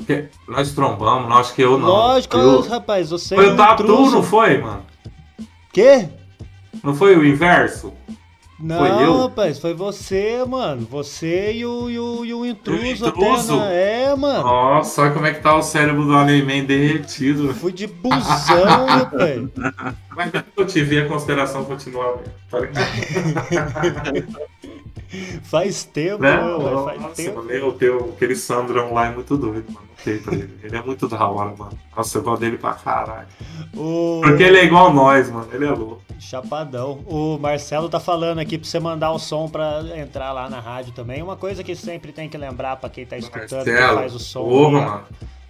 nós 0.46 0.74
trombamos, 0.74 1.30
não, 1.30 1.38
acho 1.38 1.54
que 1.54 1.62
eu 1.62 1.78
não. 1.78 1.88
Lógico, 1.88 2.36
eu... 2.36 2.60
rapaz, 2.60 3.10
você 3.10 3.36
Foi 3.36 3.48
é 3.48 3.54
o 3.54 3.56
Tatu, 3.56 3.88
não 3.88 4.22
foi, 4.22 4.58
mano? 4.58 4.84
Quê? 5.72 6.10
Não 6.84 6.94
foi 6.94 7.16
o 7.16 7.26
inverso? 7.26 7.94
Não, 8.60 8.80
foi 8.80 9.06
eu? 9.06 9.18
rapaz, 9.22 9.60
foi 9.60 9.74
você, 9.74 10.44
mano. 10.46 10.86
Você 10.92 11.54
e 11.54 11.66
o, 11.66 11.90
e 11.90 12.00
o, 12.00 12.26
e 12.26 12.34
o 12.34 12.46
intruso, 12.46 13.08
intruso? 13.08 13.54
Até, 13.56 13.70
né? 13.70 14.04
É, 14.04 14.16
mano. 14.16 14.44
Nossa, 14.44 15.04
olha 15.04 15.12
como 15.12 15.26
é 15.26 15.34
que 15.34 15.42
tá 15.42 15.56
o 15.56 15.62
cérebro 15.62 16.04
do 16.04 16.14
Aneman 16.14 16.66
derretido. 16.66 17.54
Fui 17.54 17.72
de 17.72 17.88
busão, 17.88 18.86
rapaz. 18.88 19.42
Mas 20.16 20.32
eu 20.58 20.66
tive 20.66 21.00
a 21.00 21.08
consideração 21.08 21.64
continuar. 21.64 22.18
Tá 22.50 22.60
faz 25.44 25.84
tempo, 25.84 26.22
né? 26.22 26.38
Mano, 26.38 26.86
faz 26.86 27.02
Nossa, 27.02 27.16
tempo. 27.16 27.38
Mano, 27.38 27.52
eu 27.52 27.72
tenho 27.74 28.10
aquele 28.10 28.36
Sandrão 28.36 28.94
lá 28.94 29.08
é 29.08 29.12
muito 29.12 29.38
doido, 29.38 29.66
mano. 29.72 29.86
Ele. 30.06 30.60
ele 30.64 30.76
é 30.76 30.82
muito 30.82 31.08
da 31.08 31.28
hora, 31.28 31.56
mano. 31.58 31.78
Nossa, 31.96 32.18
eu 32.18 32.22
gosto 32.22 32.42
dele 32.42 32.58
pra 32.58 32.74
caralho. 32.74 33.28
O... 33.76 34.22
Porque 34.24 34.44
ele 34.44 34.58
é 34.58 34.66
igual 34.66 34.94
nós, 34.94 35.30
mano. 35.30 35.48
Ele 35.52 35.66
é 35.66 35.72
louco. 35.72 36.02
Chapadão. 36.20 37.04
O 37.06 37.38
Marcelo 37.38 37.90
tá 37.90 38.00
falando 38.00 38.40
aqui 38.40 38.58
pra 38.58 38.68
você 38.68 38.80
mandar 38.80 39.12
o 39.12 39.20
som 39.20 39.48
pra 39.48 39.82
entrar 39.96 40.32
lá 40.32 40.50
na 40.50 40.60
rádio 40.60 40.94
também. 40.94 41.22
Uma 41.22 41.36
coisa 41.36 41.64
que 41.64 41.76
sempre 41.76 42.12
tem 42.12 42.30
que 42.30 42.38
lembrar 42.38 42.78
pra 42.78 42.90
quem 42.90 43.06
tá 43.06 43.18
escutando, 43.18 43.66
Marcelo, 43.66 43.88
que 43.90 43.96
faz 43.96 44.16
o 44.16 44.20
som. 44.20 44.44
Porra, 44.44 44.82
mano. 44.82 45.04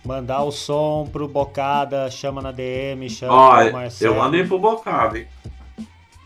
Mandar 0.05 0.43
o 0.43 0.51
som 0.51 1.09
pro 1.11 1.27
Bocada, 1.27 2.11
chama 2.11 2.39
na 2.39 2.51
DM, 2.51 3.09
chama 3.09 3.33
Ó, 3.33 3.63
pro 3.63 3.73
Marcelo. 3.73 4.13
Eu 4.13 4.19
mandei 4.19 4.45
pro 4.45 4.59
Bocada, 4.59 5.17
hein? 5.17 5.27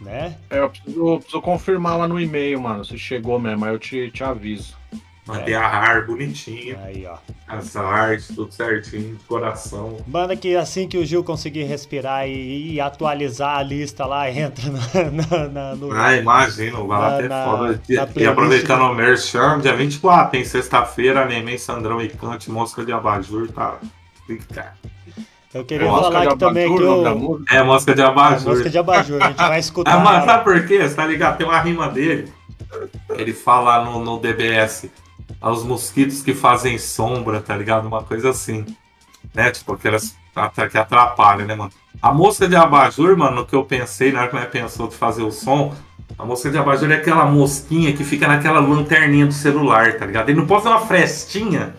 Né? 0.01 0.37
É, 0.49 0.59
eu 0.59 0.69
preciso, 0.69 1.07
eu 1.07 1.17
preciso 1.17 1.41
confirmar 1.41 1.97
lá 1.97 2.07
no 2.07 2.19
e-mail, 2.19 2.61
mano, 2.61 2.85
se 2.85 2.97
chegou 2.97 3.37
mesmo, 3.39 3.65
aí 3.65 3.73
eu 3.73 3.79
te, 3.79 4.09
te 4.11 4.23
aviso. 4.23 4.77
Mandei 5.29 5.53
é. 5.53 5.57
a 5.57 5.67
ar 5.67 6.07
bonitinha. 6.07 6.79
Aí, 6.83 7.05
ó. 7.05 7.17
As 7.47 7.75
artes, 7.75 8.29
tudo 8.33 8.51
certinho, 8.51 9.15
de 9.15 9.23
coração. 9.25 9.97
Manda 10.07 10.35
que 10.35 10.55
assim 10.55 10.87
que 10.87 10.97
o 10.97 11.05
Gil 11.05 11.23
conseguir 11.23 11.65
respirar 11.65 12.27
e, 12.27 12.73
e 12.73 12.81
atualizar 12.81 13.57
a 13.57 13.61
lista 13.61 14.07
lá, 14.07 14.29
entra 14.31 14.71
na, 14.71 15.11
na, 15.11 15.47
na 15.47 15.75
no, 15.75 15.91
Ah, 15.91 16.15
imagina, 16.15 16.79
vai 16.79 16.99
lá 16.99 17.17
até 17.17 17.27
foda. 17.29 17.81
E, 17.87 18.21
e 18.23 18.25
aproveitando 18.25 18.81
o 18.81 18.95
Merchan, 18.95 19.59
dia 19.59 19.75
24, 19.75 20.31
tem 20.31 20.43
sexta-feira, 20.43 21.25
Neném, 21.25 21.59
Sandrão 21.59 22.01
e 22.01 22.09
Cante, 22.09 22.49
Mosca 22.49 22.83
de 22.83 22.91
Abajur, 22.91 23.51
tá? 23.51 23.77
Eita. 24.27 24.73
Eu 25.53 25.65
queria 25.65 25.87
é 25.87 25.89
falar 25.89 26.23
aqui 26.23 26.37
também 26.37 26.75
que 26.75 26.81
eu... 26.81 27.41
É, 27.49 27.63
Mosca 27.63 27.95
de 27.95 28.01
Abajur. 28.03 28.51
É, 28.51 28.55
Mosca 28.55 28.69
de 28.69 28.77
Abajur, 28.77 29.21
a 29.21 29.27
gente 29.29 29.37
vai 29.37 29.59
escutar. 29.59 29.95
ah, 29.95 29.99
mas 29.99 30.25
sabe 30.25 30.43
por 30.43 30.67
quê? 30.67 30.87
Você 30.87 30.95
tá 30.95 31.05
ligado? 31.07 31.37
Tem 31.37 31.47
uma 31.47 31.59
rima 31.59 31.89
dele. 31.89 32.31
Ele 33.09 33.33
fala 33.33 33.83
no, 33.83 34.03
no 34.03 34.19
DBS 34.19 34.89
aos 35.41 35.63
mosquitos 35.63 36.21
que 36.21 36.35
fazem 36.35 36.77
sombra, 36.77 37.41
tá 37.41 37.55
ligado? 37.55 37.87
Uma 37.87 38.03
coisa 38.03 38.29
assim. 38.29 38.63
Né? 39.33 39.49
Tipo, 39.49 39.73
aquelas 39.73 40.15
que 40.71 40.77
atrapalham, 40.77 41.47
né, 41.47 41.55
mano? 41.55 41.71
A 42.01 42.13
mosca 42.13 42.47
de 42.47 42.55
abajur, 42.55 43.17
mano, 43.17 43.37
no 43.37 43.45
que 43.45 43.55
eu 43.55 43.65
pensei, 43.65 44.11
na 44.11 44.21
hora 44.21 44.29
que 44.29 44.35
eu 44.37 44.45
pensou 44.45 44.87
de 44.87 44.95
fazer 44.95 45.23
o 45.23 45.31
som, 45.31 45.73
a 46.17 46.23
mosca 46.25 46.49
de 46.49 46.57
abajur 46.57 46.91
é 46.91 46.95
aquela 46.95 47.25
mosquinha 47.25 47.91
que 47.93 48.03
fica 48.03 48.27
naquela 48.27 48.59
lanterninha 48.59 49.25
do 49.25 49.33
celular, 49.33 49.97
tá 49.97 50.05
ligado? 50.05 50.29
Ele 50.29 50.39
não 50.39 50.47
pode 50.47 50.63
ter 50.63 50.69
uma 50.69 50.81
frestinha 50.81 51.75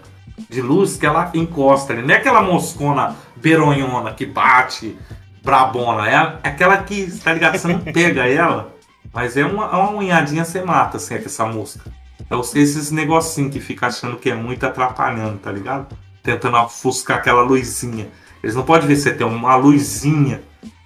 de 0.48 0.60
luz 0.60 0.96
que 0.96 1.06
ela 1.06 1.30
encosta 1.34 1.92
ali. 1.92 2.02
Não 2.02 2.14
é 2.14 2.18
aquela 2.18 2.42
moscona 2.42 3.16
beronhona 3.40 4.12
que 4.12 4.26
bate, 4.26 4.96
brabona. 5.42 6.08
É 6.08 6.16
aquela 6.42 6.78
que, 6.78 7.10
tá 7.18 7.32
ligado? 7.32 7.58
Você 7.58 7.68
não 7.68 7.80
pega 7.92 8.26
ela, 8.26 8.74
mas 9.12 9.36
é 9.36 9.44
uma, 9.44 9.70
uma 9.70 9.90
unhadinha 9.90 10.44
você 10.44 10.62
mata, 10.62 10.96
assim, 10.96 11.18
com 11.18 11.26
essa 11.26 11.46
mosca. 11.46 11.90
É 12.30 12.38
esses 12.58 12.90
negocinhos 12.90 13.52
que 13.52 13.60
fica 13.60 13.88
achando 13.88 14.16
que 14.16 14.30
é 14.30 14.34
muito 14.34 14.64
atrapalhando, 14.64 15.38
tá 15.38 15.50
ligado? 15.50 15.96
Tentando 16.22 16.56
ofuscar 16.58 17.18
aquela 17.18 17.42
luzinha. 17.42 18.08
Eles 18.42 18.54
não 18.54 18.62
podem 18.62 18.86
ver 18.86 18.96
se 18.96 19.12
tem 19.12 19.26
uma 19.26 19.56
luzinha 19.56 20.42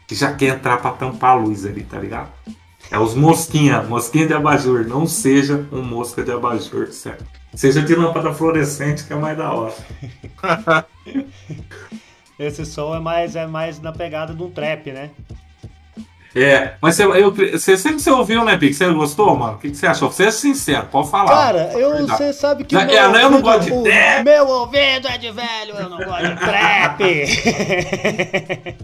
que 0.07 0.15
já 0.15 0.33
quer 0.33 0.57
entrar 0.57 0.79
pra 0.79 0.93
tampar 0.93 1.33
a 1.33 1.35
luz 1.35 1.67
ali, 1.67 1.83
tá 1.83 1.99
ligado? 1.99 2.29
É 2.91 2.99
os 2.99 3.15
mosquinha, 3.15 3.83
mosquinha 3.83 4.27
de 4.27 4.35
abajur. 4.35 4.87
Não 4.87 5.07
seja 5.07 5.67
um 5.71 5.83
mosca 5.83 6.23
de 6.23 6.33
abajur, 6.33 6.93
certo? 6.93 7.25
Seja 7.55 7.83
de 7.83 7.95
lâmpada 7.95 8.33
fluorescente, 8.33 9.05
que 9.05 9.13
é 9.13 9.17
mais 9.17 9.37
da 9.37 9.53
hora. 9.53 9.75
Esse 12.45 12.67
som 12.67 12.95
é 12.95 13.01
mais, 13.01 13.37
é 13.37 13.47
mais 13.47 13.81
na 13.81 13.93
pegada 13.93 14.35
de 14.35 14.43
um 14.43 14.51
trap, 14.51 14.93
né? 14.93 15.11
É, 16.35 16.75
mas 16.81 16.97
você, 16.97 17.05
eu, 17.05 17.33
você 17.33 17.77
sempre 17.77 18.01
você 18.01 18.11
ouviu, 18.11 18.45
né, 18.45 18.57
Pique? 18.57 18.75
Você 18.75 18.93
gostou, 18.93 19.37
mano? 19.37 19.55
O 19.55 19.59
que, 19.59 19.71
que 19.71 19.77
você 19.77 19.87
achou? 19.87 20.11
Você 20.11 20.25
é 20.25 20.33
sincero, 20.33 20.89
pode 20.91 21.09
falar. 21.09 21.31
Cara, 21.31 21.71
eu, 21.75 22.05
você 22.09 22.33
sabe 22.33 22.65
que. 22.65 22.75
Já, 22.75 22.85
meu 22.85 22.97
é, 22.97 23.23
eu 23.23 23.31
não 23.31 23.41
gosto 23.41 23.67
de 23.67 23.73
o, 23.73 23.85
trap. 23.85 24.25
Meu 24.25 24.49
ouvido 24.49 25.07
é 25.07 25.17
de 25.17 25.31
velho, 25.31 25.77
eu 25.79 25.89
não 25.89 25.99
gosto 25.99 26.27
de 26.27 26.37
trap. 26.37 27.05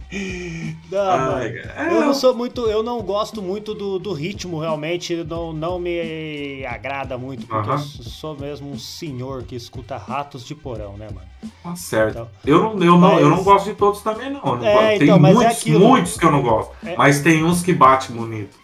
não, 0.93 1.11
Ai, 1.11 1.55
mano, 1.77 1.93
eu 1.93 2.01
não 2.03 2.15
sou 2.15 2.37
muito. 2.37 2.71
Eu 2.71 2.85
não 2.85 3.03
gosto 3.03 3.43
muito 3.43 3.75
do, 3.75 3.99
do 3.99 4.13
ritmo, 4.13 4.61
realmente. 4.61 5.17
Não, 5.25 5.53
não 5.53 5.81
me 5.81 6.65
agrada 6.65 7.19
muito, 7.19 7.49
porque 7.49 7.69
uh 7.69 7.75
-huh. 7.75 7.99
eu 7.99 8.05
sou 8.05 8.39
mesmo 8.39 8.71
um 8.71 8.79
senhor 8.79 9.43
que 9.43 9.57
escuta 9.57 9.97
ratos 9.97 10.47
de 10.47 10.55
porão, 10.55 10.97
né, 10.97 11.09
mano? 11.13 11.27
Tá 11.63 11.75
certo. 11.77 12.11
Então, 12.11 12.29
eu, 12.45 12.63
não, 12.75 12.85
eu, 12.85 12.99
mas... 12.99 13.13
não, 13.13 13.21
eu 13.21 13.31
não 13.31 13.43
gosto 13.43 13.67
de 13.67 13.75
todos 13.75 14.03
também, 14.03 14.31
não. 14.31 14.57
não 14.57 14.67
é, 14.67 14.99
tem 14.99 15.09
então, 15.09 15.17
é 15.17 15.33
muitos, 15.33 15.67
é 15.67 15.71
muitos 15.71 16.17
que 16.19 16.25
eu 16.25 16.31
não 16.31 16.43
gosto. 16.43 16.73
É... 16.85 16.97
Mas 16.97 17.21
tem 17.21 17.45
uns 17.45 17.63
que 17.63 17.73
bate 17.73 18.13
bonito. 18.13 18.59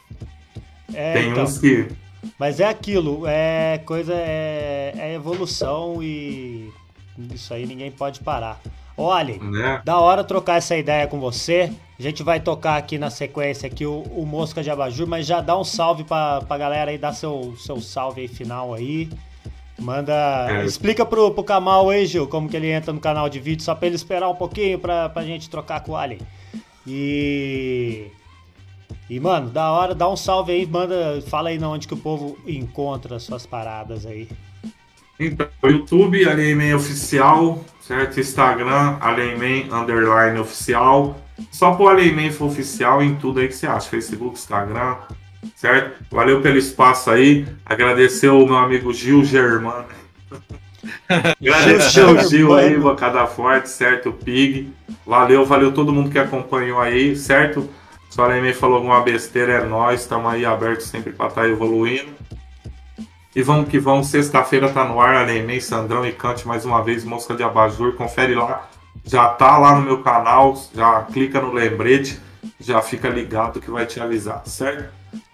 É, 0.92 1.14
tem 1.14 1.30
então, 1.30 1.44
uns 1.44 1.58
que. 1.58 1.88
Mas 2.38 2.60
é 2.60 2.68
aquilo, 2.68 3.24
é 3.26 3.78
coisa, 3.84 4.12
é, 4.14 4.92
é 4.96 5.14
evolução 5.14 6.02
e 6.02 6.70
isso 7.32 7.54
aí 7.54 7.66
ninguém 7.66 7.90
pode 7.90 8.20
parar. 8.20 8.60
Olha, 8.96 9.36
né? 9.38 9.82
da 9.84 9.98
hora 9.98 10.24
trocar 10.24 10.56
essa 10.56 10.76
ideia 10.76 11.06
com 11.06 11.20
você. 11.20 11.70
A 11.98 12.02
gente 12.02 12.22
vai 12.22 12.40
tocar 12.40 12.76
aqui 12.76 12.98
na 12.98 13.10
sequência 13.10 13.66
aqui 13.66 13.86
o, 13.86 14.02
o 14.02 14.26
Mosca 14.26 14.62
de 14.62 14.70
Abajur, 14.70 15.06
mas 15.06 15.26
já 15.26 15.40
dá 15.40 15.58
um 15.58 15.64
salve 15.64 16.04
pra, 16.04 16.40
pra 16.42 16.58
galera 16.58 16.90
aí, 16.90 16.98
dá 16.98 17.12
seu, 17.12 17.54
seu 17.58 17.80
salve 17.80 18.22
aí 18.22 18.28
final 18.28 18.74
aí. 18.74 19.08
Manda. 19.78 20.46
É. 20.48 20.64
Explica 20.64 21.04
pro, 21.04 21.30
pro 21.32 21.44
Kamal 21.44 21.90
aí, 21.90 22.06
Gil, 22.06 22.26
como 22.26 22.48
que 22.48 22.56
ele 22.56 22.70
entra 22.70 22.92
no 22.92 23.00
canal 23.00 23.28
de 23.28 23.38
vídeo, 23.38 23.62
só 23.62 23.74
pra 23.74 23.86
ele 23.86 23.96
esperar 23.96 24.28
um 24.28 24.34
pouquinho 24.34 24.78
pra, 24.78 25.08
pra 25.08 25.22
gente 25.22 25.50
trocar 25.50 25.80
com 25.80 25.92
o 25.92 25.96
Alien. 25.96 26.20
E. 26.86 28.06
E, 29.08 29.20
mano, 29.20 29.50
da 29.50 29.70
hora, 29.70 29.94
dá 29.94 30.08
um 30.08 30.16
salve 30.16 30.52
aí, 30.52 30.66
manda. 30.66 31.22
Fala 31.28 31.50
aí 31.50 31.62
onde 31.62 31.86
que 31.86 31.94
o 31.94 31.98
povo 31.98 32.38
encontra 32.46 33.18
suas 33.18 33.46
paradas 33.46 34.06
aí. 34.06 34.28
Então, 35.18 35.48
YouTube, 35.62 36.28
Alienman 36.28 36.74
Oficial, 36.74 37.64
certo? 37.80 38.20
Instagram, 38.20 38.98
Alienman 39.00 39.72
Underline 39.72 40.38
Oficial. 40.38 41.16
Só 41.50 41.74
pro 41.74 41.88
Alienman 41.88 42.30
Oficial 42.40 43.02
em 43.02 43.14
tudo 43.16 43.40
aí 43.40 43.48
que 43.48 43.54
você 43.54 43.66
acha. 43.66 43.88
Facebook, 43.88 44.34
Instagram, 44.34 44.96
certo? 45.54 46.04
Valeu 46.10 46.40
pelo 46.40 46.58
espaço 46.58 47.10
aí. 47.10 47.46
Agradecer 47.64 48.28
o 48.28 48.44
meu 48.46 48.56
amigo 48.56 48.92
Gil 48.92 49.24
Germano. 49.24 49.86
Agradecer 51.08 52.04
o 52.04 52.28
Gil 52.28 52.54
aí, 52.54 52.76
Bocada 52.76 53.26
Forte, 53.26 53.68
certo? 53.68 54.10
O 54.10 54.12
Pig. 54.12 54.72
Valeu, 55.06 55.44
valeu 55.44 55.72
todo 55.72 55.92
mundo 55.92 56.10
que 56.10 56.18
acompanhou 56.18 56.80
aí, 56.80 57.16
certo? 57.16 57.68
Se 58.08 58.20
o 58.20 58.24
Alemei 58.24 58.54
falou 58.54 58.76
alguma 58.76 59.02
besteira, 59.02 59.52
é 59.52 59.64
nós, 59.64 60.00
estamos 60.00 60.32
aí 60.32 60.44
abertos 60.44 60.86
sempre 60.86 61.12
para 61.12 61.28
estar 61.28 61.42
tá 61.42 61.48
evoluindo. 61.48 62.14
E 63.34 63.42
vamos 63.42 63.68
que 63.68 63.78
vamos, 63.78 64.06
sexta-feira 64.06 64.70
tá 64.70 64.84
no 64.84 64.98
ar, 64.98 65.16
Alemei, 65.16 65.60
Sandrão 65.60 66.06
e 66.06 66.12
Cante 66.12 66.48
mais 66.48 66.64
uma 66.64 66.82
vez, 66.82 67.04
Mosca 67.04 67.34
de 67.34 67.42
Abajur, 67.42 67.94
confere 67.94 68.34
lá. 68.34 68.66
Já 69.04 69.28
tá 69.28 69.58
lá 69.58 69.76
no 69.76 69.82
meu 69.82 70.02
canal, 70.02 70.56
já 70.74 71.02
clica 71.02 71.40
no 71.40 71.52
lembrete, 71.52 72.18
já 72.58 72.80
fica 72.80 73.10
ligado 73.10 73.60
que 73.60 73.70
vai 73.70 73.84
te 73.84 74.00
avisar, 74.00 74.42
certo? 74.46 74.90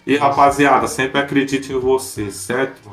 E 0.07 0.17
rapaziada, 0.17 0.87
sempre 0.89 1.21
acredite 1.21 1.73
em 1.73 1.79
você, 1.79 2.31
certo? 2.31 2.91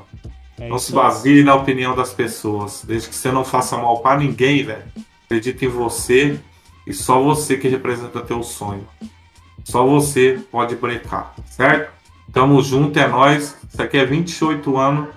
É 0.60 0.68
não 0.68 0.78
se 0.78 0.92
baseie 0.92 1.44
na 1.44 1.56
opinião 1.56 1.96
das 1.96 2.14
pessoas. 2.14 2.84
Desde 2.86 3.10
que 3.10 3.16
você 3.16 3.32
não 3.32 3.44
faça 3.44 3.78
mal 3.78 4.00
para 4.00 4.20
ninguém, 4.20 4.64
velho. 4.64 4.84
Acredite 5.26 5.66
em 5.66 5.70
você 5.70 6.40
e 6.86 6.94
só 6.94 7.22
você 7.22 7.58
que 7.58 7.68
representa 7.68 8.22
teu 8.22 8.44
sonho. 8.44 8.88
Só 9.64 9.86
você 9.86 10.40
pode 10.52 10.76
brecar, 10.76 11.34
certo? 11.46 11.92
Tamo 12.32 12.62
junto, 12.62 13.00
é 13.00 13.08
nós. 13.08 13.58
Isso 13.72 13.82
aqui 13.82 13.98
é 13.98 14.06
28 14.06 14.78
anos 14.78 15.10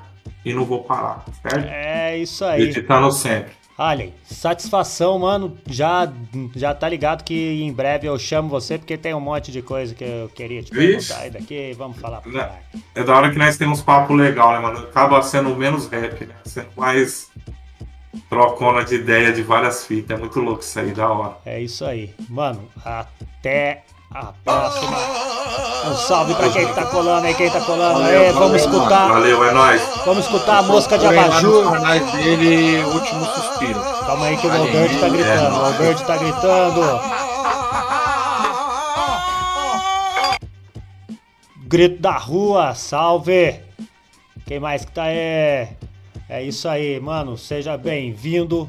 e 0.45 0.53
não 0.53 0.65
vou 0.65 0.85
parar, 0.85 1.25
certo? 1.41 1.67
É 1.69 2.19
isso 2.19 2.45
aí. 2.45 2.63
Editando 2.63 3.11
sempre. 3.11 3.53
Alien, 3.77 4.13
satisfação, 4.25 5.19
mano. 5.19 5.57
Já, 5.67 6.13
já 6.55 6.75
tá 6.75 6.89
ligado 6.89 7.25
que 7.25 7.63
em 7.63 7.73
breve 7.73 8.07
eu 8.07 8.19
chamo 8.19 8.49
você, 8.49 8.79
porque 8.79 8.97
tem 8.99 9.15
um 9.15 9.21
monte 9.21 9.51
de 9.51 9.63
coisa 9.63 9.95
que 9.95 10.05
eu 10.05 10.29
queria 10.35 10.63
te 10.63 10.71
perguntar. 10.71 11.27
E 11.27 11.31
daqui 11.31 11.73
vamos 11.77 11.99
falar 11.99 12.23
Né? 12.27 12.41
caralho. 12.41 12.63
É 12.95 13.03
da 13.03 13.17
hora 13.17 13.31
que 13.31 13.39
nós 13.39 13.57
temos 13.57 13.81
papo 13.81 14.15
legal, 14.15 14.53
né, 14.53 14.59
mano? 14.61 14.79
Acaba 14.81 15.23
sendo 15.23 15.57
menos 15.57 15.89
rap, 15.89 16.25
né? 16.27 16.35
Sendo 16.45 16.69
mais 16.77 17.31
trocona 18.29 18.85
de 18.85 18.97
ideia 18.97 19.33
de 19.33 19.43
várias 19.43 19.87
fitas. 19.87 20.17
É 20.17 20.21
muito 20.21 20.39
louco 20.39 20.63
isso 20.63 20.79
aí, 20.79 20.93
da 20.93 21.09
hora. 21.11 21.37
É 21.47 21.61
isso 21.61 21.85
aí. 21.85 22.15
Mano, 22.29 22.69
até 22.85 23.85
a 24.15 24.33
próxima. 24.45 24.97
Um 25.85 25.97
salve 25.97 26.35
pra 26.35 26.49
quem 26.51 26.67
tá 26.73 26.87
colando 26.87 27.27
aí, 27.27 27.35
quem 27.35 27.51
tá 27.51 27.61
colando 27.61 28.01
Valeu, 28.01 28.21
aí. 28.21 28.33
Vamos 28.33 28.39
valeu, 28.39 28.57
escutar. 28.57 29.09
Valeu, 29.09 29.45
é 29.45 29.53
nóis. 29.53 29.83
Vamos 30.05 30.25
escutar 30.25 30.59
a 30.59 30.63
música 30.63 30.99
de 30.99 31.07
abajur. 31.07 31.73
canais 31.73 32.13
dele, 32.13 32.85
Último 32.85 33.25
Suspiro. 33.25 33.81
Calma 34.07 34.27
aí 34.27 34.37
que 34.37 34.47
o 34.47 34.53
Alberto 34.53 35.01
tá 35.01 35.09
gritando. 35.09 35.57
O 35.57 35.65
Alberto 35.65 36.05
tá 36.05 36.17
gritando. 36.17 37.23
Grito 41.67 42.03
da 42.03 42.19
rua, 42.19 42.75
salve! 42.75 43.61
Quem 44.47 44.61
mais 44.61 44.85
que 44.85 44.93
tá 44.93 45.05
aí? 45.05 45.69
É 46.29 46.43
isso 46.43 46.69
aí, 46.69 47.01
mano. 47.01 47.37
Seja 47.39 47.77
bem-vindo. 47.77 48.69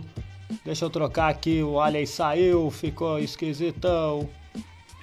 Deixa 0.65 0.85
eu 0.85 0.89
trocar 0.89 1.29
aqui. 1.29 1.61
O 1.61 1.79
Alien 1.79 2.05
saiu, 2.05 2.71
ficou 2.71 3.19
esquisitão. 3.19 4.29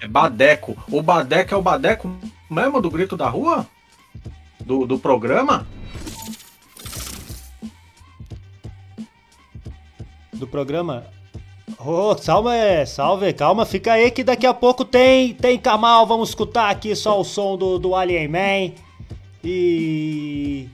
É 0.01 0.07
Badeco. 0.07 0.75
O 0.91 1.01
Badeco 1.01 1.53
é 1.53 1.57
o 1.57 1.61
Badeco 1.61 2.11
mesmo 2.49 2.81
do 2.81 2.89
Grito 2.89 3.15
da 3.15 3.29
Rua? 3.29 3.65
Do, 4.59 4.85
do 4.85 4.99
programa? 4.99 5.65
do 10.41 10.47
programa. 10.47 11.05
Ô, 11.77 12.17
salve, 12.17 12.49
salve, 12.87 13.31
calma, 13.31 13.65
fica 13.65 13.93
aí 13.93 14.11
que 14.11 14.23
daqui 14.23 14.45
a 14.45 14.53
pouco 14.53 14.83
tem 14.83 15.33
tem 15.33 15.57
Kamal, 15.57 16.05
vamos 16.05 16.29
escutar 16.29 16.69
aqui 16.69 16.95
só 16.95 17.19
o 17.19 17.23
som 17.23 17.55
do, 17.55 17.79
do 17.79 17.95
Alien 17.95 18.27
Man. 18.27 18.73
E 19.43 20.67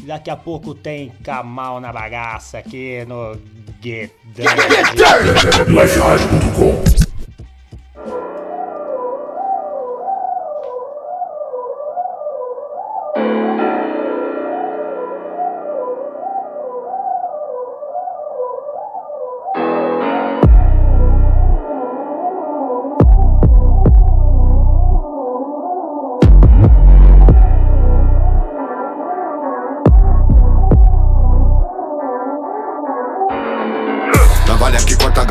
daqui 0.00 0.30
a 0.30 0.36
pouco 0.36 0.74
tem 0.74 1.10
Kamal 1.24 1.80
na 1.80 1.92
bagaça 1.92 2.58
aqui 2.58 3.04
no 3.06 3.36
Get 3.82 4.12
Down. 4.36 4.46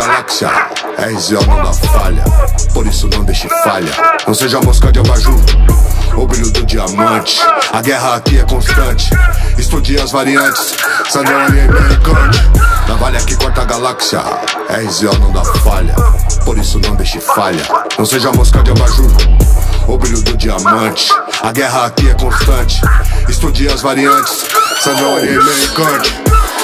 Galáxia, 0.05 0.49
RZO 0.99 1.45
não 1.47 1.63
dá 1.63 1.73
falha, 1.73 2.23
por 2.73 2.85
isso 2.85 3.07
não 3.07 3.23
deixe 3.23 3.47
falha. 3.63 3.91
Não 4.27 4.33
seja 4.33 4.59
mosca 4.59 4.91
de 4.91 4.99
abajur, 4.99 5.39
o 6.15 6.27
brilho 6.27 6.51
do 6.51 6.65
diamante. 6.65 7.39
A 7.71 7.81
guerra 7.81 8.15
aqui 8.15 8.37
é 8.37 8.43
constante, 8.43 9.11
estudie 9.57 9.97
as 9.99 10.11
variantes. 10.11 10.75
Sandrão 11.09 11.39
ali 11.45 11.59
é 11.59 11.63
americante. 11.63 12.39
Navalha 12.87 13.19
que 13.21 13.35
corta 13.35 13.61
a 13.61 13.65
galáxia, 13.65 14.19
RZO 14.69 15.19
não 15.19 15.31
dá 15.31 15.43
falha, 15.45 15.95
por 16.43 16.57
isso 16.57 16.79
não 16.79 16.95
deixe 16.95 17.21
falha. 17.21 17.63
Não 17.97 18.05
seja 18.05 18.31
mosca 18.33 18.61
de 18.61 18.71
abajur, 18.71 19.11
o 19.87 19.97
brilho 19.97 20.21
do 20.21 20.35
diamante. 20.35 21.09
A 21.41 21.51
guerra 21.53 21.85
aqui 21.85 22.09
é 22.09 22.13
constante, 22.15 22.81
estudie 23.29 23.69
as 23.69 23.81
variantes. 23.81 24.45
Sandrão 24.81 25.17
é 25.17 25.21
americante. 25.21 26.13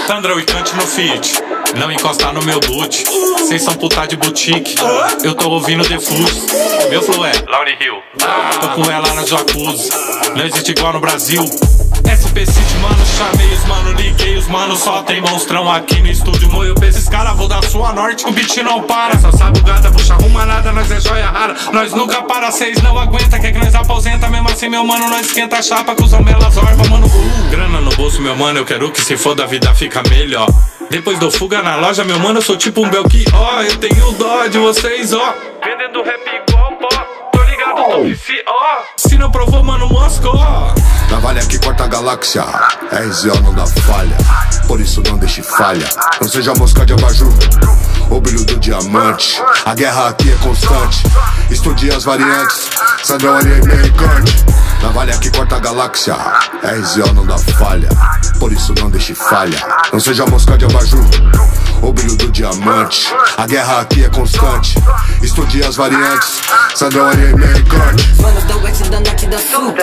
Sandrão 0.05 0.39
e 0.39 0.43
Cante 0.43 0.75
no 0.75 0.81
feat. 0.81 1.48
Não 1.77 1.91
encosta 1.91 2.31
no 2.31 2.41
meu 2.43 2.59
boot. 2.59 3.03
Vocês 3.37 3.61
são 3.61 3.73
puta 3.75 4.05
de 4.07 4.15
boutique. 4.15 4.75
Eu 5.23 5.35
tô 5.35 5.49
ouvindo 5.49 5.87
The 5.87 5.99
Foods. 5.99 6.45
Meu 6.89 7.01
flow 7.01 7.25
é 7.25 7.31
Lauryn 7.47 7.75
Hill. 7.79 7.95
Tô 8.59 8.67
com 8.69 8.91
ela 8.91 9.13
na 9.13 9.25
jacuzzi. 9.25 9.89
Não 10.35 10.45
existe 10.45 10.71
igual 10.71 10.93
no 10.93 10.99
Brasil. 10.99 11.43
SP 12.09 12.45
City, 12.45 12.75
mano, 12.81 13.05
chamei 13.17 13.53
os 13.53 13.65
mano, 13.65 13.91
liguei 13.93 14.35
os 14.35 14.47
mano, 14.47 14.75
só 14.75 15.03
tem 15.03 15.21
monstrão 15.21 15.71
aqui 15.71 16.01
no 16.01 16.07
estúdio. 16.07 16.49
Moio 16.49 16.73
pra 16.73 16.87
esses 16.87 17.07
caras, 17.07 17.37
vou 17.37 17.47
dar 17.47 17.63
sua 17.63 17.93
norte, 17.93 18.25
o 18.25 18.31
beat 18.31 18.57
não 18.57 18.81
para. 18.83 19.17
Só 19.19 19.31
sabe 19.31 19.59
o 19.59 19.63
gata, 19.63 19.91
puxa 19.91 20.15
arruma 20.15 20.45
nada, 20.45 20.71
nós 20.71 20.89
é 20.89 20.99
joia 20.99 21.29
rara. 21.29 21.55
Nós 21.71 21.93
nunca 21.93 22.23
para, 22.23 22.51
cês 22.51 22.81
não 22.81 22.97
aguenta, 22.97 23.39
quer 23.39 23.51
que 23.51 23.59
nós 23.59 23.75
aposenta. 23.75 24.27
Mesmo 24.27 24.49
assim, 24.49 24.69
meu 24.69 24.83
mano, 24.83 25.07
nós 25.09 25.27
esquenta 25.27 25.57
a 25.57 25.61
chapa 25.61 25.95
com 25.95 26.03
os 26.03 26.13
orba, 26.13 26.89
mano. 26.89 27.05
Uh, 27.05 27.49
grana 27.51 27.79
no 27.79 27.91
bolso, 27.91 28.21
meu 28.21 28.35
mano, 28.35 28.59
eu 28.59 28.65
quero 28.65 28.91
que 28.91 29.01
se 29.01 29.15
for 29.15 29.35
da 29.35 29.45
vida 29.45 29.73
fica 29.75 30.01
melhor. 30.09 30.47
Depois 30.89 31.19
do 31.19 31.29
fuga 31.29 31.61
na 31.61 31.75
loja, 31.75 32.03
meu 32.03 32.17
mano, 32.19 32.39
eu 32.39 32.41
sou 32.41 32.57
tipo 32.57 32.81
um 32.83 32.89
Belchior. 32.89 33.63
Eu 33.63 33.77
tenho 33.77 34.11
dó 34.13 34.47
de 34.47 34.57
vocês, 34.57 35.13
ó. 35.13 35.35
Vendendo 35.63 36.01
rap 36.01 36.21
igual 36.49 36.71
pó. 36.77 36.89
Tô 37.31 37.43
ligado, 37.43 37.91
tô 37.91 38.03
vici, 38.03 38.41
ó. 38.47 38.58
Se 38.99 39.17
não 39.17 39.31
provou, 39.31 39.63
mano, 39.63 39.87
moscou. 39.87 40.37
Navalha 41.09 41.39
que 41.45 41.57
corta 41.57 41.85
a 41.85 41.87
galáxia, 41.87 42.43
RZO 42.91 43.41
não 43.41 43.53
dá 43.53 43.65
falha, 43.65 44.17
por 44.67 44.81
isso 44.81 45.01
não 45.07 45.17
deixe 45.17 45.41
falha. 45.41 45.87
Não 46.19 46.27
seja 46.27 46.53
mosca 46.55 46.85
de 46.85 46.91
abajur, 46.91 47.33
o 48.09 48.19
brilho 48.19 48.43
do 48.43 48.59
diamante. 48.59 49.41
A 49.65 49.73
guerra 49.73 50.09
aqui 50.09 50.29
é 50.29 50.35
constante, 50.43 51.03
estudie 51.49 51.89
as 51.91 52.03
variantes. 52.03 52.69
Sandrão 53.01 53.37
é 53.37 53.39
americante. 53.39 54.45
Navalha 54.83 55.17
que 55.17 55.31
corta 55.31 55.55
a 55.55 55.59
galáxia, 55.59 56.15
RZO 56.61 57.13
não 57.13 57.25
dá 57.25 57.37
falha, 57.37 57.89
por 58.37 58.51
isso 58.51 58.73
não 58.79 58.89
deixe 58.89 59.15
falha. 59.15 59.65
Não 59.93 59.99
seja 60.01 60.25
mosca 60.25 60.57
de 60.57 60.65
abajur, 60.65 61.05
diamante. 62.39 63.13
A 63.35 63.45
guerra 63.45 63.81
aqui 63.81 64.05
é 64.05 64.09
constante, 64.09 64.75
estudie 65.21 65.61
as 65.61 65.75
variantes. 65.75 66.39
Sandrão 66.73 67.09
ali 67.09 67.33
americante. 67.33 68.15
Manos 68.21 68.43
do 68.45 68.63
oeste, 68.63 68.89
da 68.89 68.99
norte 69.01 69.27
da 69.27 69.37
sul 69.37 69.73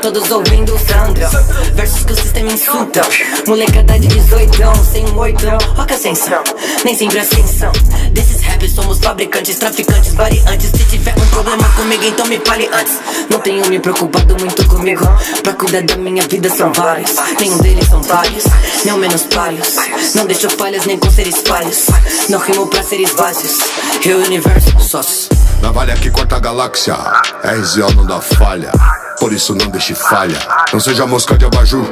Todos 0.00 0.30
ouvindo 0.30 0.74
o 0.74 0.78
Sandro 0.78 1.28
Versos 1.74 2.04
que 2.04 2.12
o 2.12 2.16
sistema 2.16 2.50
insulta. 2.50 3.02
Molecada 3.46 3.98
de 3.98 4.08
18, 4.08 4.58
sem 4.90 5.06
um 5.06 5.18
oitão. 5.18 5.58
Roca 5.76 5.94
ascensão, 5.94 6.42
nem 6.84 6.96
sempre 6.96 7.18
ascensão 7.18 7.72
Desses 8.12 8.40
raps 8.42 8.72
somos 8.72 8.98
fabricantes, 9.00 9.58
traficantes, 9.58 10.14
variantes. 10.14 10.70
Se 10.70 10.84
tiver 10.84 11.14
um 11.18 11.26
problema 11.26 11.68
comigo, 11.70 12.04
então 12.04 12.26
me 12.26 12.40
fale 12.40 12.70
antes. 12.72 12.98
Não 13.28 13.40
tenho 13.40 13.68
me 13.68 13.78
preocupado 13.80 14.34
muito 14.40 14.66
comigo. 14.66 15.04
Pra 15.42 15.52
cuidar 15.52 15.82
da 15.82 15.96
minha 15.96 16.26
vida 16.26 16.48
são 16.48 16.72
vários. 16.72 17.14
Nenhum 17.38 17.58
deles 17.58 17.86
são 17.86 18.00
vários, 18.00 18.44
nem 18.84 18.98
menos 18.98 19.22
pálios 19.24 19.76
Não 20.14 20.26
deixo 20.26 20.48
falhas 20.50 20.86
nem 20.86 20.98
com 20.98 21.10
seres 21.10 21.42
falhos 21.46 21.86
Não 22.28 22.38
rimo 22.38 22.66
pra 22.66 22.82
seres 22.82 23.14
Eu 24.04 24.20
e 24.20 24.22
o 24.22 24.26
universo, 24.26 24.78
sócios 24.80 25.28
Navalha 25.60 25.94
que 25.96 26.10
corta 26.10 26.36
a 26.36 26.40
galáxia, 26.40 26.94
RZO 27.44 27.92
não 27.96 28.06
dá 28.06 28.20
falha, 28.20 28.70
por 29.18 29.32
isso 29.32 29.56
não 29.56 29.66
deixe 29.68 29.92
falha. 29.92 30.38
Não 30.72 30.78
seja 30.78 31.04
mosca 31.04 31.36
de 31.36 31.44
abajur, 31.44 31.84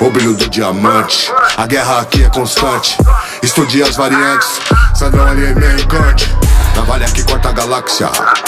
o 0.00 0.10
brilho 0.10 0.34
do 0.34 0.48
diamante. 0.48 1.30
A 1.58 1.66
guerra 1.66 2.00
aqui 2.00 2.24
é 2.24 2.30
constante, 2.30 2.96
estudie 3.42 3.82
as 3.82 3.96
variantes. 3.96 4.48
Sandrão 4.94 5.26
ali 5.26 5.44
é 5.44 5.50
americante. 5.50 6.34
Navalha 6.76 7.06
que 7.06 7.22
corta 7.24 7.48
a 7.48 7.52
galáxia, 7.52 8.06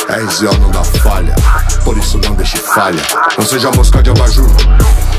RZO 0.09 0.59
não 0.61 0.70
dá 0.70 0.85
falha, 0.85 1.35
por 1.83 1.97
isso 1.97 2.18
não 2.18 2.35
deixe 2.35 2.59
falha. 2.59 3.03
Não 3.39 3.45
seja 3.45 3.70
mosca 3.70 4.03
de 4.03 4.11
abajur, 4.11 4.51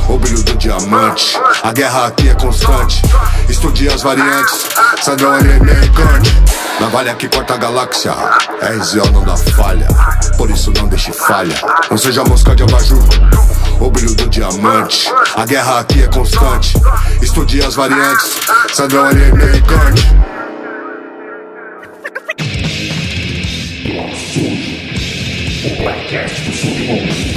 o 0.08 0.18
brilho 0.20 0.44
do 0.44 0.56
diamante. 0.56 1.36
A 1.64 1.74
guerra 1.74 2.06
aqui 2.06 2.30
é 2.30 2.36
constante, 2.36 3.02
estudie 3.50 3.90
as 3.90 4.04
variantes. 4.04 4.68
Sandrão 5.02 5.34
ali 5.34 5.50
é 5.50 5.56
americante. 5.56 6.44
Navalha 6.80 7.16
que 7.16 7.28
corta 7.28 7.56
a 7.56 7.58
galáxia, 7.58 8.14
RZO 8.62 9.12
não 9.12 9.24
dá 9.26 9.36
falha, 9.36 9.88
por 10.38 10.50
isso 10.52 10.72
não 10.72 10.88
deixe 10.88 11.12
falha. 11.12 11.56
Não 11.90 11.98
seja 11.98 12.24
mosca 12.24 12.56
de 12.56 12.62
abajur, 12.62 13.04
o 13.80 13.90
brilho 13.90 14.14
do 14.14 14.30
diamante. 14.30 15.12
A 15.36 15.46
guerra 15.46 15.80
aqui 15.80 16.04
é 16.04 16.08
constante, 16.08 16.76
estudie 17.24 17.64
as 17.64 17.74
variantes. 17.74 18.40
Sandrão 18.72 19.04
ali 19.06 19.24
é 19.24 19.30
O 24.42 25.84
podcast 25.84 26.42
do 26.44 26.54
Submundo. 26.54 27.29